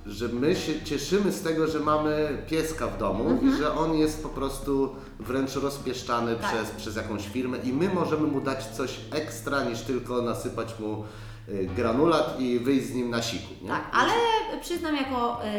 że 0.06 0.28
my 0.28 0.56
się 0.56 0.82
cieszymy 0.82 1.32
z 1.32 1.42
tego, 1.42 1.66
że 1.66 1.80
mamy 1.80 2.42
pieska 2.50 2.86
w 2.86 2.98
domu 2.98 3.40
i 3.42 3.52
że 3.58 3.74
on 3.74 3.94
jest 3.94 4.22
po 4.22 4.28
prostu 4.28 4.94
wręcz 5.20 5.54
rozpieszczany 5.56 6.30
Mhm. 6.32 6.52
Tak. 6.56 6.62
przez, 6.64 6.76
przez 6.76 6.96
jakąś 6.96 7.28
firmę 7.28 7.58
i 7.58 7.72
my 7.72 7.88
możemy 7.94 8.26
mu 8.26 8.40
dać 8.40 8.66
coś 8.66 9.00
ekstra 9.10 9.64
niż 9.64 9.80
tylko 9.80 10.22
nasypać 10.22 10.78
mu 10.80 11.04
granulat 11.48 12.40
i 12.40 12.58
wyjść 12.58 12.86
z 12.86 12.94
nim 12.94 13.10
na 13.10 13.22
siku. 13.22 13.54
Nie? 13.62 13.68
Tak, 13.68 13.90
ale 13.92 14.12
przyznam 14.60 14.96
jako 14.96 15.40
y, 15.44 15.50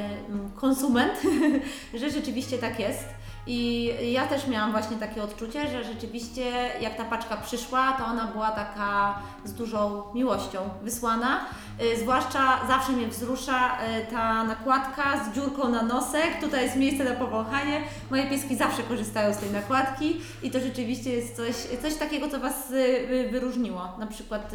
konsument, 0.56 1.14
że 2.00 2.10
rzeczywiście 2.10 2.58
tak 2.58 2.80
jest. 2.80 3.06
I 3.48 3.92
ja 4.12 4.28
też 4.28 4.48
miałam 4.48 4.72
właśnie 4.72 4.98
takie 4.98 5.24
odczucie, 5.24 5.68
że 5.72 5.84
rzeczywiście 5.84 6.52
jak 6.82 6.98
ta 6.98 7.06
paczka 7.06 7.38
przyszła, 7.38 7.94
to 7.98 8.06
ona 8.06 8.28
była 8.28 8.52
taka 8.52 9.20
z 9.46 9.54
dużą 9.54 10.04
miłością 10.14 10.60
wysłana. 10.84 11.40
Y, 11.82 12.00
Zwłaszcza 12.00 12.60
zawsze 12.68 12.92
mnie 12.92 13.08
wzrusza 13.08 13.78
y, 14.00 14.12
ta 14.12 14.44
nakładka 14.44 15.04
z 15.26 15.36
dziurką 15.36 15.70
na 15.70 15.82
nosek. 15.84 16.42
Tutaj 16.42 16.64
jest 16.64 16.76
miejsce 16.76 17.04
na 17.04 17.12
powąchanie. 17.12 17.82
Moje 18.12 18.30
pieski 18.30 18.56
zawsze 18.56 18.84
korzystają 18.84 19.34
z 19.34 19.38
tej 19.38 19.52
nakładki 19.52 20.22
i 20.44 20.52
to 20.52 20.60
rzeczywiście 20.60 21.10
jest 21.10 21.36
coś, 21.36 21.56
coś 21.82 21.96
takiego, 21.96 22.30
co 22.30 22.40
Was 22.40 22.72
y, 22.72 23.28
wyróżniło. 23.32 23.88
Na 24.00 24.08
przykład 24.08 24.52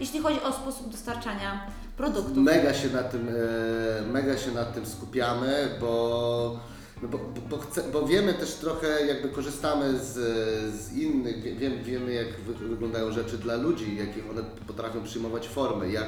jeśli 0.00 0.20
chodzi 0.20 0.42
o 0.42 0.52
sposób 0.52 0.88
dostarczania 0.90 1.66
produktów. 1.96 2.36
Mega 2.36 2.74
się 2.74 2.88
na 2.88 3.02
tym, 3.02 3.28
e, 3.28 4.02
mega 4.12 4.38
się 4.38 4.50
na 4.50 4.64
tym 4.64 4.86
skupiamy, 4.86 5.68
bo, 5.80 6.56
no 7.04 7.10
bo, 7.18 7.18
bo, 7.50 7.58
chce, 7.58 7.82
bo 7.92 8.06
wiemy 8.06 8.34
też 8.34 8.54
trochę, 8.54 9.06
jakby 9.06 9.28
korzystamy 9.28 9.98
z, 9.98 10.12
z 10.74 10.92
innych, 10.92 11.42
wie- 11.42 11.54
wiem, 11.54 11.82
wiemy 11.82 12.12
jak 12.12 12.40
wy, 12.40 12.68
wyglądają 12.68 13.12
rzeczy 13.12 13.38
dla 13.38 13.56
ludzi, 13.56 13.96
jakich 13.96 14.30
one 14.30 14.42
potrafią 14.66 15.02
przyjmować 15.04 15.48
formy, 15.48 15.90
jak 15.92 16.06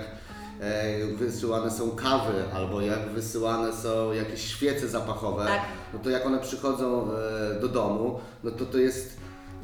e, 0.60 1.06
wysyłane 1.06 1.70
są 1.70 1.90
kawy, 1.90 2.32
albo 2.54 2.80
jak 2.80 3.08
wysyłane 3.10 3.72
są 3.72 4.12
jakieś 4.12 4.40
świece 4.44 4.88
zapachowe, 4.88 5.44
Tak. 5.46 5.60
no 5.92 5.98
to 5.98 6.10
jak 6.10 6.26
one 6.26 6.38
przychodzą 6.38 7.08
e, 7.56 7.60
do 7.60 7.68
domu, 7.68 8.20
no 8.44 8.50
to 8.50 8.66
to 8.66 8.78
jest 8.78 9.16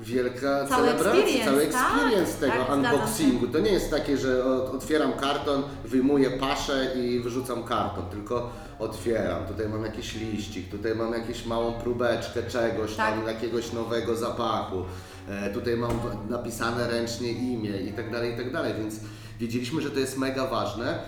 wielka 0.02 0.66
Cały 0.66 0.86
celebracja, 0.86 1.12
experience, 1.22 1.44
cały 1.44 1.66
tak, 1.66 1.92
experience 1.92 2.32
tego 2.40 2.52
tak, 2.52 2.62
zgadzam 2.66 2.84
się. 2.84 2.94
unboxingu. 2.96 3.46
To 3.48 3.58
nie 3.58 3.72
jest 3.72 3.90
takie, 3.90 4.16
że 4.16 4.44
otwieram 4.72 5.12
karton, 5.12 5.62
wyjmuję 5.84 6.30
paszę 6.30 6.94
i 6.96 7.20
wyrzucam 7.20 7.64
karton, 7.64 8.04
tylko 8.10 8.50
otwieram. 8.78 9.46
Tutaj 9.46 9.68
mam 9.68 9.84
jakiś 9.84 10.14
liścik, 10.14 10.68
tutaj 10.70 10.94
mam 10.94 11.12
jakąś 11.12 11.46
małą 11.46 11.72
próbeczkę 11.72 12.42
czegoś, 12.42 12.94
Tak. 12.94 13.14
tam 13.14 13.26
jakiegoś 13.26 13.72
nowego 13.72 14.16
zapachu. 14.16 14.82
E, 15.28 15.50
tutaj 15.50 15.76
mam 15.76 16.00
napisane 16.28 16.88
ręcznie 16.88 17.32
imię 17.32 17.70
i 17.76 17.92
tak 17.92 18.12
dalej, 18.12 18.34
i 18.34 18.36
tak 18.36 18.52
dalej. 18.52 18.72
Więc 18.78 18.94
wiedzieliśmy, 19.40 19.82
że 19.82 19.90
to 19.90 19.98
jest 19.98 20.18
mega 20.18 20.46
ważne. 20.46 20.98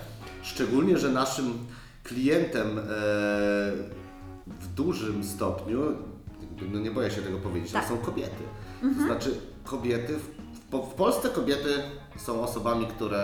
Szczególnie, 0.42 0.98
że 0.98 1.08
naszym 1.08 1.58
klientem 2.04 2.78
e, 2.78 2.82
w 4.46 4.68
dużym 4.74 5.24
stopniu, 5.24 5.78
no 6.72 6.80
nie 6.80 6.90
boję 6.90 7.10
się 7.10 7.22
tego 7.22 7.38
powiedzieć, 7.38 7.72
Tak. 7.72 7.82
to 7.82 7.88
są 7.88 7.96
kobiety. 7.98 8.42
To 8.98 9.04
znaczy 9.04 9.30
kobiety, 9.64 10.14
w, 10.18 10.76
w, 10.90 10.94
Polsce 10.94 11.28
kobiety 11.28 11.74
są 12.16 12.42
osobami, 12.42 12.86
które 12.86 13.18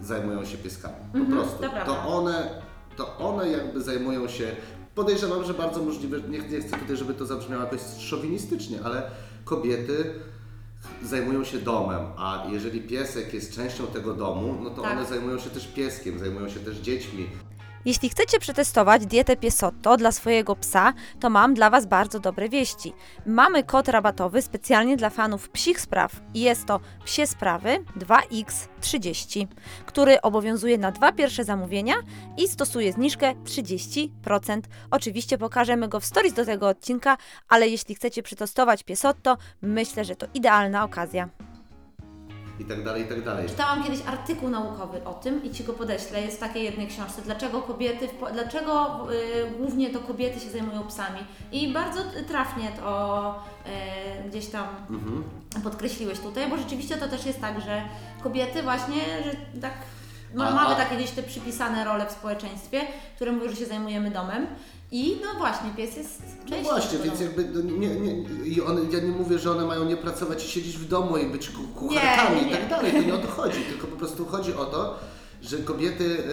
e, 0.00 0.04
zajmują 0.04 0.44
się 0.44 0.58
pieskami. 0.58 0.94
Po 1.12 1.18
Mhm, 1.18 1.38
prostu. 1.38 1.62
to 1.86 2.06
one, 2.08 2.48
to 2.96 3.18
one 3.18 3.48
jakby 3.50 3.80
zajmują 3.82 4.28
się, 4.28 4.56
podejrzewam, 4.94 5.44
że 5.44 5.54
bardzo 5.54 5.82
możliwe, 5.82 6.20
nie, 6.20 6.38
nie 6.38 6.60
chcę 6.60 6.78
tutaj, 6.78 6.96
żeby 6.96 7.14
to 7.14 7.26
zabrzmiało 7.26 7.62
jakoś 7.64 7.80
szowinistycznie, 7.98 8.78
ale 8.84 9.02
kobiety 9.44 10.14
zajmują 11.02 11.44
się 11.44 11.58
domem, 11.58 12.00
a 12.16 12.46
jeżeli 12.50 12.80
piesek 12.80 13.34
jest 13.34 13.54
częścią 13.54 13.86
tego 13.86 14.14
domu, 14.14 14.54
no 14.62 14.70
to 14.70 14.82
Tak. 14.82 14.92
one 14.92 15.06
zajmują 15.06 15.38
się 15.38 15.50
też 15.50 15.66
pieskiem, 15.68 16.18
zajmują 16.18 16.48
się 16.48 16.60
też 16.60 16.76
dziećmi. 16.76 17.26
Jeśli 17.84 18.08
chcecie 18.08 18.38
przetestować 18.38 19.06
dietę 19.06 19.36
Piesotto 19.36 19.96
dla 19.96 20.12
swojego 20.12 20.56
psa, 20.56 20.92
to 21.20 21.30
mam 21.30 21.54
dla 21.54 21.70
Was 21.70 21.86
bardzo 21.86 22.20
dobre 22.20 22.48
wieści. 22.48 22.92
Mamy 23.26 23.64
kod 23.64 23.88
rabatowy 23.88 24.42
specjalnie 24.42 24.96
dla 24.96 25.10
fanów 25.10 25.50
psich 25.50 25.80
spraw 25.80 26.12
i 26.34 26.40
jest 26.40 26.66
to 26.66 26.80
Psie 27.04 27.26
Sprawy 27.26 27.84
2x30, 27.98 29.46
który 29.86 30.20
obowiązuje 30.20 30.78
na 30.78 30.92
dwa 30.92 31.12
pierwsze 31.12 31.44
zamówienia 31.44 31.94
i 32.36 32.48
stosuje 32.48 32.92
zniżkę 32.92 33.34
30%. 33.44 34.08
Oczywiście 34.90 35.38
pokażemy 35.38 35.88
go 35.88 36.00
w 36.00 36.04
stories 36.04 36.34
do 36.34 36.44
tego 36.44 36.68
odcinka, 36.68 37.16
ale 37.48 37.68
jeśli 37.68 37.94
chcecie 37.94 38.22
przetestować 38.22 38.82
Piesotto, 38.82 39.36
myślę, 39.62 40.04
że 40.04 40.16
to 40.16 40.26
idealna 40.34 40.84
okazja. 40.84 41.28
I 42.60 42.64
tak 42.64 42.84
dalej, 42.84 43.02
i 43.02 43.06
tak 43.06 43.24
dalej. 43.24 43.48
Czytałam 43.48 43.84
kiedyś 43.84 44.00
artykuł 44.06 44.48
naukowy 44.48 45.04
o 45.04 45.14
tym 45.14 45.44
i 45.44 45.50
Ci 45.50 45.64
go 45.64 45.72
podeślę, 45.72 46.20
jest 46.22 46.36
w 46.36 46.40
takiej 46.40 46.64
jednej 46.64 46.86
książce, 46.88 47.22
dlaczego 47.22 47.62
kobiety, 47.62 48.08
dlaczego 48.32 48.98
y, 49.12 49.50
głównie 49.58 49.90
to 49.90 49.98
kobiety 50.00 50.40
się 50.40 50.50
zajmują 50.50 50.82
psami. 50.86 51.18
I 51.52 51.72
bardzo 51.72 52.00
trafnie 52.28 52.72
to 52.80 53.34
y, 54.26 54.28
gdzieś 54.28 54.46
tam 54.46 54.66
Mhm. 54.90 55.24
podkreśliłeś 55.64 56.18
tutaj, 56.18 56.50
bo 56.50 56.56
rzeczywiście 56.56 56.96
to 56.96 57.08
też 57.08 57.26
jest 57.26 57.40
tak, 57.40 57.60
że 57.60 57.82
kobiety 58.22 58.62
właśnie, 58.62 59.02
że 59.24 59.60
tak 59.60 59.72
A- 60.38 60.50
mamy 60.50 60.76
takie 60.76 60.96
gdzieś 60.96 61.10
te 61.10 61.22
przypisane 61.22 61.84
role 61.84 62.06
w 62.06 62.10
społeczeństwie, 62.12 62.80
które 63.16 63.32
mówią, 63.32 63.50
że 63.50 63.56
się 63.56 63.66
zajmujemy 63.66 64.10
domem. 64.10 64.46
I 64.92 65.16
no 65.22 65.38
właśnie, 65.38 65.70
pies 65.76 65.96
jest 65.96 66.22
No 66.44 66.48
częścią 66.50 66.70
właśnie, 66.70 66.90
tego 66.98 67.04
więc 67.04 67.20
jakby 67.20 67.44
no 67.44 67.60
nie, 67.78 67.88
nie, 67.88 68.12
i 68.44 68.60
one, 68.62 68.80
ja 68.90 69.00
nie 69.00 69.08
mówię, 69.10 69.38
że 69.38 69.50
one 69.50 69.64
mają 69.66 69.84
nie 69.84 69.96
pracować 69.96 70.44
i 70.44 70.48
siedzieć 70.48 70.76
w 70.78 70.88
domu 70.88 71.16
i 71.16 71.26
być 71.26 71.48
ku- 71.50 71.62
kucharkami 71.62 72.36
Nie, 72.36 72.42
nie, 72.42 72.48
i 72.50 72.54
tak 72.54 72.68
dalej. 72.68 72.92
To 72.92 73.02
nie 73.02 73.14
o 73.14 73.18
to 73.18 73.28
chodzi, 73.42 73.58
tylko 73.70 73.86
po 73.86 73.96
prostu 73.96 74.24
chodzi 74.26 74.54
o 74.54 74.64
to, 74.64 74.98
że 75.42 75.58
kobiety 75.58 76.24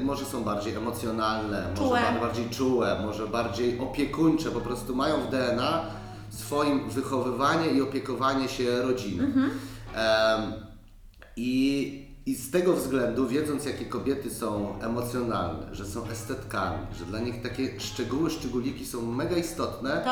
e, 0.00 0.02
może 0.04 0.24
są 0.24 0.44
bardziej 0.44 0.74
emocjonalne, 0.74 1.68
Czułe. 1.76 1.88
może 2.00 2.12
bar- 2.12 2.20
bardziej 2.20 2.50
czułe, 2.50 3.00
może 3.06 3.26
bardziej 3.26 3.78
opiekuńcze, 3.80 4.50
po 4.50 4.60
prostu 4.60 4.94
mają 4.96 5.20
w 5.20 5.30
DNA 5.30 5.84
swoim 6.30 6.90
wychowywanie 6.90 7.66
i 7.70 7.82
opiekowanie 7.82 8.48
się 8.48 8.82
rodziny. 8.82 9.24
Mhm. 9.24 9.50
Em, 9.94 10.52
i, 11.36 12.01
I 12.26 12.34
z 12.34 12.50
tego 12.50 12.72
względu, 12.72 13.28
wiedząc 13.28 13.64
jakie 13.64 13.84
kobiety 13.84 14.30
są 14.34 14.74
emocjonalne, 14.80 15.74
że 15.74 15.86
są 15.86 16.08
estetkami, 16.08 16.78
że 16.98 17.04
dla 17.04 17.18
nich 17.20 17.42
takie 17.42 17.80
szczegóły, 17.80 18.30
szczególiki 18.30 18.86
są 18.86 19.02
mega 19.06 19.36
istotne, 19.36 20.02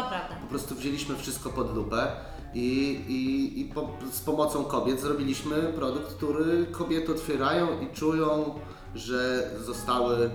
po 0.42 0.46
prostu 0.46 0.74
wzięliśmy 0.74 1.16
wszystko 1.16 1.50
pod 1.50 1.74
lupę 1.74 2.12
i, 2.54 2.68
i, 3.08 3.60
i 3.60 3.64
po, 3.64 3.88
z 4.12 4.20
pomocą 4.20 4.64
kobiet 4.64 5.00
zrobiliśmy 5.00 5.56
produkt, 5.56 6.14
który 6.14 6.66
kobiety 6.66 7.12
otwierają 7.12 7.66
i 7.80 7.94
czują, 7.94 8.54
że 8.94 9.50
zostały 9.64 10.30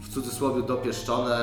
w 0.00 0.14
cudzysłowie 0.14 0.62
dopieszczone 0.62 1.36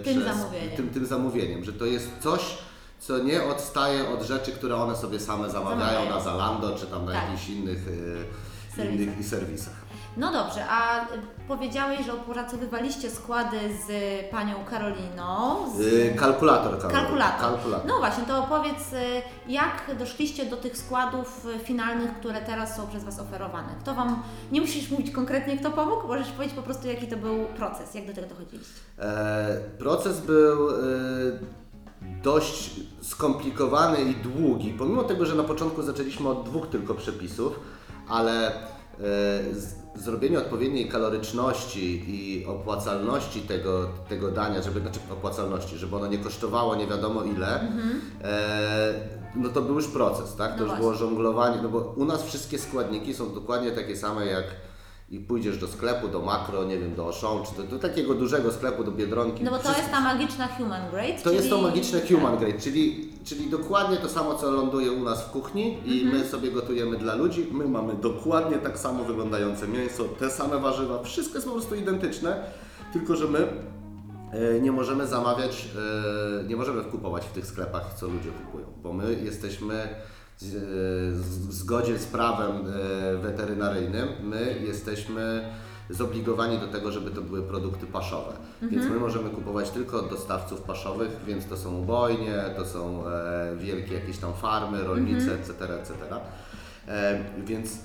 e, 0.00 0.04
Tym 0.04 0.20
przez 0.22 0.36
zamówieniem. 0.36 0.76
Tym, 0.76 0.88
tym 0.90 1.06
zamówieniem, 1.06 1.64
że 1.64 1.72
to 1.72 1.84
jest 1.84 2.08
coś, 2.20 2.58
co 3.00 3.18
nie 3.18 3.42
odstaje 3.44 4.08
od 4.08 4.22
rzeczy, 4.22 4.52
które 4.52 4.76
one 4.76 4.96
sobie 4.96 5.20
same 5.20 5.50
zamawiają 5.50 5.80
Zamawiają. 5.80 6.10
na 6.10 6.20
Zalando 6.20 6.78
czy 6.78 6.86
tam 6.86 7.04
na 7.04 7.12
Tak. 7.12 7.24
jakichś 7.30 7.48
innych, 7.48 7.88
e, 7.88 8.53
Serwisach. 8.76 9.00
innych 9.00 9.26
serwisach. 9.26 9.84
No 10.16 10.32
dobrze, 10.32 10.64
a 10.68 11.06
powiedziałeś, 11.48 12.06
że 12.06 12.12
opracowywaliście 12.12 13.10
składy 13.10 13.56
z 13.86 13.90
panią 14.30 14.64
Karoliną. 14.70 15.56
Z... 15.76 15.80
Y, 15.80 16.14
Kalkulator. 16.18 16.78
Karol. 16.78 16.92
Kalkulator. 16.92 17.40
Kalkulator. 17.40 17.88
No 17.88 17.98
właśnie, 17.98 18.24
to 18.24 18.44
opowiedz, 18.44 18.92
y, 18.92 19.22
jak 19.48 19.96
doszliście 19.98 20.46
do 20.46 20.56
tych 20.56 20.78
składów 20.78 21.46
finalnych, 21.64 22.14
które 22.14 22.40
teraz 22.40 22.76
są 22.76 22.86
przez 22.86 23.04
Was 23.04 23.20
oferowane? 23.20 23.68
Kto 23.80 23.94
Wam, 23.94 24.22
nie 24.52 24.60
musisz 24.60 24.90
mówić 24.90 25.10
konkretnie, 25.10 25.58
kto 25.58 25.70
pomógł, 25.70 26.06
możesz 26.06 26.28
powiedzieć 26.28 26.56
po 26.56 26.62
prostu, 26.62 26.88
jaki 26.88 27.06
to 27.06 27.16
był 27.16 27.44
proces, 27.44 27.94
jak 27.94 28.06
do 28.06 28.12
tego 28.12 28.26
dochodziliście. 28.26 28.74
E, 28.98 29.60
proces 29.78 30.20
był 30.20 30.70
e, 30.70 30.74
dość 32.22 32.80
skomplikowany 33.02 34.02
i 34.02 34.14
długi, 34.14 34.74
pomimo 34.78 35.02
tego, 35.02 35.26
że 35.26 35.34
na 35.34 35.44
początku 35.44 35.82
zaczęliśmy 35.82 36.28
od 36.28 36.44
dwóch 36.44 36.68
tylko 36.68 36.94
przepisów, 36.94 37.60
ale 38.08 38.46
e, 38.48 38.52
zrobienie 39.94 40.38
odpowiedniej 40.38 40.88
kaloryczności 40.88 42.04
i 42.08 42.46
opłacalności 42.46 43.40
tego, 43.42 43.88
tego 44.08 44.30
dania, 44.30 44.62
żeby, 44.62 44.80
znaczy 44.80 45.00
opłacalności, 45.12 45.76
żeby 45.78 45.96
ono 45.96 46.06
nie 46.06 46.18
kosztowało 46.18 46.74
nie 46.76 46.86
wiadomo 46.86 47.22
ile, 47.24 47.60
e, 48.24 48.94
no 49.36 49.48
to 49.48 49.62
był 49.62 49.74
już 49.74 49.88
proces, 49.88 50.36
tak? 50.36 50.50
To 50.50 50.56
No 50.56 50.62
już 50.62 50.68
właśnie. 50.68 50.82
było 50.82 50.94
żonglowanie, 50.94 51.62
no 51.62 51.68
bo 51.68 51.78
u 51.96 52.04
nas 52.04 52.22
wszystkie 52.22 52.58
składniki 52.58 53.14
są 53.14 53.34
dokładnie 53.34 53.72
takie 53.72 53.96
same 53.96 54.26
jak 54.26 54.44
i 55.14 55.20
pójdziesz 55.20 55.58
do 55.58 55.68
sklepu, 55.68 56.08
do 56.08 56.20
makro, 56.22 56.64
nie 56.64 56.78
wiem, 56.78 56.94
do 56.94 57.06
Auchan, 57.06 57.44
czy 57.46 57.62
do, 57.62 57.68
do 57.68 57.78
takiego 57.78 58.14
dużego 58.14 58.52
sklepu, 58.52 58.84
do 58.84 58.90
Biedronki. 58.92 59.44
No 59.44 59.50
bo 59.50 59.56
to 59.56 59.62
Wszystko- 59.62 59.80
jest 59.80 59.92
ta 59.92 60.00
magiczna 60.00 60.48
human 60.48 60.90
grade. 60.90 61.12
to 61.18 61.22
czyli... 61.24 61.36
jest 61.36 61.50
to 61.50 61.62
magiczne 61.62 62.00
human 62.00 62.36
grade, 62.38 62.58
czyli, 62.60 63.08
czyli 63.24 63.50
dokładnie 63.50 63.96
to 63.96 64.08
samo, 64.08 64.34
co 64.34 64.50
ląduje 64.50 64.92
u 64.92 65.02
nas 65.04 65.22
w 65.24 65.30
kuchni 65.30 65.78
i 65.84 66.02
Mhm. 66.02 66.18
my 66.22 66.28
sobie 66.28 66.50
gotujemy 66.50 66.96
dla 66.96 67.14
ludzi. 67.14 67.46
My 67.52 67.68
mamy 67.68 67.94
dokładnie 67.94 68.58
tak 68.58 68.78
samo 68.78 69.04
wyglądające 69.04 69.68
mięso, 69.68 70.04
te 70.04 70.30
same 70.30 70.58
warzywa, 70.58 71.02
wszystko 71.02 71.34
jest 71.34 71.46
po 71.46 71.52
prostu 71.52 71.74
identyczne, 71.74 72.44
tylko 72.92 73.16
że 73.16 73.26
my 73.28 73.46
e, 74.32 74.60
nie 74.60 74.72
możemy 74.72 75.06
zamawiać, 75.06 75.68
e, 76.40 76.44
nie 76.48 76.56
możemy 76.56 76.84
kupować 76.84 77.24
w 77.24 77.32
tych 77.32 77.46
sklepach, 77.46 77.94
co 77.96 78.06
ludzie 78.06 78.30
kupują, 78.30 78.66
bo 78.82 78.92
my 78.92 79.14
jesteśmy 79.24 79.88
w 80.40 81.52
zgodzie 81.52 81.98
z 81.98 82.06
prawem 82.06 82.50
e, 82.50 83.16
weterynaryjnym, 83.16 84.08
my 84.22 84.58
jesteśmy 84.66 85.44
zobligowani 85.90 86.58
do 86.58 86.66
tego, 86.66 86.92
żeby 86.92 87.10
to 87.10 87.22
były 87.22 87.42
produkty 87.42 87.86
paszowe. 87.86 88.32
Więc 88.62 88.86
my 88.86 88.96
możemy 88.96 89.30
kupować 89.30 89.70
tylko 89.70 89.98
od 89.98 90.10
dostawców 90.10 90.60
paszowych, 90.60 91.10
więc 91.26 91.46
to 91.46 91.56
są 91.56 91.78
ubojnie, 91.78 92.44
to 92.56 92.66
są 92.66 93.08
e, 93.08 93.56
wielkie 93.56 93.94
jakieś 93.94 94.18
tam 94.18 94.34
farmy, 94.34 94.84
rolnice, 94.84 95.34
etc., 95.34 95.52
etc. 95.80 95.94
E, 96.88 97.24
więc 97.44 97.78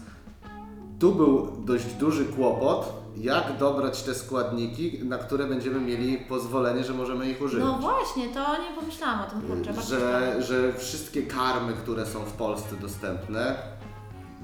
tu 0.99 1.11
był 1.11 1.51
dość 1.65 1.85
duży 1.85 2.25
kłopot, 2.25 2.93
jak 3.17 3.57
dobrać 3.57 4.03
te 4.03 4.15
składniki, 4.15 4.99
na 5.03 5.17
które 5.17 5.47
będziemy 5.47 5.79
mieli 5.79 6.17
pozwolenie, 6.17 6.83
że 6.83 6.93
możemy 6.93 7.29
ich 7.29 7.41
używać. 7.41 7.67
No 7.67 7.77
właśnie, 7.77 8.29
to 8.29 8.39
nie 8.39 8.75
pomyślałam 8.79 9.21
o 9.21 9.29
tym, 9.29 9.41
kurczę. 9.41 9.73
że, 9.73 9.81
ciekawe. 9.81 10.43
że 10.43 10.73
wszystkie 10.73 11.23
karmy, 11.23 11.73
które 11.73 12.05
są 12.05 12.19
w 12.19 12.33
Polsce 12.33 12.75
dostępne, 12.75 13.55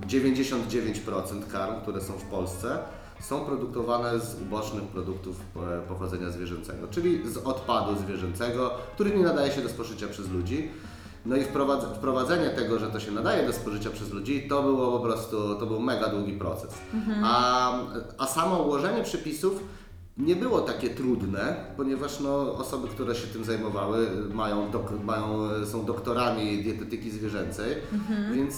99% 0.08 1.48
karm, 1.52 1.82
które 1.82 2.02
są 2.02 2.14
w 2.14 2.24
Polsce, 2.24 2.78
są 3.22 3.46
produkowane 3.46 4.20
z 4.20 4.42
ubocznych 4.42 4.84
produktów 4.84 5.36
e, 5.56 5.82
pochodzenia 5.88 6.30
zwierzęcego, 6.30 6.88
czyli 6.88 7.30
z 7.30 7.38
odpadu 7.38 7.96
zwierzęcego, 7.96 8.72
który 8.94 9.18
nie 9.18 9.24
nadaje 9.24 9.52
się 9.52 9.62
do 9.62 9.70
spożycia 9.70 10.08
przez 10.08 10.30
ludzi. 10.30 10.70
No 11.26 11.36
i 11.36 11.42
wprowadz- 11.46 11.96
wprowadzenie 11.96 12.50
tego, 12.50 12.80
że 12.80 12.88
to 12.88 13.00
się 13.00 13.12
nadaje 13.12 13.48
do 13.48 13.54
spożycia 13.54 13.90
przez 13.90 14.12
ludzi, 14.12 14.46
to 14.50 14.64
było 14.64 14.92
po 15.00 15.04
prostu, 15.06 15.56
to 15.56 15.66
był 15.66 15.80
mega 15.80 16.08
długi 16.10 16.34
proces. 16.34 16.72
A, 17.24 17.72
a 18.18 18.28
samo 18.28 18.58
ułożenie 18.64 19.04
przepisów 19.04 19.64
nie 20.18 20.36
było 20.36 20.62
takie 20.62 20.90
trudne, 20.90 21.56
ponieważ 21.78 22.20
no, 22.20 22.54
osoby, 22.54 22.88
które 22.88 23.16
się 23.16 23.28
tym 23.28 23.46
zajmowały, 23.46 24.08
mają, 24.34 24.72
dok- 24.72 25.04
mają, 25.04 25.38
są 25.66 25.86
doktorami 25.86 26.64
dietetyki 26.64 27.12
zwierzęcej, 27.12 27.76
więc 28.34 28.56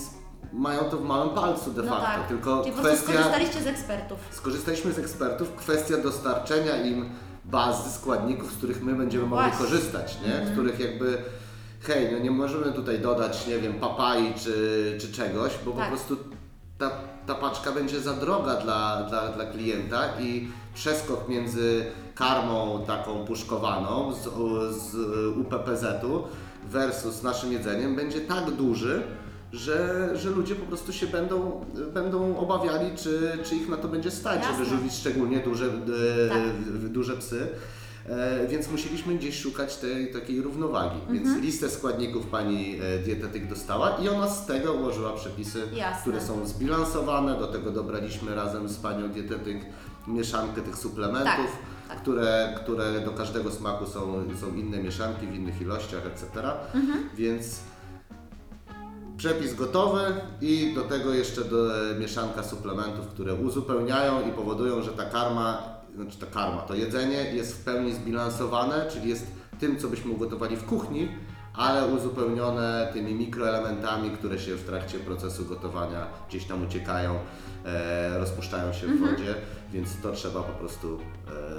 mają 0.53 0.79
to 0.83 0.97
w 0.97 1.03
małym 1.05 1.29
palcu 1.35 1.71
de 1.71 1.83
no 1.83 1.89
facto. 1.89 2.05
tak. 2.05 2.27
Tylko 2.27 2.63
Czyli 2.63 2.75
kwestia. 2.75 3.03
skorzystaliście 3.11 3.61
z 3.63 3.67
ekspertów. 3.67 4.19
Skorzystaliśmy 4.31 4.91
z 4.93 4.99
ekspertów, 4.99 5.55
kwestia 5.55 5.97
dostarczenia 5.97 6.81
im 6.83 7.09
bazy 7.45 7.91
składników, 7.91 8.51
z 8.51 8.57
których 8.57 8.83
my 8.83 8.95
będziemy 8.95 9.23
No 9.23 9.35
mogli 9.35 9.51
korzystać, 9.51 10.17
nie? 10.27 10.47
Z 10.47 10.51
których 10.51 10.79
jakby 10.79 11.17
hej, 11.87 12.09
no 12.11 12.19
nie 12.19 12.31
możemy 12.31 12.71
tutaj 12.73 12.99
dodać, 12.99 13.47
nie 13.47 13.57
wiem, 13.59 13.73
papai 13.73 14.33
czy, 14.43 14.97
czy 15.01 15.11
czegoś, 15.11 15.51
bo 15.65 15.71
Tak. 15.71 15.83
po 15.83 15.87
prostu 15.95 16.17
ta, 16.77 16.91
ta 17.27 17.35
paczka 17.35 17.71
będzie 17.71 17.99
za 18.01 18.13
droga 18.13 18.55
dla, 18.55 19.03
dla, 19.09 19.27
dla 19.31 19.45
klienta 19.45 20.03
i 20.19 20.47
przeskok 20.73 21.29
między 21.29 21.85
karmą 22.15 22.83
taką 22.87 23.25
puszkowaną 23.25 24.13
z, 24.13 24.23
z 24.81 24.95
UPPZ-u 25.37 26.23
versus 26.69 27.23
naszym 27.23 27.51
jedzeniem 27.53 27.95
będzie 27.95 28.21
tak 28.21 28.51
duży, 28.51 29.03
że, 29.51 30.09
że 30.17 30.29
ludzie 30.29 30.55
po 30.55 30.65
prostu 30.65 30.93
się 30.93 31.07
będą, 31.07 31.65
będą 31.93 32.37
obawiali, 32.37 32.97
czy, 32.97 33.31
czy 33.43 33.55
ich 33.55 33.69
na 33.69 33.77
to 33.77 33.87
będzie 33.87 34.11
stać, 34.11 34.39
Jasne. 34.41 34.65
żeby 34.65 34.77
żywić 34.77 34.93
szczególnie 34.93 35.39
duże, 35.39 35.65
e, 35.65 36.29
Tak. 36.29 36.37
duże 36.89 37.17
psy. 37.17 37.47
E, 38.07 38.47
więc 38.47 38.71
musieliśmy 38.71 39.15
gdzieś 39.15 39.39
szukać 39.39 39.75
tej 39.75 40.13
takiej 40.13 40.41
równowagi. 40.41 40.99
Mhm. 40.99 41.19
Więc 41.19 41.43
listę 41.43 41.69
składników 41.69 42.25
pani 42.25 42.79
e, 42.81 42.99
dietetyk 42.99 43.47
dostała 43.47 43.97
i 43.97 44.09
ona 44.09 44.29
z 44.29 44.45
tego 44.45 44.73
ułożyła 44.73 45.13
przepisy, 45.13 45.63
Jasne. 45.73 46.01
które 46.01 46.21
są 46.21 46.47
zbilansowane. 46.47 47.39
Do 47.39 47.47
tego 47.47 47.71
dobraliśmy 47.71 48.35
razem 48.35 48.69
z 48.69 48.77
panią 48.77 49.09
dietetyk 49.09 49.57
mieszankę 50.07 50.61
tych 50.61 50.77
suplementów, 50.77 51.25
Tak, 51.25 51.47
tak. 51.87 52.01
Które, 52.01 52.53
które 52.57 53.01
do 53.01 53.11
każdego 53.11 53.51
smaku 53.51 53.85
są, 53.85 54.23
są 54.41 54.55
inne 54.55 54.77
mieszanki 54.77 55.27
w 55.27 55.35
innych 55.35 55.61
ilościach, 55.61 56.05
etc. 56.05 56.25
Mhm. 56.73 57.09
Więc 57.15 57.59
przepis 59.17 59.53
gotowy 59.55 60.01
i 60.41 60.73
do 60.75 60.81
tego 60.81 61.13
jeszcze 61.13 61.43
do, 61.43 61.91
e, 61.91 61.95
mieszanka 61.99 62.43
suplementów, 62.43 63.07
które 63.07 63.35
uzupełniają 63.35 64.29
i 64.29 64.31
powodują, 64.31 64.81
że 64.81 64.91
ta 64.91 65.05
karma, 65.05 65.76
znaczy 66.03 66.19
ta 66.19 66.25
karma, 66.25 66.61
to 66.61 66.75
jedzenie 66.75 67.33
jest 67.33 67.57
w 67.57 67.63
pełni 67.63 67.93
zbilansowane, 67.93 68.85
czyli 68.91 69.09
jest 69.09 69.27
tym, 69.59 69.77
co 69.77 69.87
byśmy 69.87 70.11
ugotowali 70.11 70.55
w 70.55 70.65
kuchni, 70.65 71.09
ale 71.53 71.87
uzupełnione 71.87 72.89
tymi 72.93 73.13
mikroelementami, 73.13 74.11
które 74.11 74.39
się 74.39 74.55
w 74.55 74.65
trakcie 74.65 74.99
procesu 74.99 75.45
gotowania 75.45 76.07
gdzieś 76.29 76.45
tam 76.45 76.65
uciekają, 76.65 77.15
e, 77.65 78.17
rozpuszczają 78.17 78.73
się 78.73 78.87
w 78.87 78.99
wodzie, 78.99 79.35
więc 79.73 80.01
to 80.01 80.11
trzeba 80.11 80.43
po 80.43 80.53
prostu 80.53 80.99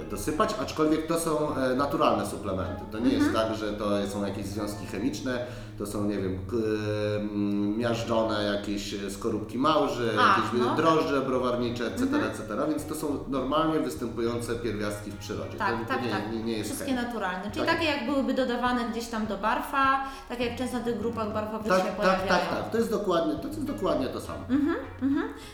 e, 0.01 0.09
dosypać, 0.09 0.55
aczkolwiek 0.61 1.07
to 1.07 1.19
są 1.19 1.55
e, 1.55 1.75
naturalne 1.75 2.25
suplementy. 2.25 2.81
To 2.91 2.99
nie 2.99 3.13
jest 3.13 3.33
tak, 3.33 3.55
że 3.55 3.73
to 3.73 4.07
są 4.07 4.25
jakieś 4.25 4.45
związki 4.45 4.85
chemiczne, 4.85 5.45
to 5.79 5.85
są, 5.85 6.03
nie 6.03 6.17
wiem, 6.17 6.39
mm, 6.53 7.77
miażdżone 7.77 8.43
jakieś 8.43 8.95
skorupki 9.09 9.57
małży, 9.57 10.11
A, 10.19 10.27
jakieś 10.27 10.59
no. 10.59 10.75
drożdże 10.75 11.21
browarnicze, 11.21 11.85
etc., 11.87 12.03
etc., 12.03 12.43
więc 12.69 12.85
to 12.85 12.95
są 12.95 13.19
normalnie 13.27 13.79
występujące 13.79 14.55
pierwiastki 14.55 15.11
w 15.11 15.17
przyrodzie. 15.17 15.57
Tak, 15.57 15.79
to, 15.79 15.85
tak, 15.87 16.03
nie, 16.03 16.09
tak. 16.09 16.31
nie, 16.31 16.43
nie 16.43 16.57
jest 16.57 16.69
Wszystkie 16.69 16.93
naturalne. 16.93 17.51
Czyli 17.51 17.65
Tak. 17.65 17.75
takie 17.75 17.87
jak 17.87 18.05
byłyby 18.05 18.33
dodawane 18.33 18.89
gdzieś 18.91 19.07
tam 19.07 19.27
do 19.27 19.37
barfa, 19.37 20.03
tak 20.29 20.39
jak 20.39 20.55
często 20.55 20.77
na 20.77 20.83
tych 20.83 20.97
grupach 20.97 21.33
barfowych 21.33 21.71
się 21.73 21.83
Tak, 21.83 21.95
pojawiają. 21.95 22.27
tak, 22.27 22.41
tak, 22.41 22.49
tak. 22.49 22.71
To 22.71 22.77
jest 22.77 22.89
dokładnie 22.89 23.35
to, 23.35 23.47
jest 23.47 23.63
dokładnie 23.63 24.07
to 24.07 24.21
samo. 24.21 24.39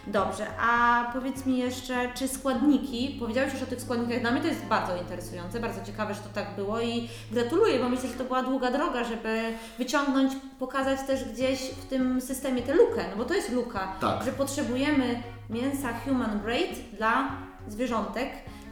Dobrze, 0.07 0.47
a 0.59 1.03
powiedz 1.13 1.45
mi 1.45 1.57
jeszcze, 1.57 2.13
czy 2.13 2.27
składniki, 2.27 3.17
powiedziałeś 3.19 3.53
już 3.53 3.63
o 3.63 3.65
tych 3.65 3.81
składnikach, 3.81 4.21
dla 4.21 4.31
mnie 4.31 4.41
to 4.41 4.47
jest 4.47 4.65
bardzo 4.65 4.97
interesujące, 4.97 5.59
bardzo 5.59 5.85
ciekawe, 5.85 6.13
że 6.13 6.19
to 6.19 6.29
tak 6.33 6.55
było 6.55 6.81
i 6.81 7.09
gratuluję, 7.31 7.79
bo 7.79 7.89
myślę, 7.89 8.09
że 8.09 8.15
to 8.15 8.23
była 8.23 8.43
długa 8.43 8.71
droga, 8.71 9.03
żeby 9.03 9.41
wyciągnąć, 9.77 10.14
pokazać 10.59 10.99
też 11.07 11.23
gdzieś 11.33 11.59
w 11.61 11.85
tym 11.85 12.21
systemie 12.21 12.61
tę 12.61 12.73
lukę, 12.73 13.05
no 13.11 13.17
bo 13.17 13.25
to 13.25 13.33
jest 13.33 13.51
luka, 13.51 13.95
Tak. 14.01 14.23
że 14.25 14.31
potrzebujemy 14.31 15.23
mięsa 15.49 15.89
human 16.05 16.39
grade 16.39 16.75
dla 16.97 17.29
zwierzątek 17.67 18.29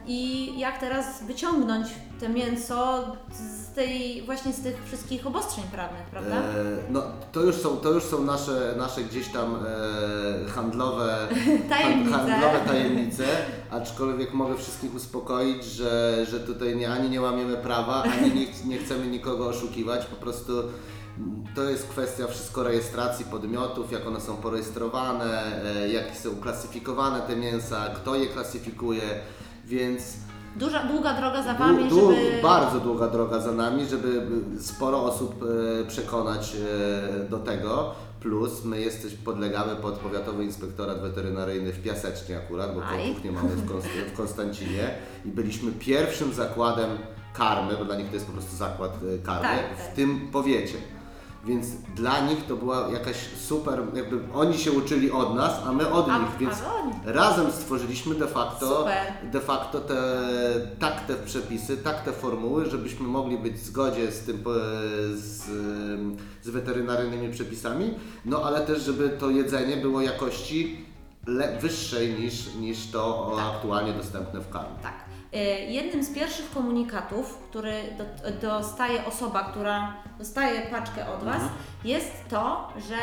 i 0.07 0.49
jak 0.59 0.79
teraz 0.79 1.23
wyciągnąć 1.23 1.87
to 2.19 2.29
mięso 2.29 3.03
z 3.31 3.73
tej, 3.75 4.21
właśnie 4.25 4.53
z 4.53 4.61
tych 4.61 4.85
wszystkich 4.85 5.27
obostrzeń 5.27 5.63
prawnych, 5.71 6.01
prawda? 6.11 6.35
E, 6.35 6.41
no, 6.89 7.03
to 7.31 7.41
już 7.41 7.55
są, 7.55 7.77
to 7.77 7.91
już 7.91 8.03
są 8.03 8.23
nasze, 8.23 8.73
nasze 8.77 9.01
gdzieś 9.03 9.27
tam 9.27 9.55
e, 9.55 10.49
handlowe, 10.49 11.27
Tajemnice. 11.69 12.11
handlowe 12.17 12.59
tajemnice, 12.67 13.23
aczkolwiek 13.71 14.33
mogę 14.33 14.55
wszystkich 14.57 14.95
uspokoić, 14.95 15.63
że, 15.65 16.25
że 16.25 16.39
tutaj 16.39 16.75
nie, 16.75 16.91
ani 16.91 17.09
nie 17.09 17.21
łamiemy 17.21 17.57
prawa, 17.57 18.03
ani 18.03 18.31
nie, 18.35 18.45
nie 18.65 18.77
chcemy 18.77 19.07
nikogo 19.07 19.47
oszukiwać, 19.47 20.05
po 20.05 20.15
prostu 20.15 20.53
to 21.55 21.63
jest 21.69 21.87
kwestia 21.87 22.27
wszystko 22.27 22.63
rejestracji 22.63 23.25
podmiotów, 23.25 23.91
jak 23.91 24.07
one 24.07 24.21
są 24.21 24.35
porejestrowane, 24.35 25.43
e, 25.75 25.89
jak 25.89 26.17
są 26.17 26.35
klasyfikowane 26.35 27.21
te 27.21 27.35
mięsa, 27.35 27.85
kto 27.95 28.15
je 28.15 28.27
klasyfikuje, 28.27 29.01
więc 29.65 30.03
Duża, 30.55 30.83
długa 30.83 31.13
droga 31.13 31.43
za 31.43 31.53
Wami, 31.53 31.83
Dłu- 31.83 31.89
dłu- 31.89 32.15
żeby... 32.15 32.41
Bardzo 32.41 32.79
długa 32.79 33.07
droga 33.07 33.39
za 33.39 33.51
nami, 33.51 33.85
żeby 33.85 34.21
sporo 34.61 35.03
osób 35.03 35.43
e, 35.81 35.85
przekonać 35.85 36.55
e, 36.55 37.29
do 37.29 37.39
tego. 37.39 37.91
Plus 38.19 38.63
my 38.65 38.79
jesteś, 38.81 39.13
podlegamy 39.13 39.75
pod 39.75 39.93
Powiatowy 39.93 40.43
Inspektorat 40.43 41.01
Weterynaryjny 41.01 41.71
w 41.73 41.81
Piasecznie 41.83 42.37
akurat, 42.37 42.75
bo 42.75 42.81
kuchnię 43.13 43.31
mamy 43.31 43.49
w, 43.49 43.71
Konst- 43.71 44.09
w 44.13 44.17
Konstancinie 44.17 44.95
i 45.25 45.29
byliśmy 45.29 45.71
pierwszym 45.71 46.33
zakładem 46.33 46.89
karmy, 47.33 47.77
bo 47.77 47.85
dla 47.85 47.95
nich 47.95 48.07
to 48.07 48.13
jest 48.13 48.25
po 48.25 48.31
prostu 48.33 48.55
zakład 48.55 48.91
karmy, 49.23 49.41
Tak, 49.47 49.77
tak. 49.77 49.91
w 49.91 49.95
tym 49.95 50.27
powiecie. 50.31 50.77
Więc 51.45 51.67
dla 51.95 52.19
nich 52.19 52.45
to 52.47 52.55
była 52.55 52.89
jakaś 52.89 53.15
super, 53.47 53.81
jakby 53.93 54.19
oni 54.33 54.57
się 54.57 54.71
uczyli 54.71 55.11
od 55.11 55.35
nas, 55.35 55.51
a 55.65 55.71
my 55.71 55.89
od 55.89 56.09
A- 56.09 56.17
nich, 56.17 56.37
więc 56.39 56.53
razem 57.05 57.51
stworzyliśmy 57.51 58.15
de 58.15 58.27
facto 58.27 58.77
Super. 58.77 59.31
de 59.31 59.39
facto 59.41 59.79
te, 59.79 59.95
tak 60.79 61.05
te 61.07 61.15
przepisy, 61.15 61.77
tak 61.77 62.01
te 62.03 62.11
formuły, 62.11 62.69
żebyśmy 62.69 63.07
mogli 63.07 63.37
być 63.37 63.53
w 63.53 63.65
zgodzie 63.65 64.11
z 64.11 64.19
tym, 64.19 64.37
po- 64.43 64.49
z, 65.13 65.41
z 66.43 66.49
weterynaryjnymi 66.49 67.31
przepisami, 67.33 67.93
no 68.25 68.41
ale 68.43 68.61
też, 68.61 68.81
żeby 68.83 69.09
to 69.09 69.29
jedzenie 69.29 69.77
było 69.77 70.01
jakości 70.01 70.85
le, 71.27 71.59
wyższej 71.59 72.13
niż, 72.19 72.53
niż 72.55 72.91
to 72.91 73.05
o, 73.05 73.41
aktualnie 73.55 73.93
dostępne 73.93 74.39
w 74.41 74.49
karmie. 74.49 74.75
Tak. 74.83 74.93
Y, 75.35 75.37
Jednym 75.71 76.03
z 76.03 76.13
pierwszych 76.13 76.51
komunikatów, 76.51 77.37
który 77.49 77.73
do, 77.97 78.47
dostaje 78.47 79.05
osoba, 79.05 79.43
która 79.43 79.93
dostaje 80.19 80.61
paczkę 80.61 81.07
od 81.13 81.23
Was, 81.23 81.41
jest 81.83 82.11
to, 82.29 82.73
że 82.89 82.97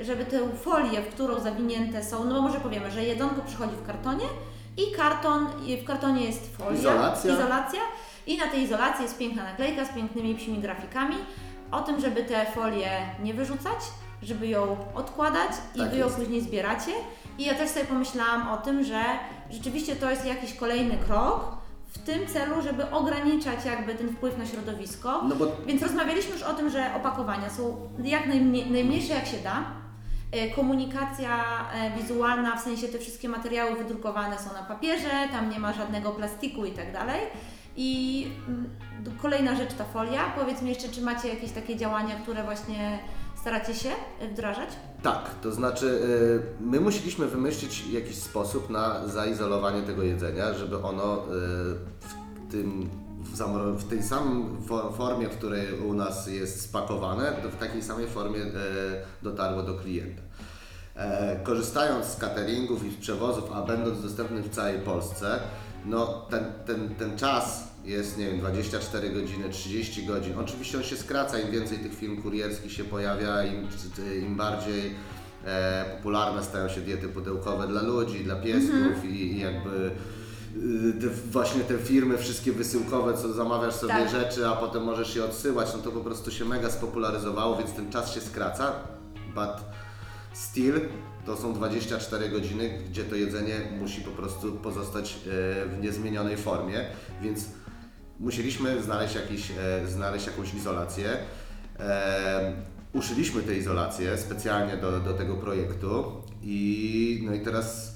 y, 0.00 0.04
żeby 0.04 0.24
tę 0.24 0.48
folię, 0.62 1.02
w 1.02 1.14
którą 1.14 1.40
zawinięte 1.40 2.04
są, 2.04 2.24
no 2.24 2.34
bo 2.34 2.42
może 2.42 2.60
powiemy, 2.60 2.90
że 2.90 3.04
jedzonko 3.04 3.42
przychodzi 3.46 3.74
w 3.76 3.86
kartonie 3.86 4.24
i 4.76 4.92
karton, 4.96 5.46
w 5.82 5.84
kartonie 5.86 6.24
jest 6.24 6.56
folia, 6.56 6.78
Izolacja. 6.78 7.32
izolacja 7.34 7.80
i 8.26 8.38
na 8.38 8.46
tej 8.46 8.62
izolacji 8.62 9.02
jest 9.02 9.18
piękna 9.18 9.42
naklejka 9.44 9.84
z 9.84 9.88
pięknymi 9.88 10.34
psimi 10.34 10.58
grafikami 10.58 11.16
o 11.72 11.80
tym, 11.80 12.00
żeby 12.00 12.24
tę 12.24 12.46
folię 12.54 12.90
nie 13.22 13.34
wyrzucać, 13.34 13.78
żeby 14.22 14.46
ją 14.46 14.76
odkładać 14.94 15.50
i 15.74 15.78
Tak 15.78 15.90
Wy 15.90 15.96
ją 15.98 16.06
jest. 16.06 16.18
później 16.18 16.40
zbieracie. 16.40 16.90
I 17.38 17.44
ja 17.44 17.54
też 17.54 17.70
sobie 17.70 17.86
pomyślałam 17.86 18.48
o 18.48 18.56
tym, 18.56 18.84
że 18.84 19.02
rzeczywiście 19.50 19.96
to 19.96 20.10
jest 20.10 20.26
jakiś 20.26 20.54
kolejny 20.54 20.96
krok 20.96 21.56
w 21.88 21.98
tym 21.98 22.26
celu, 22.26 22.62
żeby 22.62 22.90
ograniczać 22.90 23.64
jakby 23.64 23.94
ten 23.94 24.08
wpływ 24.08 24.38
na 24.38 24.46
środowisko. 24.46 25.22
No 25.28 25.34
bo 25.36 25.46
Więc 25.66 25.82
rozmawialiśmy 25.82 26.32
już 26.32 26.42
o 26.42 26.54
tym, 26.54 26.70
że 26.70 26.94
opakowania 26.96 27.50
są 27.50 27.88
jak 28.04 28.26
najmniej, 28.26 28.70
najmniejsze 28.70 29.14
jak 29.14 29.26
się 29.26 29.36
da. 29.38 29.64
E, 30.32 30.50
Komunikacja 30.50 31.44
e, 31.74 31.90
wizualna, 32.02 32.56
w 32.56 32.60
sensie 32.60 32.88
te 32.88 32.98
wszystkie 32.98 33.28
materiały 33.28 33.76
wydrukowane 33.76 34.38
są 34.38 34.52
na 34.52 34.62
papierze, 34.62 35.10
tam 35.32 35.50
nie 35.50 35.58
ma 35.58 35.72
żadnego 35.72 36.10
plastiku 36.10 36.64
i 36.64 36.72
tak 36.72 36.92
dalej. 36.92 37.20
I 37.76 38.26
mm, 38.48 38.70
kolejna 39.22 39.56
rzecz 39.56 39.74
ta 39.74 39.84
folia. 39.84 40.32
Powiedz 40.38 40.62
mi 40.62 40.68
jeszcze, 40.68 40.88
czy 40.88 41.02
macie 41.02 41.28
jakieś 41.28 41.50
takie 41.52 41.76
działania, 41.76 42.14
które 42.22 42.44
właśnie 42.44 42.98
staracie 43.40 43.74
się 43.74 43.90
wdrażać? 44.32 44.68
Tak, 45.02 45.30
to 45.42 45.52
znaczy 45.52 45.86
y, 45.86 46.62
my 46.64 46.80
musieliśmy 46.80 47.26
wymyślić 47.26 47.86
jakiś 47.86 48.16
sposób 48.16 48.70
na 48.70 49.08
zaizolowanie 49.08 49.82
tego 49.82 50.02
jedzenia, 50.02 50.54
żeby 50.54 50.82
ono 50.82 51.16
y, 51.16 51.28
w 51.28 52.50
tym 52.50 52.90
w, 53.76 53.88
tej 53.88 54.02
samej 54.02 54.44
fo- 54.68 54.96
formie, 54.96 55.28
w 55.28 55.36
której 55.36 55.80
u 55.80 55.94
nas 55.94 56.26
jest 56.26 56.60
spakowane, 56.60 57.32
w 57.52 57.56
takiej 57.56 57.82
samej 57.82 58.06
formie 58.06 58.40
dotarło 59.22 59.62
do 59.62 59.74
klienta. 59.74 60.22
E, 60.96 61.40
korzystając 61.42 62.06
z 62.06 62.16
cateringów 62.16 62.84
i 62.84 62.90
z 62.90 62.96
przewozów, 62.96 63.52
a 63.54 63.62
będąc 63.62 64.02
dostępnym 64.02 64.42
w 64.42 64.48
całej 64.48 64.78
Polsce, 64.78 65.40
no 65.84 66.06
ten, 66.30 66.44
ten, 66.66 66.94
ten 66.94 67.18
czas 67.18 67.69
jest, 67.84 68.18
nie 68.18 68.26
wiem, 68.26 68.38
24 68.38 69.10
godziny, 69.10 69.50
30 69.50 70.06
godzin. 70.06 70.38
Oczywiście 70.38 70.78
on 70.78 70.84
się 70.84 70.96
skraca, 70.96 71.38
im 71.38 71.50
więcej 71.50 71.78
tych 71.78 71.94
firm 71.94 72.22
kurierskich 72.22 72.72
się 72.72 72.84
pojawia, 72.84 73.44
im, 73.44 73.68
im 74.22 74.36
bardziej 74.36 74.94
e, 75.44 75.84
popularne 75.96 76.42
stają 76.42 76.68
się 76.68 76.80
diety 76.80 77.08
pudełkowe 77.08 77.68
dla 77.68 77.82
ludzi, 77.82 78.24
dla 78.24 78.36
piesków 78.36 79.04
i, 79.04 79.08
i 79.08 79.40
jakby 79.40 79.90
y, 80.56 80.92
te, 81.00 81.06
właśnie 81.30 81.60
te 81.60 81.78
firmy 81.78 82.18
wszystkie 82.18 82.52
wysyłkowe, 82.52 83.14
co 83.14 83.32
zamawiasz 83.32 83.74
sobie 83.74 83.92
Tak. 83.92 84.10
rzeczy, 84.10 84.48
a 84.48 84.52
potem 84.56 84.84
możesz 84.84 85.16
je 85.16 85.24
odsyłać, 85.24 85.68
no 85.76 85.78
to 85.78 85.90
po 85.90 86.00
prostu 86.00 86.30
się 86.30 86.44
mega 86.44 86.70
spopularyzowało, 86.70 87.56
więc 87.56 87.72
ten 87.72 87.92
czas 87.92 88.14
się 88.14 88.20
skraca, 88.20 88.72
but 89.34 89.64
still 90.32 90.80
to 91.26 91.36
są 91.36 91.54
24 91.54 92.28
godziny, 92.28 92.78
gdzie 92.90 93.04
to 93.04 93.14
jedzenie 93.14 93.54
musi 93.80 94.00
po 94.00 94.10
prostu 94.10 94.52
pozostać 94.52 95.12
e, 95.12 95.18
w 95.66 95.78
niezmienionej 95.82 96.36
formie, 96.36 96.84
więc 97.22 97.44
musieliśmy 98.20 98.82
znaleźć, 98.82 99.14
jakiś, 99.14 99.50
e, 99.50 99.86
znaleźć 99.88 100.26
jakąś 100.26 100.54
izolację. 100.54 101.16
E, 101.78 102.52
Uszyliśmy 102.92 103.42
tę 103.42 103.54
izolację 103.56 104.18
specjalnie 104.18 104.76
do, 104.76 105.00
do 105.00 105.12
tego 105.14 105.34
projektu 105.36 106.04
i 106.42 107.22
no 107.26 107.34
i 107.34 107.40
teraz 107.40 107.94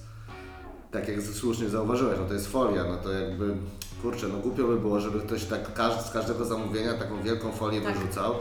tak 0.91 1.09
jak 1.09 1.23
słusznie 1.23 1.69
zauważyłeś, 1.69 2.19
no 2.21 2.27
to 2.27 2.35
jest 2.35 2.49
folia, 2.53 2.85
no 2.85 2.97
to 2.97 3.13
jakby 3.13 3.55
kurczę, 4.03 4.29
no 4.29 4.39
głupio 4.39 4.65
by 4.69 4.77
było, 4.81 5.01
żeby 5.01 5.21
ktoś 5.21 5.45
tak 5.45 5.75
każ- 5.75 6.03
z 6.07 6.11
każdego 6.11 6.45
zamówienia 6.45 6.95
taką 6.95 7.23
wielką 7.23 7.53
folię 7.53 7.81
Tak. 7.81 7.99
wyrzucał. 7.99 8.35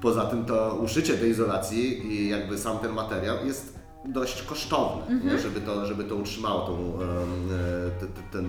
Poza 0.00 0.24
tym 0.26 0.44
to 0.44 0.74
uszycie 0.84 1.14
tej 1.14 1.30
izolacji 1.30 2.06
i 2.12 2.28
jakby 2.28 2.58
sam 2.58 2.78
ten 2.78 2.92
materiał 2.92 3.36
jest 3.46 3.78
dość 4.04 4.42
kosztowny, 4.42 5.20
nie? 5.24 5.38
Żeby, 5.38 5.60
to, 5.60 5.86
żeby 5.86 6.04
to 6.04 6.14
utrzymało 6.16 6.66
tą, 6.66 6.98
e, 7.02 8.00
te, 8.00 8.06
te, 8.06 8.22
ten, 8.32 8.48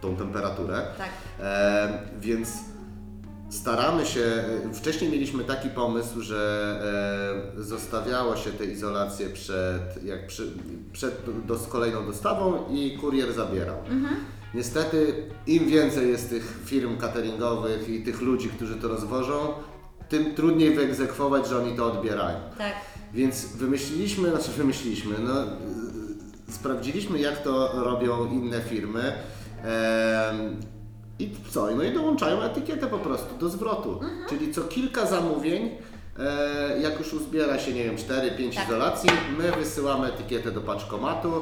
tą 0.00 0.16
temperaturę. 0.16 0.86
Tak. 0.98 1.08
E, 1.40 1.98
więc 2.20 2.48
staramy 3.50 4.06
się, 4.06 4.44
wcześniej 4.74 5.10
mieliśmy 5.10 5.44
taki 5.44 5.68
pomysł, 5.68 6.22
że 6.22 7.52
e, 7.58 7.62
zostawiało 7.62 8.36
się 8.36 8.50
te 8.50 8.64
izolacje 8.64 9.30
przed, 9.30 10.04
jak 10.04 10.26
przy, 10.26 10.52
przed 10.92 11.14
do, 11.46 11.58
z 11.58 11.66
kolejną 11.66 12.06
dostawą 12.06 12.68
i 12.70 12.98
kurier 13.00 13.32
zabierał. 13.32 13.76
Niestety 14.54 15.14
im 15.46 15.66
więcej 15.66 16.08
jest 16.08 16.30
tych 16.30 16.58
firm 16.64 16.96
cateringowych 16.96 17.88
i 17.88 18.02
tych 18.02 18.20
ludzi, 18.20 18.48
którzy 18.48 18.74
to 18.74 18.88
rozwożą, 18.88 19.52
tym 20.08 20.34
trudniej 20.34 20.74
wyegzekwować, 20.74 21.48
że 21.48 21.58
oni 21.58 21.76
to 21.76 21.92
odbierają. 21.92 22.38
Tak. 22.58 22.72
Więc 23.14 23.46
wymyśliliśmy, 23.46 24.30
znaczy 24.30 24.50
wymyśliliśmy, 24.50 25.14
no, 25.18 25.34
sprawdziliśmy 26.50 27.18
jak 27.18 27.42
to 27.42 27.84
robią 27.84 28.26
inne 28.26 28.60
firmy 28.60 29.12
i 31.18 31.30
co, 31.50 31.66
no 31.76 31.82
i 31.82 31.92
dołączają 31.94 32.42
etykietę 32.42 32.86
po 32.86 32.98
prostu 32.98 33.38
do 33.38 33.48
zwrotu. 33.48 34.00
Czyli 34.28 34.54
co 34.54 34.60
kilka 34.62 35.06
zamówień, 35.06 35.70
e, 36.18 36.80
jak 36.80 36.98
już 36.98 37.12
uzbiera 37.14 37.58
się, 37.58 37.72
nie 37.72 37.84
wiem, 37.84 37.96
4-5 37.96 38.54
Tak. 38.54 38.64
izolacji, 38.68 39.10
my 39.38 39.52
wysyłamy 39.52 40.06
etykietę 40.06 40.50
do 40.52 40.60
paczkomatu 40.60 41.32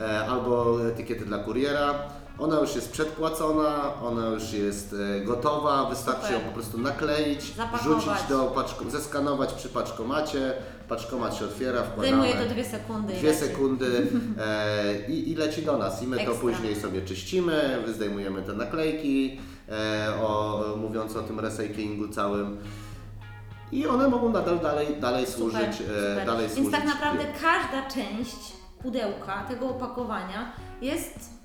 e, 0.00 0.20
albo 0.26 0.86
etykietę 0.88 1.24
dla 1.24 1.38
kuriera. 1.38 1.94
Ona 2.38 2.60
już 2.60 2.74
jest 2.74 2.92
przedpłacona, 2.92 3.94
ona 4.02 4.26
już 4.26 4.52
jest 4.52 4.94
e, 5.16 5.20
gotowa, 5.24 5.84
wystarczy 5.90 6.22
Super. 6.26 6.40
ją 6.40 6.46
po 6.48 6.52
prostu 6.54 6.78
nakleić, 6.78 7.54
Zapakować. 7.56 7.82
rzucić 8.04 8.28
do 8.28 8.44
paczko, 8.44 8.84
zeskanować 8.90 9.52
przy 9.52 9.68
paczkomacie, 9.68 10.52
paczkomat 10.88 11.34
się 11.36 11.44
otwiera, 11.44 11.82
wkładamy. 11.82 12.08
Zajmuje 12.08 12.34
to 12.34 12.54
dwie 12.54 12.64
sekundy. 12.64 13.12
Dwie 13.12 13.28
leci. 13.28 13.40
sekundy 13.40 13.86
e, 14.38 15.08
i, 15.08 15.30
i 15.30 15.34
leci 15.34 15.62
do 15.62 15.78
nas. 15.78 16.02
I 16.02 16.06
my 16.06 16.16
to 16.16 16.22
Ekstra. 16.22 16.40
później 16.40 16.76
sobie 16.76 17.02
czyścimy, 17.02 17.78
zdejmujemy 17.86 18.42
te 18.42 18.52
naklejki, 18.52 19.40
e, 19.68 20.08
o, 20.20 20.64
mówiąc 20.76 21.16
o 21.16 21.22
tym 21.22 21.40
recyklingu 21.40 22.08
całym. 22.08 22.56
I 23.72 23.86
one 23.86 24.08
mogą 24.08 24.32
nadal 24.32 24.58
dalej, 24.58 24.86
dalej 25.00 25.26
Super, 25.26 25.38
służyć. 25.38 25.80
E, 25.80 26.10
super. 26.10 26.26
dalej 26.26 26.46
Więc 26.46 26.54
służyć 26.54 26.72
tak 26.72 26.84
naprawdę 26.84 27.24
każda 27.42 27.90
część 27.90 28.36
pudełka, 28.82 29.44
tego 29.48 29.68
opakowania 29.68 30.52
jest 30.82 31.36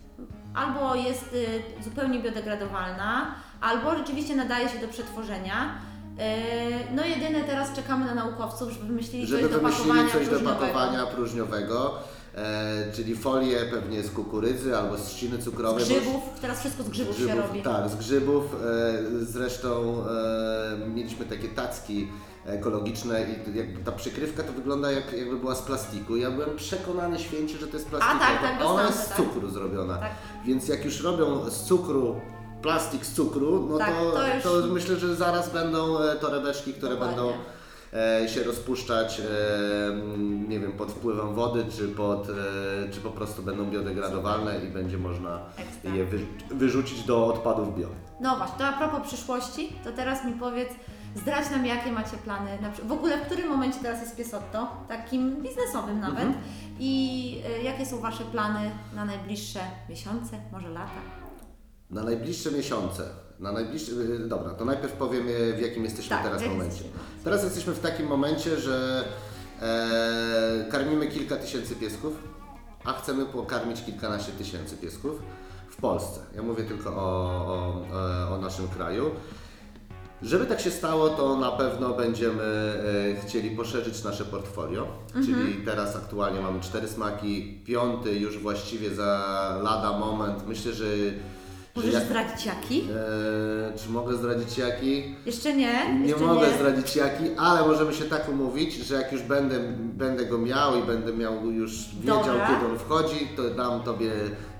albo 0.54 0.96
jest 0.96 1.34
y, 1.34 1.84
zupełnie 1.84 2.20
biodegradowalna, 2.20 3.36
albo 3.62 3.98
rzeczywiście 3.98 4.36
nadaje 4.36 4.70
się 4.70 4.80
do 4.80 4.88
przetworzenia. 4.88 5.76
Y, 6.20 6.96
no 6.96 7.06
jedyne 7.06 7.44
teraz 7.44 7.74
czekamy 7.74 8.06
na 8.06 8.16
naukowców, 8.16 8.72
żeby 8.72 8.86
wymyślili 8.86 9.28
Żeby 9.28 9.42
coś 9.42 9.52
do 9.52 9.58
wymyślili 9.58 9.90
pakowania 9.90 10.14
coś 10.14 10.30
do 10.30 10.40
pakowania 10.40 11.06
próżniowego, 11.06 11.94
e, 12.36 12.92
czyli 12.94 13.16
folię 13.16 13.60
pewnie 13.72 14.04
z 14.04 14.12
kukurydzy 14.12 14.78
albo 14.78 14.98
z 14.98 15.06
trzciny 15.06 15.38
cukrowej. 15.38 15.86
Z 15.86 15.90
grzybów, 15.90 16.24
teraz 16.42 16.60
wszystko 16.60 16.84
z 16.84 16.90
grzybów, 16.90 17.18
się 17.18 17.24
grzybów, 17.24 17.48
robi. 17.48 17.62
Tak, 17.62 17.90
z 17.90 17.96
grzybów. 17.96 18.56
E, 18.56 19.26
zresztą 19.26 20.04
e, 20.84 20.88
mieliśmy 20.88 21.26
takie 21.26 21.48
tacki 21.48 22.08
ekologiczne 22.46 23.26
i 23.26 23.58
jakby 23.58 23.84
ta 23.84 23.92
przykrywka 23.92 24.44
to 24.44 24.54
wygląda 24.54 24.92
jak, 24.92 25.14
jakby 25.14 25.38
była 25.38 25.56
z 25.56 25.62
plastiku. 25.62 26.16
Ja 26.16 26.32
byłem 26.32 26.56
przekonany 26.56 27.20
święcie, 27.20 27.58
że 27.58 27.68
to 27.68 27.78
jest 27.78 27.90
plastik. 27.90 28.20
tak, 28.20 28.42
tak, 28.42 28.62
a 28.62 28.66
ona 28.66 28.84
jest 28.84 29.04
z 29.04 29.08
tak. 29.08 29.18
cukru 29.18 29.50
zrobiona. 29.50 29.98
Tak. 29.98 30.12
Więc 30.46 30.68
jak 30.68 30.86
już 30.86 31.02
robią 31.02 31.50
z 31.50 31.64
cukru 31.64 32.16
plastik 32.62 33.06
z 33.06 33.14
cukru, 33.14 33.68
no 33.70 33.78
Tak, 33.78 33.90
to, 33.96 34.12
to 34.12 34.50
to, 34.50 34.58
już- 34.60 34.72
myślę, 34.72 34.96
że 34.96 35.16
zaraz 35.16 35.50
będą 35.54 36.00
e, 36.00 36.16
torebeczki, 36.16 36.74
które 36.74 36.92
Dokładnie. 36.92 37.16
będą 37.18 37.34
e, 38.24 38.30
się 38.30 38.44
rozpuszczać, 38.44 39.20
e, 39.20 39.24
nie 40.48 40.60
wiem, 40.60 40.72
pod 40.72 40.92
wpływem 40.92 41.34
wody, 41.36 41.66
czy, 41.78 41.88
pod, 41.88 42.28
czy 42.92 43.00
po 43.02 43.10
prostu 43.10 43.44
będą 43.44 43.70
biodegradowalne 43.70 44.60
i 44.66 44.68
będzie 44.68 44.98
można 44.98 45.40
Ekstra. 45.58 45.92
je 45.96 46.06
wy, 46.06 46.20
wyrzucić 46.52 47.04
do 47.04 47.28
odpadów 47.28 47.78
bio. 47.78 47.88
No 48.22 48.36
właśnie, 48.38 48.58
to 48.58 48.66
a 48.66 48.74
propos 48.74 49.08
przyszłości, 49.08 49.74
to 49.84 49.92
teraz 49.92 50.26
mi 50.26 50.34
powiedz, 50.34 50.70
zdradź 51.16 51.52
nam 51.52 51.66
jakie 51.66 51.92
macie 51.92 52.18
plany, 52.18 52.50
w 52.88 52.92
ogóle 52.92 53.18
w 53.18 53.22
którym 53.22 53.50
momencie 53.50 53.80
teraz 53.82 54.02
jest 54.02 54.16
Piesotto, 54.16 54.68
takim 54.88 55.36
biznesowym 55.42 56.00
nawet 56.00 56.24
Mhm. 56.26 56.44
i 56.80 57.36
jakie 57.64 57.86
są 57.86 58.00
Wasze 58.00 58.24
plany 58.24 58.72
na 58.96 59.06
najbliższe 59.06 59.60
miesiące, 59.90 60.38
może 60.52 60.70
lata? 60.70 61.21
Na 61.92 62.04
najbliższe 62.04 62.52
miesiące, 62.52 63.04
na 63.40 63.52
najbliższe, 63.52 63.92
y, 63.92 64.20
dobra, 64.28 64.50
to 64.54 64.66
najpierw 64.66 64.94
powiem 64.94 65.28
y, 65.30 65.54
w 65.54 65.62
jakim 65.62 65.84
jesteśmy 65.84 66.10
Tak, 66.10 66.24
teraz 66.24 66.42
momencie. 66.42 66.66
jesteśmy? 66.66 66.92
Teraz 67.24 67.44
jesteśmy 67.44 67.74
w 67.74 67.80
takim 67.80 68.08
momencie, 68.08 68.58
że 68.58 69.04
e, 69.62 70.66
karmimy 70.72 71.08
kilka 71.08 71.36
tysięcy 71.38 71.76
piesków, 71.76 72.14
a 72.84 72.94
chcemy 72.94 73.26
pokarmić 73.26 73.84
kilkanaście 73.84 74.32
tysięcy 74.32 74.78
piesków 74.78 75.20
w 75.70 75.76
Polsce. 75.76 76.20
Ja 76.36 76.42
mówię 76.44 76.64
tylko 76.64 76.90
o, 76.90 76.96
o, 78.30 78.36
o 78.36 78.38
naszym 78.42 78.68
kraju. 78.68 79.12
Żeby 80.22 80.46
tak 80.46 80.60
się 80.62 80.72
stało, 80.72 81.10
to 81.10 81.38
na 81.38 81.52
pewno 81.52 81.90
będziemy 81.94 82.44
e, 82.44 83.28
chcieli 83.28 83.52
poszerzyć 83.52 84.04
nasze 84.04 84.26
portfolio, 84.26 84.88
Mhm. 85.16 85.26
czyli 85.26 85.66
teraz 85.66 85.96
aktualnie 85.96 86.42
mamy 86.42 86.60
cztery 86.60 86.88
smaki, 86.88 87.62
piąty 87.66 88.16
już 88.16 88.38
właściwie 88.40 88.96
za 88.96 89.06
lada 89.64 90.00
moment. 90.00 90.48
Myślę, 90.48 90.74
że 90.74 90.86
Możesz 91.76 91.94
jak, 91.94 92.04
zdradzić 92.04 92.46
jaki? 92.46 92.82
e, 92.82 93.78
czy 93.78 93.90
mogę 93.90 94.16
zdradzić 94.16 94.58
jaki? 94.58 95.16
Jeszcze 95.26 95.54
nie, 95.54 96.00
Nie 96.00 96.08
jeszcze 96.08 96.26
mogę 96.26 96.48
nie. 96.48 96.54
zdradzić 96.54 96.96
jaki, 96.96 97.24
ale 97.38 97.68
możemy 97.68 97.94
się 97.94 98.04
tak 98.06 98.30
umówić, 98.30 98.74
że 98.76 98.96
jak 98.96 99.12
już 99.12 99.22
będę, 99.22 99.60
będę 99.78 100.26
go 100.26 100.38
miał 100.38 100.76
i 100.80 100.84
będę 100.84 101.14
miał 101.14 101.52
już 101.52 101.72
wiedział, 102.00 102.18
Dobra. 102.24 102.48
kiedy 102.48 102.72
on 102.72 102.80
wchodzi, 102.80 103.28
to 103.36 103.50
dam 103.50 103.82
Tobie 103.84 104.12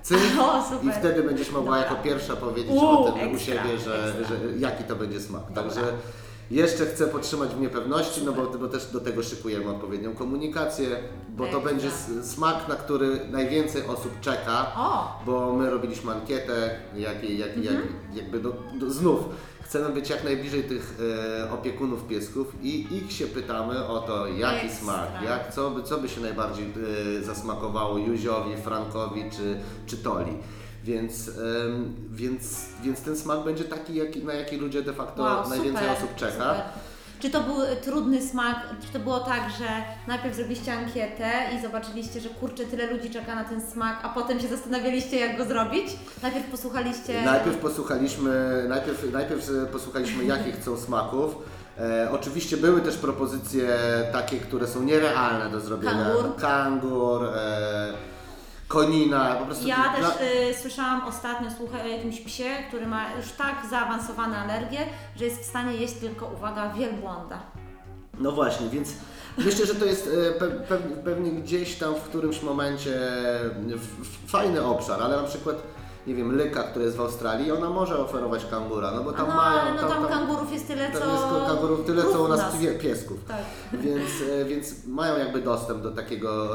cynk 0.02 0.20
O, 0.40 0.62
super. 0.70 0.88
i 0.88 0.92
wtedy 1.00 1.22
będziesz 1.22 1.50
mogła 1.50 1.76
Dobra. 1.76 1.90
jako 1.90 2.02
pierwsza 2.04 2.36
powiedzieć 2.36 2.72
Uuu, 2.72 2.88
o 2.88 3.12
tym 3.12 3.28
u 3.30 3.34
ekstra, 3.34 3.54
siebie, 3.54 3.78
że, 3.78 4.12
że 4.28 4.58
jaki 4.58 4.84
to 4.84 4.96
będzie 4.96 5.20
smak. 5.20 5.42
Dobra. 5.48 5.62
Także 5.62 5.80
jeszcze 6.50 6.86
chcę 6.86 7.06
podtrzymać 7.06 7.50
w 7.54 7.60
niepewności, 7.60 8.20
no 8.24 8.32
bo, 8.32 8.46
bo 8.46 8.68
też 8.68 8.86
do 8.86 9.00
tego 9.00 9.22
szykujemy 9.22 9.70
odpowiednią 9.70 10.14
komunikację, 10.14 10.88
bo 11.28 11.44
to 11.46 11.50
Ekstra. 11.50 11.70
będzie 11.72 11.88
s- 11.88 12.30
smak, 12.30 12.68
na 12.68 12.74
który 12.74 13.20
najwięcej 13.30 13.82
osób 13.86 14.20
czeka 14.20 14.72
O, 14.76 15.20
bo 15.26 15.52
my 15.52 15.70
robiliśmy 15.70 16.12
ankietę, 16.12 16.76
jak, 16.96 17.30
jak, 17.30 17.48
Mhm. 17.56 17.64
jak, 17.64 17.76
jakby 18.16 18.40
do, 18.40 18.52
do, 18.80 18.90
znów 18.90 19.18
chcemy 19.62 19.88
być 19.88 20.10
jak 20.10 20.24
najbliżej 20.24 20.64
tych 20.64 20.98
e, 21.40 21.52
opiekunów 21.52 22.04
piesków 22.06 22.52
i 22.62 22.86
ich 22.96 23.12
się 23.12 23.26
pytamy 23.26 23.86
o 23.86 23.98
to, 24.00 24.26
jaki 24.26 24.66
Ekstra. 24.66 24.84
smak, 24.84 25.08
jak, 25.24 25.54
co, 25.54 25.70
by, 25.70 25.82
co 25.82 25.98
by 25.98 26.08
się 26.08 26.20
najbardziej 26.20 26.72
e, 27.18 27.22
zasmakowało 27.22 27.98
Józiowi, 27.98 28.56
Frankowi 28.56 29.24
czy, 29.36 29.60
czy 29.86 29.96
Toli. 29.96 30.32
Więc, 30.84 31.28
em, 31.28 31.94
więc, 32.10 32.66
więc 32.82 33.00
ten 33.00 33.16
smak 33.16 33.44
będzie 33.44 33.64
taki, 33.64 34.24
na 34.24 34.34
jaki 34.34 34.56
ludzie 34.56 34.82
de 34.82 34.92
facto 34.92 35.22
wow, 35.22 35.48
najwięcej 35.48 35.88
super, 35.88 35.96
osób 35.96 36.16
czeka. 36.16 36.32
Super. 36.32 36.62
Czy 37.22 37.30
to 37.30 37.40
był 37.40 37.56
trudny 37.82 38.22
smak? 38.22 38.56
Czy 38.86 38.92
to 38.92 38.98
było 38.98 39.20
tak, 39.20 39.42
że 39.58 39.66
najpierw 40.08 40.36
zrobiliście 40.36 40.72
ankietę 40.72 41.30
i 41.56 41.62
zobaczyliście, 41.62 42.20
że 42.20 42.28
kurczę, 42.28 42.64
tyle 42.64 42.86
ludzi 42.86 43.10
czeka 43.10 43.34
na 43.34 43.44
ten 43.44 43.60
smak, 43.60 43.98
a 44.02 44.08
potem 44.08 44.40
się 44.40 44.48
zastanawialiście, 44.48 45.20
jak 45.20 45.36
go 45.36 45.44
zrobić? 45.44 45.86
Najpierw 46.22 46.46
posłuchaliście... 46.46 47.22
Najpierw 47.22 47.56
posłuchaliśmy, 47.56 48.64
najpierw, 48.68 49.12
najpierw 49.12 49.50
e, 49.50 49.66
posłuchaliśmy 49.66 50.24
jakich 50.24 50.54
chcą 50.60 50.76
smaków. 50.76 51.34
E, 51.78 52.08
oczywiście 52.12 52.56
były 52.56 52.80
też 52.80 52.96
propozycje 52.96 53.68
takie, 54.12 54.36
które 54.36 54.66
są 54.66 54.82
nierealne 54.82 55.50
do 55.50 55.60
zrobienia. 55.60 55.92
Kangur. 55.92 56.36
Kangur, 56.36 57.24
e, 57.24 57.92
konina, 58.72 59.34
po 59.34 59.46
prostu 59.46 59.68
Ja 59.68 59.92
też 59.96 60.06
y, 60.50 60.60
słyszałam 60.60 61.08
ostatnio, 61.08 61.50
słuchaj, 61.56 61.82
o 61.82 61.86
jakimś 61.86 62.20
psie, 62.20 62.44
który 62.68 62.86
ma 62.86 63.14
już 63.16 63.32
tak 63.32 63.56
zaawansowane 63.70 64.38
alergie, 64.38 64.78
że 65.16 65.24
jest 65.24 65.40
w 65.40 65.44
stanie 65.44 65.76
jeść 65.76 65.94
tylko, 65.94 66.26
uwaga, 66.26 66.72
wielbłąda. 66.72 67.38
No 68.18 68.32
właśnie, 68.32 68.68
więc 68.68 68.88
myślę, 69.38 69.66
że 69.66 69.74
to 69.74 69.84
jest 69.84 70.10
e, 70.28 70.32
pe, 70.32 70.46
pe, 70.50 70.78
pewnie 70.78 71.30
gdzieś 71.30 71.74
tam 71.74 71.94
w 71.94 72.02
którymś 72.02 72.42
momencie 72.42 72.94
f, 73.74 73.80
f, 74.00 74.30
fajny 74.30 74.64
obszar, 74.64 75.02
ale 75.02 75.16
na 75.16 75.22
przykład, 75.22 75.56
nie 76.06 76.14
wiem, 76.14 76.36
Lyka, 76.36 76.62
która 76.62 76.84
jest 76.84 76.96
w 76.96 77.00
Australii, 77.00 77.52
ona 77.52 77.70
może 77.70 77.98
oferować 77.98 78.46
kangura, 78.46 78.90
no 78.90 79.04
bo 79.04 79.12
tam 79.12 79.28
no, 79.28 79.34
mają... 79.34 79.74
no 79.82 79.88
tam, 79.88 80.08
kangurów 80.08 80.52
jest 80.52 80.66
tyle, 80.66 80.90
tam 80.90 81.02
co... 81.02 81.12
jest 81.12 81.46
kangurów 81.46 81.86
tyle, 81.86 82.02
co 82.02 82.22
u 82.22 82.28
nas 82.28 82.40
pie- 82.40 82.78
piesków. 82.78 83.24
Tak. 83.28 83.36
Więc, 83.72 84.10
e, 84.40 84.44
więc 84.44 84.86
mają 84.86 85.18
jakby 85.18 85.40
dostęp 85.42 85.82
do 85.82 85.90
takiego 85.90 86.46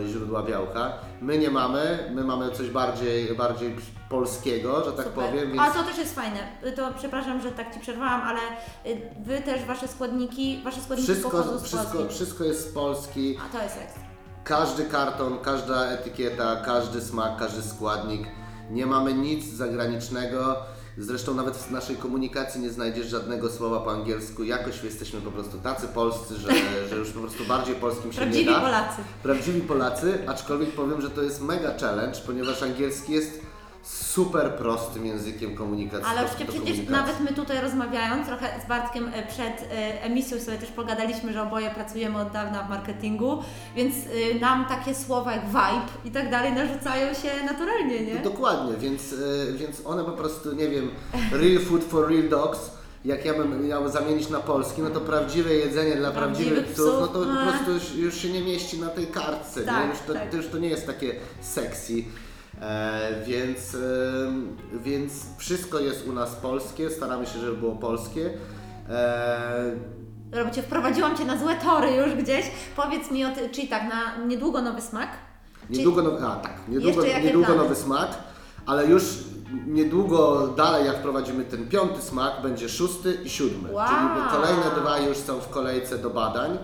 e, 0.00 0.08
źródła 0.08 0.42
białka. 0.42 0.92
My 1.20 1.38
nie 1.38 1.50
mamy, 1.50 2.10
my 2.14 2.24
mamy 2.24 2.50
coś 2.50 2.70
bardziej, 2.70 3.34
bardziej 3.34 3.76
polskiego, 4.08 4.84
że 4.84 4.92
tak 4.92 5.06
Super. 5.06 5.24
powiem, 5.24 5.48
więc 5.48 5.62
A 5.62 5.70
to 5.70 5.82
też 5.82 5.98
jest 5.98 6.14
fajne. 6.14 6.38
To 6.76 6.90
przepraszam, 6.98 7.40
że 7.40 7.52
tak 7.52 7.74
Ci 7.74 7.80
przerwałam, 7.80 8.20
ale 8.20 8.40
y, 8.86 9.00
Wy 9.24 9.40
też, 9.40 9.64
Wasze 9.64 9.88
składniki, 9.88 10.60
Wasze 10.64 10.80
składniki 10.80 11.12
wszystko, 11.12 11.42
z 11.42 11.62
wszystko, 11.62 11.98
Polski. 11.98 12.14
wszystko 12.14 12.44
jest 12.44 12.70
z 12.70 12.72
Polski. 12.72 13.38
A 13.46 13.56
to 13.56 13.62
jest 13.62 13.76
ekstra. 13.76 14.02
Każdy 14.44 14.84
karton, 14.84 15.38
każda 15.38 15.84
etykieta, 15.86 16.56
każdy 16.56 17.00
smak, 17.00 17.36
każdy 17.38 17.62
składnik. 17.62 18.41
Nie 18.72 18.86
mamy 18.86 19.14
nic 19.14 19.44
zagranicznego. 19.44 20.56
Zresztą 20.98 21.34
nawet 21.34 21.56
w 21.56 21.70
naszej 21.70 21.96
komunikacji 21.96 22.60
nie 22.60 22.70
znajdziesz 22.70 23.06
żadnego 23.06 23.50
słowa 23.50 23.80
po 23.80 23.92
angielsku. 23.92 24.44
Jakoś 24.44 24.84
jesteśmy 24.84 25.20
po 25.20 25.30
prostu 25.30 25.58
tacy 25.58 25.88
polscy, 25.88 26.36
że, 26.36 26.48
że 26.90 26.96
już 26.96 27.10
po 27.10 27.20
prostu 27.20 27.44
bardziej 27.44 27.74
polskim 27.74 28.12
się 28.12 28.18
Prawdziwi 28.18 28.46
nie 28.46 28.52
da. 28.52 28.60
Polacy. 28.60 29.02
Prawdziwi 29.22 29.60
Polacy, 29.60 30.18
aczkolwiek 30.26 30.70
powiem, 30.70 31.00
że 31.00 31.10
to 31.10 31.22
jest 31.22 31.42
mega 31.42 31.78
challenge, 31.78 32.18
ponieważ 32.26 32.62
angielski 32.62 33.12
jest 33.12 33.40
super 33.82 34.54
prostym 34.54 35.06
językiem 35.06 35.56
komunikacji. 35.56 36.06
Ale 36.10 36.26
oczywiście 36.26 36.60
przecież 36.62 36.88
nawet 36.88 37.20
my 37.20 37.32
tutaj 37.32 37.60
rozmawiając, 37.60 38.26
trochę 38.26 38.60
z 38.64 38.68
Bartkiem 38.68 39.10
e, 39.14 39.26
przed 39.26 39.68
e, 39.72 40.02
emisją 40.02 40.40
sobie 40.40 40.58
też 40.58 40.70
pogadaliśmy, 40.70 41.32
że 41.32 41.42
oboje 41.42 41.70
pracujemy 41.70 42.20
od 42.20 42.30
dawna 42.30 42.62
w 42.62 42.70
marketingu, 42.70 43.42
więc 43.76 43.94
e, 44.34 44.40
nam 44.40 44.64
takie 44.64 44.94
słowa 44.94 45.32
jak 45.32 45.46
vibe 45.46 45.86
i 46.04 46.10
tak 46.10 46.30
dalej 46.30 46.52
narzucają 46.52 47.14
się 47.14 47.44
naturalnie, 47.46 48.00
nie? 48.00 48.14
No 48.14 48.22
dokładnie, 48.22 48.76
więc, 48.78 49.14
więc 49.54 49.86
one 49.86 50.04
po 50.04 50.12
prostu, 50.12 50.52
nie 50.52 50.68
wiem, 50.68 50.90
real 51.32 51.58
food 51.58 51.84
for 51.84 52.08
real 52.08 52.28
dogs, 52.28 52.70
jak 53.04 53.24
ja 53.24 53.34
bym 53.34 53.68
miał 53.68 53.88
zamienić 53.88 54.28
na 54.28 54.40
polski, 54.40 54.82
no 54.82 54.90
to 54.90 55.00
prawdziwe 55.00 55.54
jedzenie 55.54 55.96
dla 55.96 56.10
prawdziwych, 56.10 56.52
Prawdziwych 56.52 56.74
psów, 56.74 57.00
no 57.00 57.06
to 57.06 57.18
po 57.18 57.50
prostu 57.50 57.72
już, 57.72 57.94
już 57.94 58.22
się 58.22 58.28
nie 58.28 58.40
mieści 58.40 58.78
na 58.78 58.88
tej 58.88 59.06
kartce, 59.06 59.62
Tak, 59.62 59.84
nie? 59.84 59.90
Już, 59.90 59.98
to, 60.06 60.12
tak. 60.12 60.30
to 60.30 60.36
już 60.36 60.48
to 60.48 60.58
nie 60.58 60.68
jest 60.68 60.86
takie 60.86 61.14
sexy. 61.40 62.04
E, 62.62 63.24
więc, 63.26 63.76
więc 64.72 65.12
wszystko 65.38 65.78
jest 65.78 66.06
u 66.06 66.12
nas 66.12 66.34
polskie, 66.34 66.90
staramy 66.90 67.26
się, 67.26 67.38
żeby 67.38 67.56
było 67.56 67.72
polskie. 67.72 68.30
E, 68.88 69.72
Dobra, 70.30 70.50
cię 70.50 70.62
wprowadziłam 70.62 71.16
Cię 71.16 71.24
na 71.24 71.38
złe 71.38 71.56
tory 71.56 71.92
już 71.92 72.14
gdzieś. 72.14 72.46
Powiedz 72.76 73.10
mi 73.10 73.24
o 73.24 73.34
tym, 73.34 73.50
czyli 73.50 73.68
tak, 73.68 73.82
na 73.82 74.26
niedługo 74.26 74.62
nowy 74.62 74.80
smak? 74.80 75.08
Niedługo 75.70 76.02
nowy, 76.02 76.26
a 76.26 76.36
tak, 76.36 76.52
niedługo, 76.68 77.02
niedługo 77.24 77.54
nowy 77.54 77.74
smak, 77.74 78.08
ale 78.66 78.86
już 78.86 79.02
niedługo 79.66 80.48
dalej 80.56 80.86
jak 80.86 80.96
wprowadzimy 80.96 81.44
ten 81.44 81.68
piąty 81.68 82.02
smak, 82.02 82.42
będzie 82.42 82.68
szósty 82.68 83.18
i 83.24 83.30
siódmy. 83.30 83.72
Wow. 83.72 83.86
Czyli 83.88 84.30
kolejne 84.30 84.80
dwa 84.80 84.98
już 84.98 85.16
są 85.16 85.40
w 85.40 85.48
kolejce 85.48 85.98
do 85.98 86.10
badań 86.10 86.58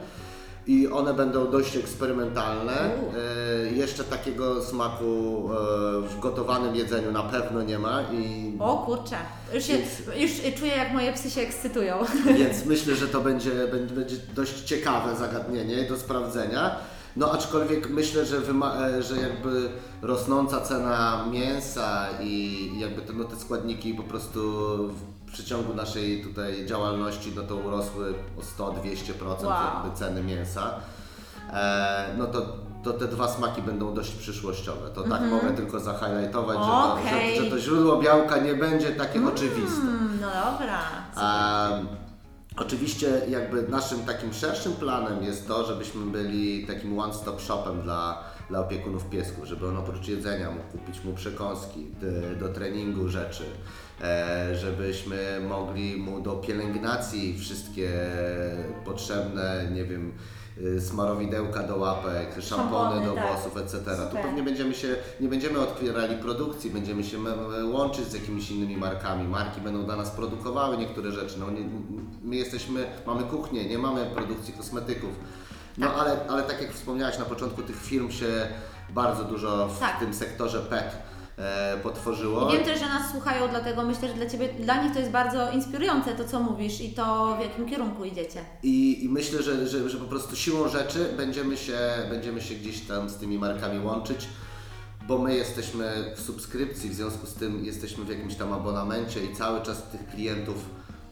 i 0.69 0.89
one 0.89 1.15
będą 1.15 1.51
dość 1.51 1.77
eksperymentalne. 1.77 2.73
E, 2.73 3.71
jeszcze 3.73 4.05
takiego 4.05 4.63
smaku 4.63 5.05
e, 5.05 6.09
w 6.09 6.21
gotowanym 6.21 6.77
jedzeniu 6.77 7.13
na 7.13 7.23
pewno 7.23 7.63
nie 7.63 7.79
ma 7.79 8.03
i 8.13 8.53
O 8.59 8.79
kurczę, 8.79 9.17
już, 9.55 9.65
się, 9.65 9.79
już 10.17 10.31
czuję 10.59 10.77
jak 10.77 10.93
moje 10.93 11.13
psy 11.13 11.31
się 11.31 11.41
ekscytują. 11.41 11.97
Więc 12.39 12.65
myślę, 12.73 12.95
że 12.95 13.07
to 13.09 13.21
będzie, 13.21 13.51
będzie, 13.73 13.95
będzie 13.95 14.17
dość 14.35 14.61
ciekawe 14.63 15.17
zagadnienie 15.17 15.89
do 15.89 15.97
sprawdzenia. 15.97 16.77
No 17.17 17.33
aczkolwiek 17.33 17.91
myślę, 17.91 18.27
że, 18.27 18.41
wyma- 18.41 18.83
e, 18.83 19.03
że 19.03 19.17
jakby 19.17 19.69
rosnąca 20.03 20.61
cena 20.61 21.25
mięsa 21.33 22.07
i 22.23 22.71
jakby 22.79 23.03
te, 23.03 23.13
no, 23.13 23.25
te 23.25 23.37
składniki 23.37 23.95
po 23.95 24.03
prostu 24.03 24.41
w 25.29 25.33
przeciągu 25.33 25.75
naszej 25.75 26.23
tutaj 26.23 26.67
działalności 26.67 27.33
no 27.37 27.43
to 27.43 27.57
urosły 27.57 28.15
o 28.39 28.63
100-200% 28.63 29.45
Wow. 29.45 29.95
ceny 29.95 30.23
mięsa. 30.23 30.71
E, 31.53 32.15
no 32.19 32.27
to, 32.27 32.57
to 32.83 32.93
te 32.93 33.09
dwa 33.09 33.29
smaki 33.29 33.63
będą 33.63 33.95
dość 33.95 34.11
przyszłościowe. 34.11 34.91
To 34.95 35.03
tak 35.03 35.23
mogę 35.23 35.51
tylko 35.51 35.81
zahighlightować, 35.81 36.59
że, 36.59 36.65
to. 36.65 36.95
Okej. 36.95 37.37
że, 37.37 37.45
że 37.45 37.51
to 37.51 37.59
źródło 37.59 37.97
białka 37.97 38.39
nie 38.39 38.55
będzie 38.55 38.91
takie 38.91 39.27
oczywiste. 39.27 39.81
Mm, 39.81 40.19
no 40.21 40.27
dobra. 40.27 40.79
A, 41.17 41.69
oczywiście 42.57 43.23
jakby 43.29 43.63
naszym 43.63 44.05
takim 44.05 44.33
szerszym 44.33 44.73
planem 44.73 45.23
jest 45.25 45.49
to, 45.49 45.67
żebyśmy 45.67 46.07
byli 46.07 46.67
takim 46.67 46.99
one-stop 46.99 47.41
shopem 47.41 47.83
dla, 47.83 48.25
dla 48.49 48.61
opiekunów 48.61 49.05
piesków, 49.05 49.45
żeby 49.45 49.69
on 49.69 49.77
oprócz 49.77 50.09
jedzenia 50.09 50.51
mógł 50.51 50.79
kupić 50.79 51.05
mu 51.05 51.13
przekąski, 51.13 51.87
do, 52.41 52.49
treningu 52.49 53.09
rzeczy, 53.09 53.45
e, 53.45 53.88
żebyśmy 54.55 55.41
mogli 55.49 55.97
mu 55.97 56.21
do 56.21 56.33
pielęgnacji 56.33 57.39
wszystkie 57.39 57.91
potrzebne, 58.85 59.69
nie 59.73 59.85
wiem, 59.85 60.13
y, 60.59 60.81
smarowidełka 60.81 61.63
do 61.63 61.77
łapek, 61.77 62.29
szampony 62.41 62.43
Szampony, 62.47 63.07
do 63.07 63.13
tak. 63.13 63.27
włosów, 63.27 63.57
etc. 63.57 63.79
Tu 63.79 64.03
Super. 64.03 64.23
pewnie 64.23 64.43
będziemy 64.43 64.75
się, 64.75 64.97
nie 65.21 65.29
będziemy 65.29 65.59
otwierali 65.59 66.17
produkcji, 66.17 66.71
będziemy 66.71 67.05
się 67.05 67.19
łączyć 67.73 68.05
z 68.09 68.15
jakimiś 68.15 68.51
innymi 68.51 68.77
markami. 68.77 69.29
Marki 69.29 69.61
będą 69.61 69.85
dla 69.85 69.97
nas 69.97 70.11
produkowały 70.11 70.77
niektóre 70.77 71.13
rzeczy. 71.13 71.35
No, 71.41 71.51
nie, 71.51 71.61
my 72.23 72.37
jesteśmy, 72.37 72.87
mamy 73.07 73.23
kuchnię, 73.23 73.69
nie 73.69 73.79
mamy 73.79 74.07
produkcji 74.15 74.55
kosmetyków. 74.55 75.11
No 75.79 75.95
ale, 75.95 76.17
ale 76.29 76.43
tak 76.43 76.63
jak 76.63 76.73
wspomniałaś 76.73 77.19
na 77.19 77.25
początku, 77.25 77.63
tych 77.63 77.77
firm 77.83 78.11
się 78.11 78.27
bardzo 78.91 79.25
dużo 79.25 79.69
w 79.69 79.79
Tak. 79.81 79.99
tym 80.01 80.15
sektorze 80.15 80.61
PET 80.61 80.97
e, 81.39 81.77
potworzyło. 81.83 82.49
I 82.49 82.53
wiem 82.53 82.65
też, 82.65 82.81
że 82.81 82.87
nas 82.87 83.11
słuchają, 83.11 83.49
dlatego 83.49 83.83
myślę, 83.83 84.09
że 84.09 84.15
dla 84.15 84.27
Ciebie, 84.27 84.49
dla 84.49 84.83
nich 84.83 84.93
to 84.93 84.99
jest 84.99 85.11
bardzo 85.11 85.53
inspirujące 85.53 86.13
to, 86.13 86.25
co 86.25 86.41
mówisz 86.41 86.81
i 86.81 86.91
to, 86.91 87.37
w 87.37 87.41
jakim 87.41 87.67
kierunku 87.67 88.05
idziecie. 88.05 88.41
I, 88.63 89.05
I 89.05 89.09
myślę, 89.09 89.43
że, 89.43 89.67
że, 89.67 89.89
że 89.89 89.99
po 89.99 90.05
prostu 90.05 90.37
siłą 90.37 90.69
rzeczy 90.69 91.15
będziemy 91.17 91.57
się, 91.57 91.79
będziemy 92.11 92.41
się 92.41 92.55
gdzieś 92.55 92.81
tam 92.81 93.11
z 93.11 93.17
tymi 93.17 93.39
markami 93.39 93.85
łączyć, 93.85 94.29
bo 95.09 95.19
my 95.19 95.37
jesteśmy 95.37 96.15
w 96.17 96.21
subskrypcji, 96.21 96.91
w 96.91 96.95
związku 96.95 97.27
z 97.27 97.35
tym 97.35 97.65
jesteśmy 97.65 98.05
w 98.05 98.09
jakimś 98.09 98.35
tam 98.35 98.53
abonamencie 98.53 99.25
i 99.25 99.37
cały 99.37 99.63
czas 99.63 99.83
tych 99.83 100.07
klientów 100.07 100.57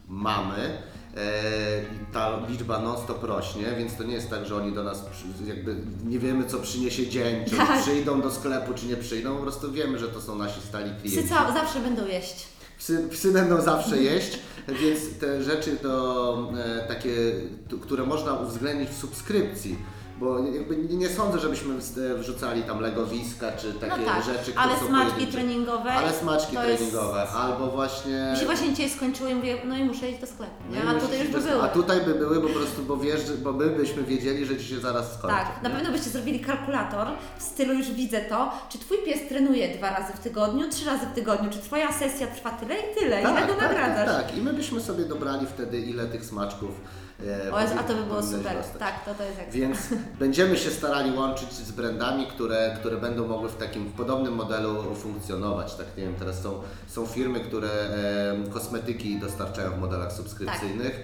mamy. 0.09 0.79
E, 1.17 1.83
I 1.83 2.13
ta 2.13 2.41
liczba 2.49 2.79
non-stop 2.79 3.25
rośnie, 3.25 3.65
więc 3.79 3.97
to 3.97 4.05
nie 4.05 4.15
jest 4.15 4.31
tak, 4.31 4.47
że 4.47 4.57
oni 4.57 4.73
do 4.73 4.85
nas 4.85 5.03
jakby 5.47 5.77
nie 6.05 6.19
wiemy, 6.19 6.45
co 6.45 6.59
przyniesie 6.59 7.07
dzień, 7.07 7.45
czy 7.45 7.57
Tak. 7.57 7.83
przyjdą 7.83 8.21
do 8.21 8.31
sklepu, 8.31 8.75
czy 8.75 8.87
nie 8.87 8.97
przyjdą. 8.97 9.37
Po 9.37 9.43
prostu 9.43 9.73
wiemy, 9.73 9.99
że 9.99 10.09
to 10.09 10.21
są 10.21 10.35
nasi 10.39 10.61
stali 10.69 10.91
Psy 10.91 11.01
klienci. 11.03 11.29
ca- 11.29 11.53
zawsze 11.55 11.81
będą 11.81 12.07
jeść. 12.07 12.47
Psy, 12.79 13.09
psy 13.11 13.33
będą 13.33 13.61
zawsze 13.63 13.99
jeść, 14.03 14.39
więc 14.81 15.01
te 15.21 15.43
rzeczy 15.43 15.77
to 15.77 16.53
e, 16.59 16.89
takie, 16.89 17.15
które 17.83 18.05
można 18.07 18.33
uwzględnić 18.33 18.89
w 18.91 18.99
subskrypcji, 19.01 19.79
bo 20.21 20.39
jakby 20.39 20.77
nie, 20.77 21.09
sądzę, 21.09 21.39
żebyśmy 21.39 21.75
wrzucali 22.19 22.63
tam 22.63 22.81
legowiska 22.81 23.53
czy 23.53 23.73
takie 23.73 24.01
no 24.01 24.07
tak, 24.07 24.25
rzeczy, 24.25 24.41
które 24.53 24.59
ale 24.59 24.79
są 24.79 24.87
smaczki 24.87 25.27
treningowe. 25.27 25.93
Ale 25.93 26.13
smaczki 26.13 26.57
to 26.57 26.65
jest- 26.65 26.83
treningowe, 26.83 27.29
albo 27.29 27.67
właśnie... 27.67 28.29
Mi 28.33 28.39
się 28.39 28.47
właśnie 28.47 28.71
dzisiaj 28.71 28.91
skończyło 28.91 29.29
i 29.31 29.35
mówię, 29.35 29.57
no 29.65 29.77
i 29.77 29.85
muszę 29.85 30.11
iść 30.11 30.21
do 30.21 30.27
sklepu, 30.27 30.53
nie? 30.71 30.85
No 30.85 30.91
A 30.91 30.95
tutaj 31.01 31.19
już 31.19 31.29
by 31.29 31.41
były. 31.41 31.63
A 31.63 31.69
tutaj 31.69 32.01
by 32.01 32.15
były 32.15 32.41
po 32.41 32.49
prostu, 32.49 32.83
bo 32.83 32.97
wiesz, 32.97 33.21
bo 33.43 33.53
my 33.53 33.67
byśmy 33.71 34.03
wiedzieli, 34.03 34.47
że 34.47 34.57
ci 34.57 34.65
się 34.65 34.81
zaraz 34.81 35.15
skończy. 35.15 35.37
Tak, 35.37 35.63
na 35.63 35.69
nie? 35.69 35.75
pewno 35.75 35.93
byście 35.93 36.11
zrobili 36.11 36.41
kalkulator 36.41 37.07
w 37.39 37.43
stylu 37.43 37.75
już 37.75 37.91
widzę 37.91 38.21
to, 38.21 38.53
czy 38.69 38.79
twój 38.79 38.99
pies 38.99 39.29
trenuje 39.29 39.79
dwa 39.79 39.91
razy 39.91 40.13
w 40.13 40.19
tygodniu, 40.19 40.69
trzy 40.71 40.87
razy 40.87 41.07
w 41.07 41.15
tygodniu, 41.15 41.51
czy 41.51 41.59
twoja 41.59 41.93
sesja 41.93 42.27
trwa 42.27 42.51
tyle 42.51 42.75
i 42.75 42.95
tyle, 43.01 43.21
ile 43.21 43.47
go 43.47 43.55
tak, 43.55 43.61
nagradzasz. 43.63 44.17
tak, 44.17 44.27
tak. 44.27 44.37
I 44.39 44.41
my 44.43 44.53
byśmy 44.53 44.81
sobie 44.81 45.05
dobrali 45.05 45.47
wtedy, 45.47 45.79
ile 45.79 46.07
tych 46.07 46.25
smaczków 46.25 46.71
O 47.53 47.61
Jezu, 47.61 47.75
a 47.79 47.83
to 47.83 47.95
by 47.95 48.03
było 48.03 48.23
super. 48.23 48.57
dostać. 48.57 48.79
Tak, 48.79 49.05
to, 49.05 49.15
to 49.15 49.23
jest 49.23 49.39
ekstra. 49.39 49.61
Więc 49.61 49.79
będziemy 50.19 50.57
się 50.57 50.71
starali 50.71 51.13
łączyć 51.13 51.53
z 51.53 51.73
brandami, 51.73 52.27
które, 52.27 52.77
które 52.81 52.97
będą 52.97 53.29
mogły 53.29 53.49
w 53.49 53.57
takim 53.57 53.85
w 53.85 53.93
podobnym 53.93 54.35
modelu 54.35 54.95
funkcjonować. 54.95 55.75
Tak 55.75 55.87
nie 55.97 56.05
wiem, 56.05 56.15
teraz 56.19 56.43
są, 56.43 56.63
są 56.87 57.07
firmy, 57.07 57.41
które 57.41 57.69
e, 57.71 58.51
kosmetyki 58.53 59.19
dostarczają 59.19 59.71
w 59.73 59.79
modelach 59.79 60.13
subskrypcyjnych. 60.13 61.01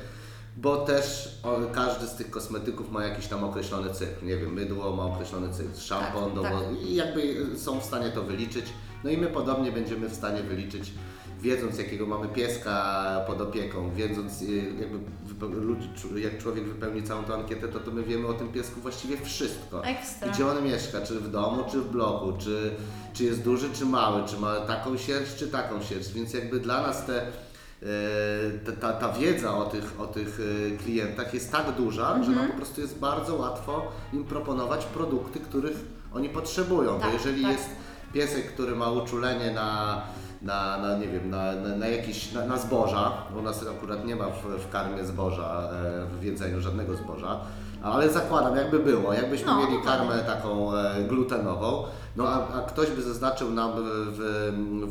bo 0.56 0.76
też 0.76 1.38
o, 1.42 1.58
każdy 1.72 2.06
z 2.06 2.14
tych 2.14 2.30
kosmetyków 2.30 2.90
ma 2.90 3.04
jakiś 3.04 3.26
tam 3.26 3.44
określony 3.44 3.90
cykl. 3.94 4.26
Nie 4.26 4.36
wiem, 4.36 4.52
mydło 4.52 4.96
ma 4.96 5.04
określony 5.04 5.52
cykl, 5.54 5.80
szampon, 5.80 6.42
Tak, 6.42 6.52
tak. 6.52 6.82
i 6.82 6.94
jakby 6.94 7.46
są 7.58 7.80
w 7.80 7.84
stanie 7.84 8.10
to 8.10 8.22
wyliczyć. 8.22 8.66
No 9.04 9.10
i 9.10 9.16
my 9.16 9.26
podobnie 9.26 9.72
będziemy 9.72 10.08
w 10.08 10.14
stanie 10.14 10.42
wyliczyć, 10.42 10.92
wiedząc 11.40 11.78
jakiego 11.78 12.06
mamy 12.06 12.28
pieska 12.28 13.04
pod 13.26 13.40
opieką, 13.40 13.94
wiedząc 13.94 14.42
y, 14.42 14.46
jakby 14.80 14.98
ludzi, 15.46 15.88
jak 16.16 16.38
człowiek 16.38 16.64
wypełni 16.64 17.02
całą 17.02 17.24
tą 17.24 17.34
ankietę, 17.34 17.68
to, 17.68 17.80
to 17.80 17.90
my 17.90 18.02
wiemy 18.02 18.26
o 18.26 18.32
tym 18.32 18.52
piesku 18.52 18.80
właściwie 18.80 19.16
wszystko. 19.16 19.84
Ekstra. 19.84 20.28
Gdzie 20.28 20.46
on 20.46 20.64
mieszka, 20.64 21.00
czy 21.00 21.20
w 21.20 21.30
domu, 21.30 21.64
czy 21.70 21.80
w 21.80 21.88
bloku, 21.88 22.32
czy, 22.38 22.70
czy 23.12 23.24
jest 23.24 23.42
duży, 23.42 23.70
czy 23.70 23.86
mały, 23.86 24.28
czy 24.28 24.36
ma 24.36 24.56
taką 24.56 24.96
sierść, 24.96 25.36
czy 25.36 25.48
taką 25.48 25.82
sierść, 25.82 26.12
więc 26.12 26.34
jakby 26.34 26.60
dla 26.60 26.82
nas 26.82 27.06
te 27.06 27.22
e, 27.22 27.26
ta, 28.66 28.72
ta, 28.72 28.92
ta 28.92 29.12
wiedza 29.12 29.56
o 29.56 29.64
tych, 29.64 30.00
o 30.00 30.06
tych 30.06 30.40
e, 30.74 30.76
klientach 30.76 31.34
jest 31.34 31.52
tak 31.52 31.76
duża, 31.76 32.22
że 32.22 32.30
nam 32.30 32.48
po 32.48 32.56
prostu 32.56 32.80
jest 32.80 32.98
bardzo 32.98 33.34
łatwo 33.34 33.92
im 34.12 34.24
proponować 34.24 34.84
produkty, 34.84 35.40
których 35.40 35.76
oni 36.14 36.28
potrzebują. 36.28 37.00
Tak, 37.00 37.08
Bo 37.08 37.14
jeżeli 37.14 37.42
tak. 37.42 37.52
jest 37.52 37.68
piesek, 38.12 38.52
który 38.52 38.76
ma 38.76 38.90
uczulenie 38.90 39.50
na, 39.50 40.02
na, 40.42 40.78
na 40.78 40.98
nie 40.98 41.08
wiem, 41.08 41.30
na, 41.30 41.52
na, 41.52 41.76
na 41.76 41.86
jakieś, 41.86 42.32
na, 42.32 42.46
na 42.46 42.58
zboża, 42.58 43.12
bo 43.32 43.38
u 43.38 43.42
nas 43.42 43.64
akurat 43.76 44.04
nie 44.04 44.16
ma 44.16 44.24
w, 44.30 44.42
w 44.42 44.68
karmie 44.68 45.04
zboża, 45.04 45.70
e, 45.72 46.06
w 46.20 46.22
jedzeniu 46.22 46.60
żadnego 46.60 46.96
zboża, 46.96 47.40
ale 47.82 48.10
zakładam, 48.10 48.56
jakby 48.56 48.78
było, 48.78 49.12
jakbyśmy 49.12 49.46
No, 49.46 49.58
mieli 49.66 49.82
karmę 49.84 50.18
taką 50.18 50.74
e, 50.76 51.02
glutenową, 51.08 51.84
no 52.16 52.28
a, 52.28 52.48
a 52.58 52.60
ktoś 52.60 52.90
by 52.90 53.02
zaznaczył 53.02 53.50
nam 53.50 53.72
w, 53.76 54.18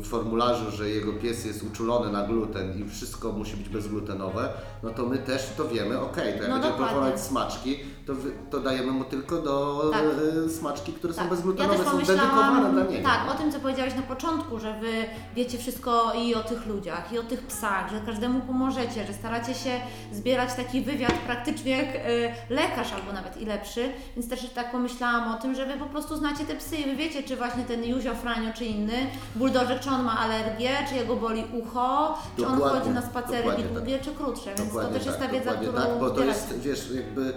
w, 0.02 0.08
formularzu, 0.08 0.70
że 0.70 0.88
jego 0.90 1.12
pies 1.12 1.44
jest 1.44 1.62
uczulony 1.62 2.12
na 2.12 2.22
gluten 2.26 2.78
i 2.80 2.90
wszystko 2.90 3.32
musi 3.32 3.56
być 3.56 3.68
bezglutenowe, 3.68 4.48
no 4.82 4.90
to 4.90 5.06
my 5.06 5.18
też 5.18 5.52
to 5.56 5.68
wiemy, 5.68 6.00
okej, 6.00 6.24
to 6.24 6.28
jak 6.28 6.34
No 6.36 6.40
będziemy 6.40 6.60
dokładnie. 6.60 6.86
proponować 6.86 7.20
smaczki, 7.20 7.78
to, 8.06 8.12
to 8.50 8.60
dajemy 8.60 8.92
mu 8.92 9.04
tylko 9.04 9.38
do 9.42 9.84
Tak. 9.92 10.02
e, 10.46 10.48
smaczki, 10.48 10.92
które 10.92 11.12
są 11.14 11.20
Tak. 11.20 11.30
bezglutenowe, 11.30 11.78
ja 11.78 11.90
są 11.90 11.98
dedykowane 11.98 12.72
dla 12.72 12.82
niego. 12.84 13.08
Tak, 13.08 13.34
o 13.34 13.38
tym 13.38 13.52
co 13.52 13.60
powiedziałeś 13.60 13.94
na 13.94 14.02
początku, 14.02 14.58
że 14.58 14.80
wy 14.80 14.92
wiecie 15.36 15.58
wszystko 15.58 16.12
i 16.24 16.34
o 16.34 16.40
tych 16.42 16.66
ludziach, 16.66 17.12
i 17.12 17.18
o 17.18 17.22
tych 17.22 17.46
psach, 17.46 17.90
że 17.90 18.00
każdemu 18.00 18.40
pomożecie, 18.40 19.06
że 19.06 19.12
staracie 19.12 19.54
się 19.54 19.70
zbierać 20.12 20.54
taki 20.54 20.80
wywiad 20.80 21.12
praktycznie 21.26 21.76
jak 21.76 21.94
y, 21.96 22.32
lekarz 22.50 22.81
albo 22.92 23.12
nawet 23.12 23.36
i 23.36 23.44
lepszy, 23.44 23.92
więc 24.16 24.28
też 24.28 24.50
tak 24.54 24.72
pomyślałam 24.72 25.34
o 25.34 25.38
tym, 25.42 25.54
że 25.54 25.66
wy 25.66 25.72
po 25.78 25.86
prostu 25.86 26.16
znacie 26.16 26.44
te 26.44 26.56
psy 26.56 26.76
i 26.76 26.84
wy 26.84 26.96
wiecie, 26.96 27.22
czy 27.22 27.36
właśnie 27.36 27.64
ten 27.64 27.84
Józio 27.84 28.14
Franio, 28.14 28.52
czy 28.54 28.64
inny 28.64 29.06
buldożek, 29.36 29.80
czy 29.80 29.90
on 29.90 30.02
ma 30.04 30.18
alergię, 30.18 30.70
czy 30.88 30.94
jego 30.94 31.16
boli 31.16 31.44
ucho, 31.52 32.18
czy 32.36 32.46
on 32.46 32.60
chodzi 32.60 32.90
na 32.90 33.02
spacery 33.02 33.48
długie, 33.74 33.98
czy 33.98 34.10
krótsze, 34.10 34.54
więc 34.54 34.72
to 34.72 34.84
też 34.84 35.06
jest 35.06 35.18
tak, 35.18 35.26
ta 35.26 35.32
wiedza, 35.32 35.50
dokładnie 35.50 35.68
którą 35.68 35.82
tak, 35.82 35.98
bo 36.00 36.10
to 36.10 36.24
jest, 36.24 36.58
wiesz, 36.58 36.90
jakby 36.94 37.32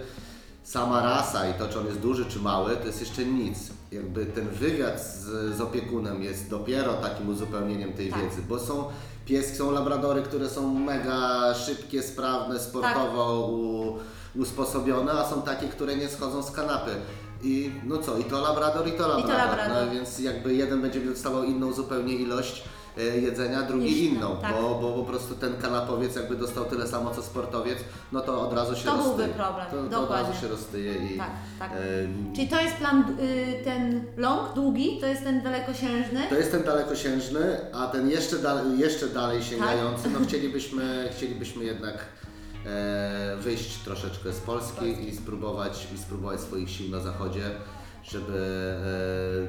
sama 0.64 1.02
rasa 1.02 1.48
i 1.48 1.54
to, 1.54 1.68
czy 1.68 1.78
on 1.78 1.86
jest 1.86 1.98
duży, 2.00 2.24
czy 2.24 2.38
mały, 2.38 2.76
to 2.76 2.86
jest 2.86 3.00
jeszcze 3.00 3.24
nic. 3.24 3.58
Jakby 3.92 4.26
ten 4.26 4.48
wywiad 4.48 5.00
z, 5.00 5.24
z 5.56 5.60
opiekunem 5.60 6.22
jest 6.22 6.50
dopiero 6.50 6.92
takim 6.94 7.28
uzupełnieniem 7.28 7.92
tej 7.92 8.10
Tak. 8.10 8.20
wiedzy, 8.20 8.42
bo 8.48 8.58
są 8.58 8.84
pieski, 9.26 9.56
są 9.56 9.70
labradory, 9.70 10.22
które 10.22 10.48
są 10.48 10.74
mega 10.74 11.54
szybkie, 11.54 12.02
sprawne, 12.02 12.60
sportowo 12.60 13.48
u, 13.50 13.96
usposobione, 14.38 15.12
a 15.12 15.28
są 15.30 15.42
takie, 15.42 15.66
które 15.68 15.96
nie 15.96 16.08
schodzą 16.08 16.42
z 16.42 16.50
kanapy. 16.50 16.90
I 17.42 17.70
no 17.84 17.98
co, 17.98 18.18
i 18.18 18.24
to 18.24 18.40
labrador, 18.40 18.88
i 18.88 18.92
to 18.92 19.08
labrador. 19.08 19.36
labrador. 19.36 19.86
No, 19.86 19.92
więc 19.92 20.18
jakby 20.18 20.54
jeden 20.54 20.82
będzie 20.82 21.00
dostawał 21.00 21.44
inną 21.44 21.72
zupełnie 21.72 22.14
ilość 22.14 22.64
e, 22.98 23.02
jedzenia, 23.02 23.62
drugi 23.62 24.04
inną, 24.04 24.36
tak. 24.42 24.52
bo, 24.54 24.74
bo 24.82 24.92
po 24.92 25.04
prostu 25.04 25.34
ten 25.34 25.56
kanapowiec 25.56 26.16
jakby 26.16 26.36
dostał 26.36 26.64
tyle 26.64 26.86
samo 26.88 27.10
co 27.14 27.22
sportowiec, 27.22 27.78
no 28.12 28.20
to 28.20 28.40
od 28.48 28.52
razu 28.52 28.76
się 28.76 28.84
To 28.84 28.92
byłby 28.96 29.08
roztyje. 29.08 29.28
problem, 29.28 29.66
to, 29.70 29.76
to 29.76 29.82
od 29.82 29.90
dokładnie. 29.90 30.28
razu 30.28 30.40
się 30.40 30.48
roztyje 30.48 30.94
i 30.94 31.18
Tak, 31.18 31.30
tak. 31.58 31.70
Czyli 32.34 32.48
to 32.48 32.60
jest 32.60 32.76
plan, 32.76 33.16
y, 33.20 33.64
ten 33.64 34.04
long, 34.16 34.54
długi, 34.54 34.98
to 35.00 35.06
jest 35.06 35.24
ten 35.24 35.42
dalekosiężny. 35.42 36.20
to 36.28 36.34
jest 36.34 36.50
ten 36.52 36.62
dalekosiężny, 36.62 37.56
a 37.72 37.86
ten 37.86 38.10
jeszcze, 38.10 38.38
dal, 38.38 38.78
jeszcze 38.78 39.06
dalej 39.06 39.42
sięgający, 39.42 40.02
Tak. 40.02 40.12
no 40.12 40.26
chcielibyśmy, 40.26 41.08
chcielibyśmy 41.16 41.64
jednak 41.64 41.98
wyjść 43.38 43.78
troszeczkę 43.78 44.32
z 44.32 44.40
Polski 44.40 45.08
i 45.08 45.16
spróbować, 45.16 45.86
i 45.94 45.98
spróbować 45.98 46.40
swoich 46.40 46.70
sił 46.70 46.90
na 46.90 47.00
zachodzie, 47.00 47.50
żeby, 48.04 48.38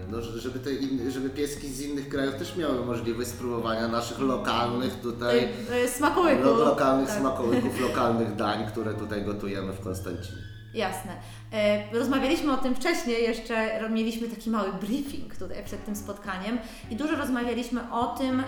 e, 0.07 0.11
no, 0.11 0.21
żeby, 0.21 0.59
te 0.59 0.73
in, 0.73 1.11
żeby 1.11 1.29
pieski 1.29 1.67
z 1.67 1.81
innych 1.81 2.09
krajów 2.09 2.35
też 2.35 2.55
miały 2.55 2.85
możliwość 2.85 3.29
spróbowania 3.29 3.87
naszych 3.87 4.19
lokalnych 4.19 4.99
tutaj 5.01 5.49
smakołyku. 5.87 6.43
lo, 6.43 6.55
lokalnych 6.55 7.07
Tak. 7.09 7.19
smakołyków, 7.19 7.79
lokalnych 7.89 8.35
dań, 8.35 8.67
które 8.67 8.93
tutaj 8.93 9.25
gotujemy 9.25 9.73
w 9.73 9.79
Konstancinie. 9.79 10.41
Jasne. 10.73 11.11
E, 11.53 11.93
Rozmawialiśmy 11.93 12.53
o 12.53 12.57
tym 12.57 12.75
wcześniej, 12.75 13.23
jeszcze 13.23 13.89
mieliśmy 13.89 14.27
taki 14.27 14.49
mały 14.49 14.73
briefing 14.73 15.35
tutaj 15.35 15.63
przed 15.65 15.85
tym 15.85 15.95
spotkaniem 15.95 16.57
i 16.91 16.95
dużo 16.95 17.15
rozmawialiśmy 17.15 17.91
o 17.91 18.05
tym, 18.05 18.39
e, 18.39 18.43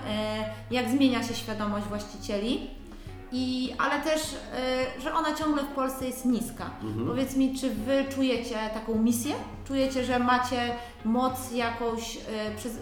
jak 0.71 0.89
zmienia 0.89 1.23
się 1.23 1.33
świadomość 1.33 1.85
właścicieli. 1.85 2.78
I, 3.31 3.75
ale 3.77 4.03
też, 4.03 4.21
e, 4.55 5.01
że 5.01 5.13
ona 5.13 5.35
ciągle 5.35 5.63
w 5.63 5.67
Polsce 5.75 6.05
jest 6.05 6.25
niska. 6.25 6.69
Powiedz 7.07 7.35
mi, 7.35 7.57
czy 7.59 7.69
Wy 7.69 8.05
czujecie 8.15 8.55
taką 8.73 8.95
misję? 8.95 9.35
Czujecie, 9.67 10.05
że 10.05 10.19
macie 10.19 10.75
moc 11.05 11.51
jakąś 11.51 12.17
e, 12.17 12.55
przez 12.57 12.73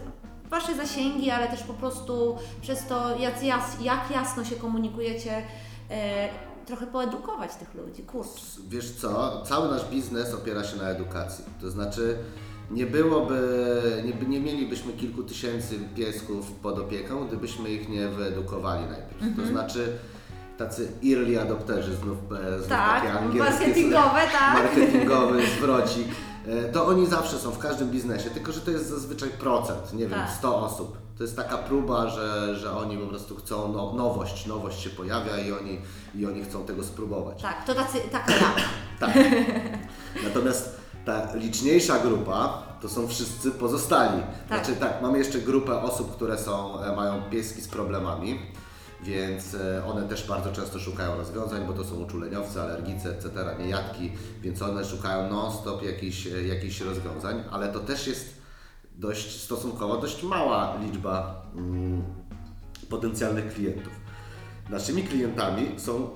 Wasze 0.49 0.75
zasięgi, 0.75 1.29
ale 1.29 1.47
też 1.47 1.63
po 1.63 1.73
prostu 1.73 2.37
przez 2.61 2.85
to, 2.85 3.19
jak, 3.19 3.43
jas, 3.43 3.81
jak 3.81 4.11
jasno 4.11 4.45
się 4.45 4.55
komunikujecie, 4.55 5.43
e, 5.91 6.29
trochę 6.65 6.87
poedukować 6.87 7.55
tych 7.55 7.73
ludzi. 7.73 8.03
Kurczę. 8.03 8.41
Wiesz 8.69 8.91
co, 8.91 9.41
cały 9.45 9.69
nasz 9.69 9.85
biznes 9.85 10.33
opiera 10.33 10.63
się 10.63 10.77
na 10.77 10.89
edukacji. 10.89 11.45
To 11.61 11.71
znaczy, 11.71 12.17
nie 12.71 12.85
byłoby, 12.85 13.41
nie, 14.05 14.27
nie 14.27 14.39
mielibyśmy 14.39 14.93
kilku 14.93 15.23
tysięcy 15.23 15.79
piesków 15.95 16.51
pod 16.51 16.79
opieką, 16.79 17.27
gdybyśmy 17.27 17.69
ich 17.69 17.89
nie 17.89 18.07
wyedukowali 18.07 18.85
najpierw. 18.85 19.21
Mhm. 19.23 19.35
To 19.35 19.51
znaczy, 19.51 19.97
tacy 20.57 20.91
early 21.13 21.41
adopterzy, 21.41 21.95
znów, 21.95 22.17
e, 22.31 22.57
znów 22.57 22.67
Tak, 22.69 23.01
takie 23.03 23.19
angielskie 23.19 23.53
marketingowe, 23.59 24.21
tak. 24.39 24.53
marketingowy 24.63 25.41
zwrocik. 25.57 26.07
E, 26.47 26.71
To 26.71 26.87
oni 26.87 27.07
zawsze 27.07 27.37
są 27.39 27.51
w 27.51 27.59
każdym 27.59 27.89
biznesie, 27.91 28.29
tylko 28.29 28.51
że 28.51 28.61
to 28.61 28.71
jest 28.71 28.89
zazwyczaj 28.89 29.29
procent, 29.29 29.93
nie 29.93 30.07
wiem, 30.07 30.19
Tak. 30.19 30.29
100 30.37 30.61
osób. 30.61 30.97
To 31.17 31.23
jest 31.23 31.35
taka 31.35 31.57
próba, 31.57 32.07
że, 32.09 32.55
że 32.55 32.71
oni 32.71 32.97
po 32.97 33.07
prostu 33.07 33.35
chcą 33.35 33.73
no, 33.73 33.93
nowość, 33.93 34.45
nowość 34.45 34.81
się 34.81 34.89
pojawia 34.89 35.37
i 35.37 35.51
oni, 35.51 35.79
i 36.15 36.25
oni 36.25 36.43
chcą 36.43 36.63
tego 36.65 36.83
spróbować. 36.83 37.41
Tak, 37.41 37.65
to 37.65 37.75
tacy, 37.75 37.97
taka 38.11 38.31
ja. 38.31 38.53
Tak. 38.99 39.11
Natomiast 40.23 40.77
ta 41.05 41.35
liczniejsza 41.35 41.99
grupa 41.99 42.63
to 42.81 42.89
są 42.89 43.07
wszyscy 43.07 43.51
pozostali. 43.51 44.21
Tak. 44.49 44.65
Znaczy 44.65 44.79
tak, 44.79 45.01
mamy 45.01 45.17
jeszcze 45.17 45.39
grupę 45.39 45.81
osób, 45.81 46.15
które 46.15 46.37
są, 46.37 46.81
e, 46.83 46.95
mają 46.95 47.21
pieski 47.31 47.61
z 47.61 47.67
problemami, 47.67 48.39
więc 49.07 49.55
e, 49.55 49.85
one 49.85 50.07
też 50.07 50.27
bardzo 50.27 50.51
często 50.51 50.79
szukają 50.79 51.17
rozwiązań, 51.17 51.67
bo 51.67 51.73
to 51.73 51.83
są 51.83 51.95
uczuleniowcy, 51.95 52.61
alergicy, 52.61 53.09
etc., 53.09 53.29
niejadki, 53.59 54.11
więc 54.41 54.61
one 54.61 54.85
szukają 54.85 55.29
non-stop 55.29 55.83
jakichś, 55.83 56.27
e, 56.27 56.43
jakichś 56.47 56.81
rozwiązań, 56.81 57.43
ale 57.51 57.67
to 57.67 57.79
też 57.79 58.07
jest 58.07 58.37
dość 58.95 59.41
stosunkowo 59.41 59.97
dość 59.97 60.23
mała 60.23 60.77
liczba 60.81 61.45
mm, 61.55 62.03
potencjalnych 62.89 63.53
klientów. 63.53 63.93
Naszymi 64.69 65.03
klientami 65.03 65.67
są 65.77 66.09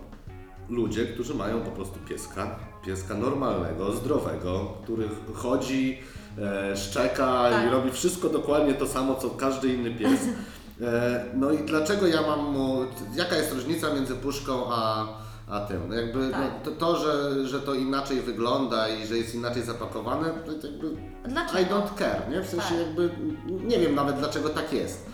ludzie, 0.70 1.06
którzy 1.06 1.34
mają 1.36 1.62
po 1.62 1.72
prostu 1.72 2.00
pieska, 2.10 2.60
pieska 2.86 3.14
normalnego, 3.14 3.92
zdrowego, 3.92 4.74
który 4.84 5.10
chodzi, 5.34 6.00
e, 6.38 6.78
szczeka 6.78 7.50
i 7.50 7.54
Tak. 7.54 7.72
robi 7.72 7.92
wszystko 7.92 8.30
dokładnie 8.30 8.74
to 8.74 8.88
samo, 8.88 9.16
co 9.16 9.30
każdy 9.30 9.74
inny 9.74 9.92
pies. 9.92 10.20
E, 10.82 11.26
no 11.34 11.52
i 11.52 11.58
dlaczego 11.58 12.08
ja 12.08 12.22
mam 12.22 12.40
mu, 12.40 12.78
jaka 13.16 13.36
jest 13.36 13.54
różnica 13.54 13.94
między 13.94 14.16
puszką 14.16 14.64
a, 14.74 15.08
a 15.50 15.60
tym? 15.60 15.82
No 15.90 15.96
jakby 15.96 16.30
Tak. 16.32 16.42
no, 16.42 16.72
to, 16.72 16.72
to 16.72 16.98
że, 16.98 17.48
że 17.48 17.60
to 17.60 17.74
inaczej 17.74 18.22
wygląda 18.22 18.90
i 18.90 19.08
że 19.08 19.18
jest 19.18 19.36
inaczej 19.36 19.64
zapakowane, 19.64 20.30
to 20.30 20.68
jakby 20.68 20.90
Dlaczego? 21.28 21.60
I 21.60 21.66
don't 21.66 21.98
care, 21.98 22.30
nie? 22.30 22.42
W 22.42 22.48
sensie 22.50 22.70
Tak. 22.70 22.78
jakby 22.80 23.10
nie 23.48 23.80
wiem 23.80 23.96
nawet 23.96 24.16
dlaczego 24.16 24.50
tak 24.50 24.74
jest. 24.74 25.06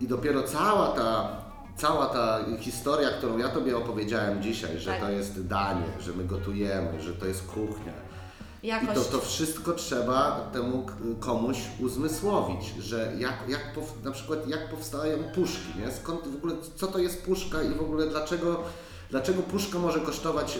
I 0.00 0.08
dopiero 0.08 0.42
cała 0.42 0.88
ta, 0.88 1.28
cała 1.76 2.06
ta 2.06 2.38
historia, 2.60 3.08
którą 3.10 3.38
ja 3.38 3.48
Tobie 3.48 3.76
opowiedziałem 3.76 4.42
dzisiaj, 4.42 4.78
że 4.78 4.90
Tak. 4.90 5.00
to 5.00 5.10
jest 5.10 5.46
danie, 5.46 5.84
że 6.00 6.12
my 6.12 6.24
gotujemy, 6.24 7.02
że 7.02 7.12
to 7.12 7.26
jest 7.26 7.46
kuchnia. 7.46 7.92
I 8.64 8.86
to, 8.94 9.00
to 9.00 9.20
wszystko 9.20 9.72
trzeba 9.72 10.50
temu 10.52 10.86
komuś 11.20 11.58
uzmysłowić, 11.80 12.74
że 12.80 13.12
jak, 13.18 13.34
jak 13.48 13.60
na 14.04 14.10
przykład 14.10 14.48
jak 14.48 14.68
powstają 14.70 15.18
puszki, 15.34 15.78
nie? 15.80 15.92
Skąd 15.92 16.28
w 16.28 16.36
ogóle, 16.36 16.54
co 16.76 16.86
to 16.86 16.98
jest 16.98 17.22
puszka 17.22 17.62
i 17.62 17.74
w 17.74 17.80
ogóle 17.80 18.06
dlaczego, 18.06 18.62
dlaczego 19.10 19.42
puszka 19.42 19.78
może 19.78 20.00
kosztować, 20.00 20.58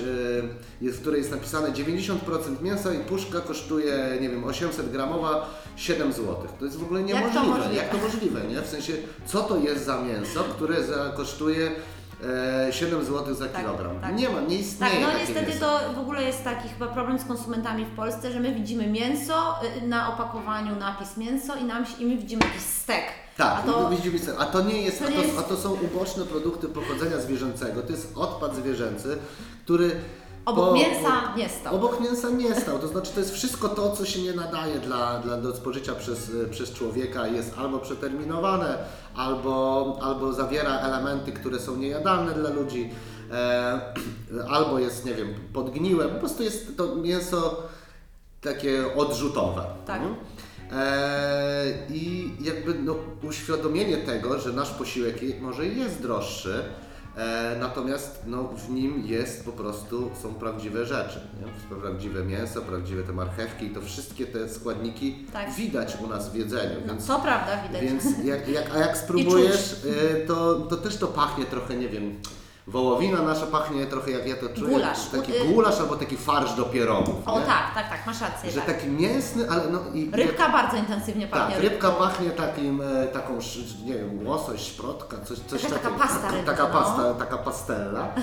jest, 0.80 0.98
w 0.98 1.00
której 1.00 1.18
jest 1.18 1.30
napisane 1.30 1.72
90% 1.72 2.62
mięsa 2.62 2.94
i 2.94 2.98
puszka 2.98 3.40
kosztuje, 3.40 4.18
nie 4.20 4.28
wiem, 4.28 4.44
800 4.44 4.90
gramowa 4.90 5.50
7 5.76 6.12
zł. 6.12 6.36
To 6.58 6.64
jest 6.64 6.76
w 6.76 6.82
ogóle 6.82 7.00
Jak 7.00 7.10
to 7.10 7.16
niemożliwe. 7.16 7.46
możliwe? 7.46 7.74
Jak 7.74 7.90
to 7.90 7.98
możliwe, 7.98 8.40
nie? 8.44 8.62
W 8.62 8.66
sensie, 8.66 8.92
co 9.26 9.42
to 9.42 9.56
jest 9.56 9.84
za 9.84 10.02
mięso, 10.02 10.44
które 10.44 10.84
za, 10.84 11.12
kosztuje 11.16 11.66
e, 11.66 11.72
7 12.70 13.04
zł 13.04 13.34
za 13.34 13.46
Tak, 13.48 13.60
kilogram. 13.62 14.00
tak. 14.00 14.14
Nie 14.16 14.28
ma, 14.28 14.40
nie 14.40 14.46
Tak, 14.46 14.52
istnieje 14.66 15.00
no 15.00 15.06
takie 15.06 15.18
niestety 15.20 15.50
mięso. 15.50 15.78
to 15.78 15.92
w 15.94 15.98
ogóle 15.98 16.22
jest 16.22 16.44
taki 16.44 16.68
chyba 16.68 16.86
problem 16.86 17.18
z 17.18 17.24
konsumentami 17.24 17.84
w 17.84 17.96
Polsce, 17.96 18.32
że 18.32 18.40
my 18.40 18.54
widzimy 18.54 18.86
mięso, 18.86 19.54
y, 19.82 19.86
na 19.86 20.14
opakowaniu 20.14 20.76
napis 20.76 21.16
mięso 21.16 21.56
i, 21.56 21.64
nam, 21.64 21.84
i 21.98 22.06
my 22.06 22.16
widzimy 22.16 22.42
jakiś 22.44 22.62
stek. 22.62 23.04
Tak, 23.36 23.58
a 23.58 23.62
to, 23.62 23.90
widzimy, 23.90 24.18
a 24.38 24.44
to 24.46 24.62
nie 24.62 24.82
jest, 24.82 24.98
to 24.98 25.04
a, 25.06 25.08
nie 25.08 25.16
to, 25.16 25.22
jest- 25.22 25.38
a 25.38 25.42
to 25.42 25.56
są 25.56 25.72
uboczne 25.72 26.24
produkty 26.24 26.68
pochodzenia 26.68 27.18
zwierzęcego, 27.18 27.82
to 27.82 27.92
jest 27.92 28.12
odpad 28.16 28.56
zwierzęcy, 28.56 29.18
który 29.64 29.90
obok 30.44 30.68
po- 30.68 30.74
mięsa 30.74 31.34
nie 31.36 31.48
stał. 31.48 31.74
Obok 31.74 32.00
mięsa 32.00 32.30
nie 32.30 32.60
stał, 32.60 32.78
to 32.78 32.88
znaczy 32.88 33.12
to 33.12 33.20
jest 33.20 33.34
wszystko 33.34 33.68
to, 33.68 33.96
co 33.96 34.04
się 34.06 34.22
nie 34.22 34.32
nadaje 34.32 34.78
dla, 34.78 35.18
dla, 35.18 35.36
do 35.36 35.56
spożycia 35.56 35.94
przez, 35.94 36.30
przez 36.50 36.72
człowieka, 36.72 37.26
jest 37.26 37.54
albo 37.58 37.78
przeterminowane, 37.78 38.78
albo, 39.16 39.98
albo 40.02 40.32
zawiera 40.32 40.78
elementy, 40.78 41.32
które 41.32 41.58
są 41.60 41.76
niejadalne 41.76 42.32
dla 42.32 42.50
ludzi, 42.50 42.90
e, 43.32 43.80
albo 44.54 44.78
jest, 44.78 45.04
nie 45.04 45.14
wiem, 45.14 45.34
podgniłe, 45.52 46.08
po 46.08 46.18
prostu 46.18 46.42
jest 46.42 46.76
to 46.76 46.96
mięso 46.96 47.62
takie 48.40 48.94
odrzutowe. 48.96 49.64
Tak. 49.86 50.00
nie? 50.02 50.08
E, 50.78 51.64
I 51.90 52.30
jakby 52.40 52.74
no, 52.74 52.96
uświadomienie 53.22 53.96
tego, 53.96 54.38
że 54.38 54.52
nasz 54.52 54.70
posiłek 54.70 55.40
może 55.40 55.66
jest 55.66 56.02
droższy, 56.02 56.62
e, 57.16 57.56
natomiast 57.60 58.22
no, 58.26 58.44
w 58.44 58.70
nim 58.70 59.02
jest 59.06 59.44
po 59.44 59.52
prostu, 59.52 60.10
są 60.22 60.34
prawdziwe 60.34 60.86
rzeczy. 60.86 61.20
Nie? 61.40 61.76
Prawdziwe 61.76 62.24
mięso, 62.24 62.62
prawdziwe 62.62 63.02
te 63.02 63.12
marchewki 63.12 63.66
i 63.66 63.70
to 63.70 63.80
wszystkie 63.80 64.26
te 64.26 64.48
składniki 64.48 65.26
Tak. 65.32 65.52
widać 65.54 65.96
u 66.04 66.06
nas 66.06 66.32
w 66.32 66.34
jedzeniu. 66.34 66.80
No, 66.86 66.92
więc 66.92 67.06
to 67.06 67.20
prawda, 67.20 67.62
widać. 67.62 67.82
więc 67.82 68.04
jak, 68.24 68.48
jak, 68.48 68.74
a 68.74 68.78
jak 68.78 68.96
spróbujesz, 69.04 69.84
y, 69.84 70.24
to, 70.26 70.54
to 70.54 70.76
też 70.76 70.96
to 70.96 71.06
pachnie 71.06 71.44
trochę, 71.44 71.76
nie 71.76 71.88
wiem, 71.88 72.14
wołowina 72.66 73.22
nasza 73.22 73.46
pachnie 73.46 73.86
trochę 73.86 74.10
jak 74.10 74.26
ja 74.28 74.36
to 74.36 74.48
czuję. 74.48 74.70
Gulasz. 74.70 75.06
Taki 75.06 75.32
Y- 75.32 75.44
gulasz 75.54 75.80
albo 75.80 75.96
taki 75.96 76.16
farsz 76.16 76.54
do 76.54 76.64
pierogów. 76.64 77.14
O 77.28 77.40
nie? 77.40 77.46
tak, 77.46 77.74
tak, 77.74 77.88
tak, 77.88 78.06
masz 78.06 78.20
rację. 78.20 78.50
Że 78.50 78.60
tak. 78.60 78.66
taki 78.66 78.86
mięsny, 78.88 79.50
ale 79.50 79.62
no 79.70 79.78
i... 79.94 80.10
Rybka 80.12 80.48
bardzo 80.48 80.76
intensywnie 80.76 81.26
pachnie. 81.26 81.54
Tak, 81.54 81.64
rybka 81.64 81.90
pachnie 81.90 82.30
takim, 82.30 82.80
e, 82.80 83.06
taką, 83.06 83.38
nie 83.84 83.94
wiem, 83.94 84.26
łosoś, 84.26 84.60
szprotka, 84.60 85.16
coś, 85.24 85.38
coś 85.38 85.62
Taka- 85.62 85.74
taka 85.74 85.88
takiego. 85.88 86.04
pasta 86.04 86.30
rybna, 86.30 86.52
Taka 86.52 86.62
no. 86.64 86.70
pasta, 86.70 87.14
taka 87.14 87.38
pastella. 87.38 88.08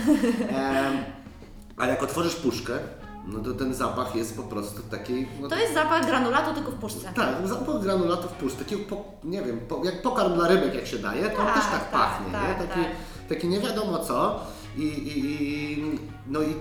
Em, 0.49 1.03
a 1.77 1.85
jak 1.87 2.03
otworzysz 2.03 2.35
puszkę, 2.35 2.73
no 3.27 3.39
to 3.39 3.51
ten 3.53 3.73
zapach 3.73 4.15
jest 4.15 4.37
po 4.37 4.43
prostu 4.43 4.81
taki... 4.91 5.27
No, 5.41 5.47
To 5.49 5.55
jest 5.55 5.73
zapach 5.73 6.05
granulatu 6.05 6.53
tylko 6.53 6.71
w 6.71 6.75
puszce. 6.75 7.13
tak, 7.15 7.47
zapach 7.47 7.79
granulatu 7.81 8.27
w 8.27 8.31
puszce, 8.31 8.63
taki, 8.63 8.77
po, 8.77 9.03
nie 9.23 9.41
wiem, 9.41 9.59
po, 9.59 9.81
jak 9.85 10.01
pokarm 10.01 10.33
dla 10.33 10.47
rybek 10.47 10.73
jak 10.75 10.87
się 10.87 10.97
daje, 10.97 11.29
to 11.29 11.37
on 11.37 11.45
Tak, 11.45 11.55
też 11.55 11.63
tak, 11.63 11.71
tak, 11.79 11.89
pachnie, 11.91 12.31
tak, 12.31 12.59
nie? 12.59 12.67
Taki, 12.67 12.79
tak. 13.31 13.37
taki 13.37 13.47
nie 13.47 13.59
wiadomo 13.59 13.99
co 13.99 14.39
i, 14.77 14.81
i, 14.81 15.19
i 15.19 15.99
no 16.27 16.41
i 16.41 16.55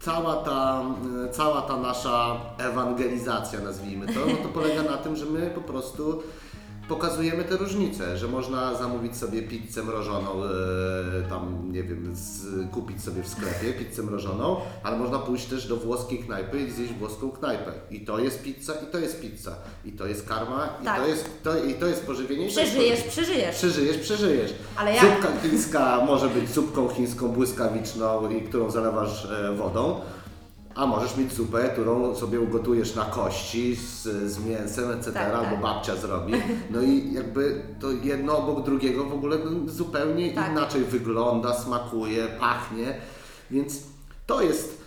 cała 0.00 0.36
ta, 0.36 0.84
cała 1.32 1.62
ta 1.62 1.76
nasza 1.76 2.40
ewangelizacja, 2.58 3.60
nazwijmy 3.60 4.06
to, 4.06 4.20
no 4.26 4.36
to 4.42 4.48
polega 4.48 4.82
na 4.82 4.96
tym, 4.96 5.16
że 5.16 5.26
my 5.26 5.50
po 5.54 5.60
prostu 5.60 6.22
pokazujemy 6.94 7.44
te 7.44 7.56
różnice, 7.56 8.18
że 8.18 8.28
można 8.28 8.74
zamówić 8.74 9.16
sobie 9.16 9.42
pizzę 9.42 9.82
mrożoną, 9.82 10.30
e, 10.44 11.28
tam 11.28 11.72
nie 11.72 11.82
wiem, 11.82 12.10
z, 12.14 12.42
kupić 12.70 13.02
sobie 13.04 13.22
w 13.22 13.28
sklepie 13.28 13.72
pizzę 13.72 14.02
mrożoną, 14.02 14.56
ale 14.82 14.96
można 14.98 15.18
pójść 15.18 15.46
też 15.46 15.68
do 15.68 15.76
włoskiej 15.76 16.18
knajpy 16.18 16.60
i 16.60 16.70
zjeść 16.70 16.92
włoską 16.92 17.30
knajpę. 17.30 17.72
I 17.90 18.00
to 18.00 18.18
jest 18.18 18.42
pizza, 18.42 18.72
i 18.88 18.92
to 18.92 18.98
jest 18.98 19.20
pizza. 19.20 19.54
I 19.84 19.92
to 19.92 20.06
jest 20.06 20.28
karma, 20.28 20.68
i, 20.82 20.84
Tak. 20.84 21.00
to, 21.00 21.06
jest, 21.06 21.24
to, 21.42 21.64
i 21.64 21.74
to 21.74 21.86
jest 21.86 22.06
pożywienie. 22.06 22.46
i 22.48 22.54
to 22.54 22.60
jest 22.60 22.72
Przeżyjesz, 22.72 23.00
pożywienie. 23.02 23.10
przeżyjesz. 23.12 23.56
Przeżyjesz, 23.56 23.96
przeżyjesz. 23.98 24.54
Ale 24.76 24.94
jak? 24.94 25.04
Zupka 25.04 25.40
chińska 25.42 26.04
może 26.06 26.28
być 26.28 26.50
zupką 26.50 26.88
chińską 26.88 27.28
błyskawiczną, 27.28 28.30
i 28.30 28.40
którą 28.42 28.70
zalewasz 28.70 29.24
e, 29.24 29.54
wodą. 29.54 30.00
A 30.74 30.86
możesz 30.86 31.16
mieć 31.16 31.32
zupę, 31.32 31.68
którą 31.72 32.14
sobie 32.14 32.40
ugotujesz 32.40 32.94
na 32.94 33.04
kości 33.04 33.76
z, 33.76 34.02
z 34.32 34.44
mięsem, 34.44 34.90
etc., 34.90 35.12
Tak, 35.12 35.32
tak. 35.32 35.34
albo 35.44 35.62
babcia 35.62 35.96
zrobi. 35.96 36.32
No 36.70 36.82
i 36.82 37.12
jakby 37.12 37.62
to 37.80 37.90
jedno 37.90 38.38
obok 38.38 38.64
drugiego 38.64 39.04
w 39.04 39.12
ogóle 39.14 39.36
zupełnie 39.66 40.32
Tak. 40.32 40.50
inaczej 40.52 40.84
wygląda, 40.84 41.54
smakuje, 41.54 42.26
pachnie. 42.40 42.96
Więc 43.50 43.82
to 44.26 44.42
jest, 44.42 44.80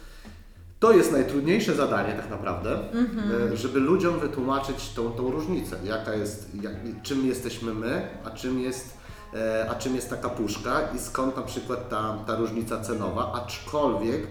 to 0.80 0.92
jest 0.94 1.12
najtrudniejsze 1.12 1.76
zadanie 1.76 2.14
tak 2.14 2.30
naprawdę, 2.30 2.80
Mhm. 2.94 3.54
e, 3.54 3.58
żeby 3.58 3.80
ludziom 3.80 4.20
wytłumaczyć 4.20 4.90
tą, 4.96 5.12
tą 5.12 5.32
różnicę, 5.32 5.78
jaka 5.84 6.14
jest, 6.14 6.50
jak, 6.62 6.74
czym 7.04 7.26
jesteśmy 7.26 7.74
my, 7.74 8.08
a 8.26 8.30
czym 8.32 8.60
jest, 8.60 8.98
e, 9.34 9.68
a 9.70 9.76
czym 9.76 9.96
jest 9.96 10.10
taka 10.10 10.30
puszka 10.30 10.80
i 10.96 11.00
skąd 11.00 11.38
na 11.38 11.44
przykład 11.44 11.90
ta, 11.90 12.18
ta 12.28 12.36
różnica 12.36 12.80
cenowa, 12.82 13.32
aczkolwiek 13.34 14.28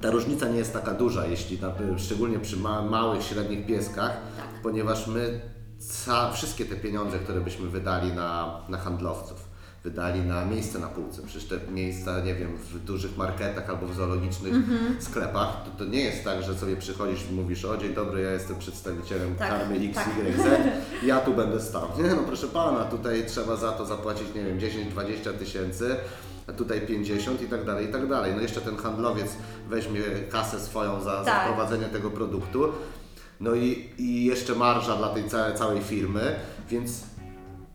ta 0.00 0.10
różnica 0.10 0.48
nie 0.48 0.58
jest 0.58 0.72
taka 0.72 0.94
duża, 0.94 1.26
jeśli 1.26 1.58
szczególnie 1.96 2.38
przy 2.38 2.56
ma, 2.56 2.82
małych, 2.82 3.22
średnich 3.22 3.66
pieskach, 3.66 4.16
ponieważ 4.62 5.06
my 5.06 5.40
ca, 5.78 6.32
wszystkie 6.32 6.64
te 6.64 6.76
pieniądze, 6.76 7.18
które 7.18 7.40
byśmy 7.40 7.68
wydali 7.68 8.12
na, 8.12 8.60
na 8.68 8.78
handlowców, 8.78 9.48
wydali 9.84 10.20
na 10.20 10.44
miejsce 10.44 10.78
na 10.78 10.86
półce. 10.86 11.22
Przecież 11.26 11.48
te 11.48 11.72
miejsca, 11.72 12.20
nie 12.20 12.34
wiem, 12.34 12.56
w 12.56 12.78
dużych 12.78 13.16
marketach 13.16 13.70
albo 13.70 13.86
w 13.86 13.94
zoologicznych 13.94 14.54
sklepach, 15.00 15.64
to, 15.64 15.84
to 15.84 15.90
nie 15.90 16.00
jest 16.00 16.24
tak, 16.24 16.42
że 16.42 16.54
sobie 16.54 16.76
przychodzisz 16.76 17.30
i 17.30 17.34
mówisz, 17.34 17.64
o 17.64 17.76
dzień 17.76 17.94
dobry, 17.94 18.22
ja 18.22 18.32
jestem 18.32 18.58
przedstawicielem 18.58 19.34
Tak, 19.34 19.48
karmy 19.48 19.76
X, 19.76 19.94
tak. 19.94 20.08
Y, 21.02 21.06
ja 21.06 21.20
tu 21.20 21.34
będę 21.34 21.60
stał. 21.60 21.88
Nie 21.98 22.10
no 22.10 22.22
proszę 22.26 22.46
Pana, 22.46 22.84
tutaj 22.84 23.26
trzeba 23.26 23.56
za 23.56 23.72
to 23.72 23.86
zapłacić, 23.86 24.34
nie 24.34 24.44
wiem, 24.44 24.58
10-20 24.58 25.32
tysięcy, 25.38 25.96
tutaj 26.56 26.80
50 26.80 27.42
i 27.42 27.46
tak 27.46 27.64
dalej, 27.64 27.88
i 27.88 27.92
tak 27.92 28.08
dalej. 28.08 28.32
No 28.36 28.40
jeszcze 28.42 28.60
ten 28.60 28.76
handlowiec 28.76 29.26
weźmie 29.68 30.00
kasę 30.30 30.60
swoją 30.60 31.00
za, 31.00 31.24
za 31.24 31.30
Tak. 31.30 31.42
wprowadzenie 31.44 31.84
tego 31.86 32.10
produktu, 32.10 32.64
no 33.40 33.54
i, 33.54 33.88
i 33.98 34.24
jeszcze 34.24 34.54
marża 34.54 34.96
dla 34.96 35.08
tej 35.08 35.28
całej, 35.28 35.54
całej 35.54 35.80
firmy, 35.82 36.34
więc 36.70 37.02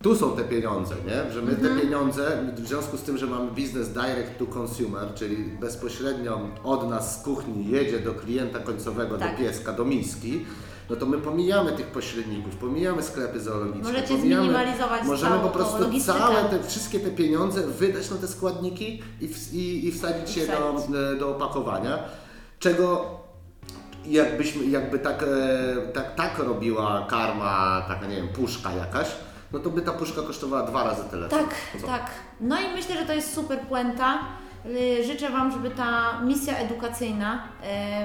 tu 0.02 0.16
są 0.16 0.36
te 0.36 0.44
pieniądze, 0.44 0.96
nie? 1.06 1.32
Że 1.34 1.42
my 1.42 1.52
Mhm. 1.52 1.76
te 1.76 1.82
pieniądze, 1.82 2.54
w 2.58 2.68
związku 2.68 2.98
z 2.98 3.02
tym, 3.02 3.18
że 3.18 3.26
mamy 3.28 3.52
biznes 3.52 3.90
direct 3.90 4.38
to 4.40 4.46
consumer, 4.60 5.14
czyli 5.16 5.36
bezpośrednio 5.38 6.40
od 6.64 6.90
nas 6.90 7.20
z 7.20 7.24
kuchni 7.24 7.68
jedzie 7.70 8.00
do 8.00 8.14
klienta 8.14 8.60
końcowego, 8.60 9.18
Tak. 9.18 9.32
do 9.32 9.38
pieska, 9.44 9.74
do 9.74 9.86
miski, 9.86 10.46
no 10.90 10.96
to 10.96 11.06
my 11.06 11.18
pomijamy 11.18 11.72
tych 11.72 11.88
pośredników, 11.88 12.56
pomijamy 12.56 13.04
sklepy 13.04 13.40
zoologiczne, 13.40 13.84
Możecie 13.84 14.08
pomijamy, 14.18 14.44
zminimalizować 14.44 15.04
możemy 15.04 15.40
po 15.40 15.50
prostu 15.50 15.82
logistykę. 15.82 16.18
całe 16.20 16.44
te, 16.44 16.64
wszystkie 16.64 17.00
te 17.00 17.10
pieniądze 17.12 17.68
wydać 17.68 18.10
na 18.12 18.18
te 18.18 18.28
składniki 18.28 19.04
i, 19.22 19.28
w, 19.28 19.54
i, 19.54 19.88
i 19.88 19.92
wsadzić 19.92 20.38
je 20.38 20.48
do, 20.48 20.54
Wsadzić. 20.78 20.92
do 21.20 21.30
opakowania, 21.36 21.98
czego 22.60 23.06
jakbyśmy, 24.06 24.66
jakby 24.66 25.00
tak, 25.00 25.24
e, 25.24 25.92
tak, 25.94 26.16
tak 26.16 26.40
robiła 26.40 27.06
karma, 27.10 27.82
taka 27.88 28.08
nie 28.08 28.16
wiem, 28.16 28.28
puszka 28.28 28.72
jakaś, 28.72 29.08
no 29.52 29.60
to 29.60 29.70
by 29.70 29.82
ta 29.82 29.92
puszka 29.92 30.22
kosztowała 30.22 30.64
dwa 30.68 30.84
razy 30.84 31.04
tyle. 31.12 31.30
Tak, 31.30 31.56
co- 31.82 31.88
tak. 31.88 32.12
No 32.40 32.62
i 32.62 32.74
myślę, 32.76 32.96
że 33.00 33.06
to 33.06 33.14
jest 33.14 33.34
super 33.34 33.60
puenta. 33.60 34.20
Y, 34.66 35.04
Życzę 35.04 35.30
Wam, 35.30 35.52
żeby 35.52 35.70
ta 35.70 36.20
misja 36.22 36.58
edukacyjna 36.58 37.44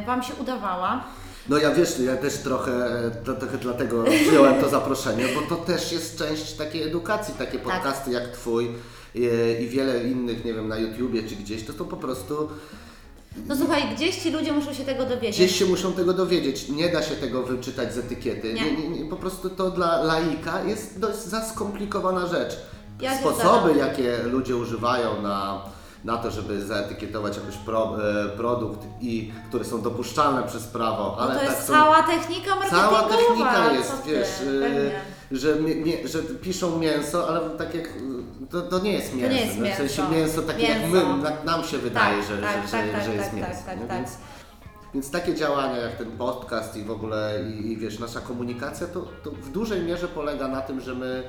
y, 0.03 0.07
Wam 0.07 0.22
się 0.22 0.35
udawała. 0.35 1.05
No 1.49 1.59
ja 1.59 1.75
wiesz, 1.75 1.99
ja 1.99 2.17
też 2.17 2.35
trochę, 2.39 2.91
trochę 3.25 3.59
dlatego 3.59 4.05
wziąłem 4.31 4.61
to 4.61 4.69
zaproszenie, 4.69 5.25
bo 5.35 5.57
to 5.57 5.63
też 5.63 5.93
jest 5.93 6.19
część 6.19 6.53
takiej 6.53 6.83
edukacji, 6.83 7.35
takie 7.39 7.59
Tak. 7.59 7.63
podcasty 7.63 8.11
jak 8.11 8.29
Twój 8.29 8.67
e, 9.17 9.63
i 9.63 9.69
wiele 9.69 10.05
innych, 10.05 10.45
nie 10.45 10.55
wiem, 10.55 10.69
na 10.69 10.79
YouTubie 10.79 11.23
czy 11.23 11.37
gdzieś, 11.37 11.65
to 11.65 11.73
to 11.73 11.85
po 11.85 11.97
prostu 11.97 12.49
No 13.49 13.57
słuchaj, 13.57 13.83
gdzieś 13.95 14.17
ci 14.17 14.31
ludzie 14.31 14.53
muszą 14.53 14.75
się 14.75 14.85
tego 14.85 15.05
dowiedzieć. 15.05 15.37
Gdzieś 15.37 15.59
się 15.59 15.67
muszą 15.67 15.93
tego 15.93 16.13
dowiedzieć. 16.13 16.69
Nie 16.69 16.89
da 16.89 17.03
się 17.03 17.15
tego 17.15 17.43
wyczytać 17.43 17.95
z 17.95 17.99
etykiety. 17.99 18.55
Nie. 18.55 18.73
Nie, 18.73 18.89
nie, 18.89 19.11
po 19.11 19.17
prostu 19.17 19.51
to 19.51 19.71
dla 19.71 20.03
laika 20.03 20.65
jest 20.65 20.99
dość 21.01 21.19
za 21.19 21.45
skomplikowana 21.45 22.27
rzecz. 22.27 22.57
Ja 23.01 23.19
Sposoby, 23.19 23.79
jakie 23.79 24.19
ludzie 24.23 24.57
używają 24.57 25.23
na, 25.23 25.65
na 26.05 26.17
to, 26.17 26.31
żeby 26.31 26.63
zaetykietować 26.67 27.37
jakiś 27.37 27.57
pro, 27.57 27.97
e, 28.25 28.29
produkt 28.29 28.87
i 29.01 29.33
które 29.49 29.65
są 29.65 29.83
dopuszczalne 29.83 30.43
przez 30.43 30.65
prawo, 30.65 31.15
No 31.17 31.23
ale 31.23 31.35
to 31.35 31.41
tak 31.41 31.49
jest 31.51 31.67
są, 31.67 31.73
cała 31.73 32.03
technika 32.03 32.51
marketingowa. 32.57 32.89
cała 32.91 33.03
technika 33.09 33.55
co 33.69 33.75
jest, 33.75 34.03
ty, 34.03 34.11
wiesz, 34.11 34.29
e, 34.29 34.61
pewnie. 34.61 34.91
że, 35.31 35.55
mie, 35.61 35.75
mie, 35.75 36.09
że 36.09 36.19
piszą 36.23 36.79
mięso, 36.79 37.29
ale 37.29 37.51
tak 37.51 37.75
jak 37.75 37.89
to, 38.51 38.63
to 38.63 38.79
nie 38.79 38.93
jest 38.93 39.15
mięso. 39.15 39.33
nie 39.35 39.41
jest 39.41 39.59
no, 39.59 39.67
w 39.67 39.75
sensie 39.75 40.03
mięso. 40.03 40.15
mięso 40.15 40.43
takie 40.43 40.63
jak 40.67 40.83
my, 40.83 40.89
Mięso. 40.89 41.17
na, 41.17 41.31
nam 41.45 41.65
się 41.65 41.79
wydaje, 41.79 42.17
Tak, 42.23 42.27
że, 42.29 42.39
tak, 42.43 42.67
że, 42.67 42.71
tak, 42.73 42.87
że, 42.87 42.93
tak, 42.93 43.05
że 43.05 43.15
jest 43.15 43.25
tak, 43.25 43.35
mięso. 43.35 43.51
tak, 43.51 43.65
tak, 43.67 43.81
nie? 43.81 43.87
tak. 43.87 43.97
Więc, 43.97 44.11
więc 44.95 45.11
takie 45.11 45.35
działania 45.35 45.77
jak 45.77 45.97
ten 45.97 46.11
podcast 46.11 46.77
i 46.77 46.83
w 46.83 46.91
ogóle 46.91 47.35
i, 47.51 47.73
i 47.73 47.77
wiesz, 47.77 47.99
nasza 47.99 48.21
komunikacja 48.21 48.87
to, 48.87 49.01
to 49.25 49.31
w 49.31 49.51
dużej 49.51 49.83
mierze 49.83 50.09
polega 50.09 50.49
na 50.49 50.61
tym, 50.61 50.81
że 50.81 50.95
my 50.95 51.23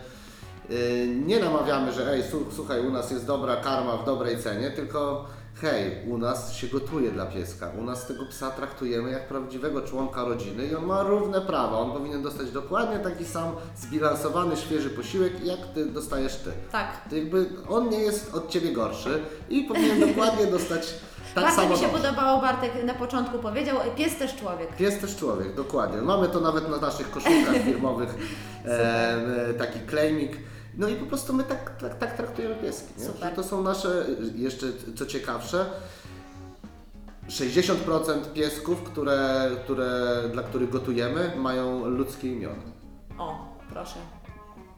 nie 1.26 1.40
namawiamy, 1.40 1.92
że 1.92 2.12
ej, 2.12 2.24
słuchaj, 2.56 2.88
u 2.88 2.92
nas 2.92 3.12
jest 3.12 3.26
dobra 3.26 3.56
karma 3.56 3.98
w 3.98 4.06
dobrej 4.06 4.38
cenie, 4.38 4.72
tylko 4.72 5.26
hej, 5.62 5.92
u 6.08 6.18
nas 6.18 6.54
się 6.54 6.68
gotuje 6.68 7.12
dla 7.12 7.26
pieska, 7.26 7.72
u 7.80 7.84
nas 7.84 8.08
tego 8.08 8.26
psa 8.26 8.50
traktujemy 8.52 9.12
jak 9.12 9.28
prawdziwego 9.28 9.82
członka 9.82 10.24
rodziny 10.24 10.68
i 10.68 10.76
on 10.76 10.86
ma 10.86 11.04
równe 11.04 11.42
prawa, 11.42 11.78
on 11.78 11.92
powinien 11.92 12.22
dostać 12.22 12.52
dokładnie 12.52 13.00
taki 13.00 13.26
sam 13.26 13.52
zbilansowany, 13.78 14.58
świeży 14.58 14.90
posiłek, 14.90 15.46
jak 15.46 15.60
ty 15.74 15.86
dostajesz 15.86 16.36
ty. 16.36 16.52
Tak. 16.72 17.10
To 17.10 17.16
jakby 17.16 17.46
on 17.70 17.90
nie 17.90 18.00
jest 18.00 18.36
od 18.36 18.50
ciebie 18.50 18.72
gorszy 18.72 19.20
i 19.50 19.64
powinien 19.64 20.00
dokładnie 20.10 20.46
dostać 20.46 20.94
tak 21.36 21.44
Bardzo 21.44 21.62
samo 21.62 21.70
mi 21.74 21.80
się 21.82 21.88
dobrze. 21.88 22.02
podobało, 22.04 22.42
Bartek 22.42 22.84
na 22.84 22.94
początku 22.94 23.40
powiedział, 23.40 23.78
pies 23.96 24.18
też 24.18 24.36
człowiek. 24.36 24.76
Pies 24.76 25.00
też 25.00 25.16
człowiek, 25.16 25.56
dokładnie. 25.56 26.02
Mamy 26.02 26.28
to 26.28 26.40
nawet 26.40 26.70
na 26.70 26.78
naszych 26.78 27.12
koszulkach 27.12 27.56
firmowych, 27.66 28.16
e, 28.66 28.70
e, 29.50 29.54
taki 29.54 29.80
claimik. 29.90 30.38
No 30.78 30.88
i 30.88 30.96
po 30.96 31.06
prostu 31.06 31.34
my 31.34 31.44
tak, 31.44 31.78
tak, 31.82 31.98
tak 31.98 32.18
traktujemy 32.18 32.56
pieski. 32.56 32.88
Nie? 33.22 33.30
To 33.36 33.44
są 33.44 33.64
nasze, 33.64 34.06
jeszcze 34.36 34.68
co 34.96 35.06
ciekawsze, 35.06 35.66
60% 37.30 38.34
piesków, 38.34 38.84
które, 38.84 39.50
które, 39.64 40.22
dla 40.32 40.44
których 40.44 40.70
gotujemy, 40.70 41.32
mają 41.38 41.86
ludzkie 41.90 42.28
imiona. 42.28 42.64
O, 43.18 43.56
proszę. 43.70 44.00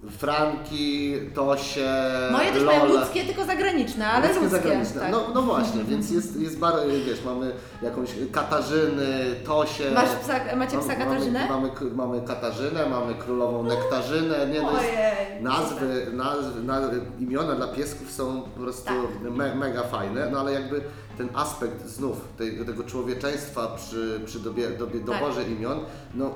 Franki, 0.09 1.13
Tosie, 1.35 1.89
Moje 2.31 2.51
też 2.51 2.63
Lola. 2.63 2.79
mają 2.79 2.93
ludzkie, 2.99 3.23
tylko 3.23 3.45
zagraniczne, 3.45 4.07
ale 4.07 4.27
Ludzkie 4.27 4.49
zagraniczne. 4.49 5.01
Tak. 5.01 5.11
No, 5.11 5.27
no 5.33 5.41
właśnie, 5.41 5.83
więc 5.83 6.11
jest, 6.11 6.39
jest 6.41 6.59
bardzo, 6.59 6.81
wiesz, 7.05 7.23
mamy 7.25 7.51
jakąś 7.81 8.09
Katarzyny, 8.31 9.35
Tosię. 9.45 9.91
Masz 9.91 10.09
psa, 10.09 10.55
macie 10.55 10.77
psa 10.77 10.87
Mamy- 10.87 11.05
Katarzynę? 11.05 11.47
Mamy, 11.49 11.67
mamy, 11.81 11.95
mamy 11.95 12.21
Katarzynę, 12.27 12.85
mamy 12.89 13.13
królową 13.13 13.63
Nektarzynę. 13.63 14.47
Nie, 14.47 14.61
no 14.61 14.71
jest, 14.71 14.83
Ojej. 14.83 15.43
nazwy, 15.43 16.07
nazwy, 16.13 16.63
nazwy, 16.63 17.01
imiona 17.19 17.55
dla 17.55 17.67
piesków 17.67 18.11
są 18.11 18.41
po 18.41 18.59
prostu 18.59 18.89
Tak. 19.23 19.31
me, 19.31 19.55
mega 19.55 19.83
fajne, 19.83 20.29
no 20.31 20.39
ale 20.39 20.53
jakby 20.53 20.81
ten 21.17 21.29
aspekt 21.35 21.85
znów 21.87 22.17
tej, 22.37 22.65
tego 22.65 22.83
człowieczeństwa 22.83 23.67
przy, 23.67 24.21
przy 24.25 24.39
dobie, 24.39 24.69
dobie, 24.69 24.99
Tak. 24.99 25.05
doborze 25.19 25.43
imion, 25.43 25.79
no 26.15 26.31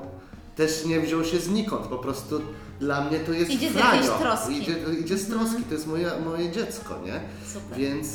też 0.55 0.85
nie 0.85 0.99
wziął 0.99 1.23
się 1.23 1.39
znikąd, 1.39 1.87
po 1.87 1.97
prostu 1.97 2.41
dla 2.79 3.01
mnie 3.01 3.19
to 3.19 3.31
jest 3.33 3.51
Idzie 3.51 3.69
z 3.69 3.73
Franio. 3.73 3.95
jakiejś 4.01 4.21
troski. 4.21 4.57
Idzie, 4.57 4.75
idzie 4.99 5.17
z 5.17 5.27
troski, 5.27 5.63
to 5.63 5.73
jest 5.73 5.87
moje, 5.87 6.11
moje 6.25 6.51
dziecko, 6.51 6.95
nie? 7.05 7.19
Super. 7.53 7.77
Więc, 7.77 8.07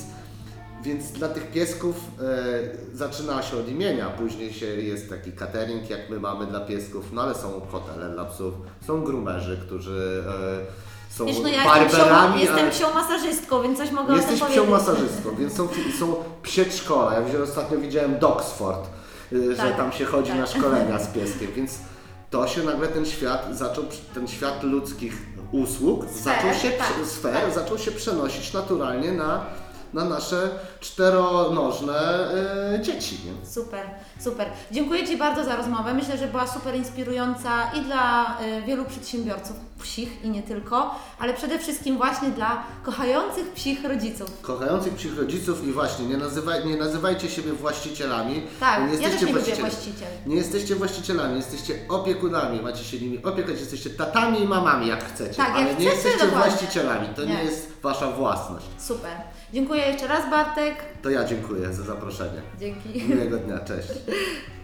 więc 0.82 1.10
dla 1.12 1.28
tych 1.28 1.50
piesków 1.50 1.96
e, 2.22 2.96
zaczyna 2.96 3.42
się 3.42 3.56
od 3.56 3.68
imienia, 3.68 4.10
później 4.10 4.52
się 4.52 4.66
jest 4.66 5.08
taki 5.10 5.32
catering, 5.32 5.90
jak 5.90 6.10
my 6.10 6.20
mamy 6.20 6.46
dla 6.46 6.60
piesków, 6.60 7.12
no 7.12 7.22
ale 7.22 7.34
są 7.34 7.60
hotele 7.72 8.10
dla 8.10 8.24
psów, 8.24 8.54
są 8.86 9.04
grumerzy, 9.04 9.60
którzy 9.66 10.24
e, 11.10 11.14
są 11.16 11.26
Wiesz, 11.26 11.40
no 11.42 11.48
ja 11.48 11.64
barberami, 11.64 12.40
jestem 12.40 12.58
ale 12.58 12.70
psią 12.70 12.94
masażystką, 12.94 13.62
więc 13.62 13.78
coś 13.78 13.90
mogę 13.90 14.14
jesteś 14.14 14.42
o 14.42 14.44
tym 14.44 14.52
psią 14.54 14.64
powiedzieć. 14.66 14.86
masażystką, 14.88 15.36
więc 15.38 15.56
są, 15.56 15.68
są 16.00 16.14
przedszkola. 16.42 17.14
Ja 17.14 17.42
ostatnio 17.42 17.78
widziałem 17.78 18.18
Dogsford, 18.18 18.88
że 19.32 19.56
Tak, 19.56 19.76
tam 19.76 19.92
się 19.92 20.04
chodzi 20.04 20.30
tak. 20.30 20.40
na 20.40 20.46
szkolenia 20.46 20.98
z 20.98 21.08
pieskiem, 21.16 21.48
więc 21.56 21.78
to 22.30 22.48
się 22.48 22.62
nagle 22.62 22.88
ten 22.88 23.06
świat 23.06 23.48
zaczął, 23.52 23.84
ten 24.14 24.28
świat 24.28 24.62
ludzkich 24.62 25.14
usług 25.52 26.04
Sfer, 26.04 26.22
zaczął 26.22 26.54
się, 26.54 26.70
tak, 26.70 26.92
sfer, 27.06 27.34
tak. 27.34 27.54
zaczął 27.54 27.78
się 27.78 27.92
przenosić 27.92 28.52
naturalnie 28.52 29.12
na, 29.12 29.46
na 29.92 30.04
nasze 30.04 30.50
czteronożne 30.80 32.28
y, 32.74 32.82
dzieci. 32.82 33.18
Nie? 33.24 33.50
Super, 33.50 33.86
super. 34.24 34.46
Dziękuję 34.70 35.06
Ci 35.06 35.16
bardzo 35.16 35.44
za 35.44 35.56
rozmowę. 35.56 35.94
Myślę, 35.94 36.18
że 36.18 36.26
była 36.26 36.46
super 36.46 36.74
inspirująca 36.74 37.50
i 37.74 37.80
dla 37.80 38.36
y, 38.58 38.62
wielu 38.62 38.84
przedsiębiorców 38.84 39.56
psich 39.82 40.24
i 40.24 40.30
nie 40.30 40.42
tylko, 40.42 40.94
ale 41.18 41.34
przede 41.34 41.58
wszystkim 41.58 41.96
właśnie 41.96 42.28
dla 42.28 42.62
kochających 42.82 43.52
psich 43.52 43.84
rodziców. 43.84 44.40
Kochających 44.42 44.94
psich 44.94 45.18
rodziców 45.18 45.64
i 45.68 45.72
właśnie 45.72 46.06
nie, 46.06 46.16
nazywaj, 46.16 46.66
nie 46.66 46.76
nazywajcie 46.76 47.28
siebie 47.30 47.52
właścicielami. 47.52 48.42
Tak, 48.60 48.90
nie 48.90 48.96
ja 48.96 49.10
też 49.10 49.22
nie 49.22 49.32
lubię 49.32 49.54
właściciel. 49.56 50.08
Nie 50.26 50.36
jesteście 50.36 50.74
właścicielami, 50.74 51.36
jesteście 51.36 51.74
opiekunami, 51.88 52.62
macie 52.62 52.84
się 52.84 52.98
nimi 53.00 53.22
opiekać, 53.24 53.60
jesteście 53.60 53.90
tatami 53.90 54.40
i 54.40 54.44
mamami 54.46 54.88
jak 54.88 55.04
chcecie, 55.04 55.34
Tak, 55.34 55.48
jak 55.48 55.56
ale 55.56 55.64
nie 55.66 55.72
chcecie, 55.74 55.90
jesteście 55.90 56.26
dokładnie. 56.26 56.50
właścicielami, 56.50 57.08
to 57.16 57.24
nie. 57.24 57.34
Nie. 57.34 57.44
jest 57.44 57.68
wasza 57.82 58.10
własność. 58.10 58.66
Super. 58.78 59.10
Dziękuję 59.52 59.82
jeszcze 59.82 60.06
raz 60.06 60.30
Bartek. 60.30 60.74
To 61.02 61.10
ja 61.10 61.24
dziękuję 61.24 61.72
za 61.72 61.82
zaproszenie. 61.82 62.42
Dzięki. 62.58 63.04
Miłego 63.08 63.36
dnia, 63.36 63.58
cześć. 63.58 63.88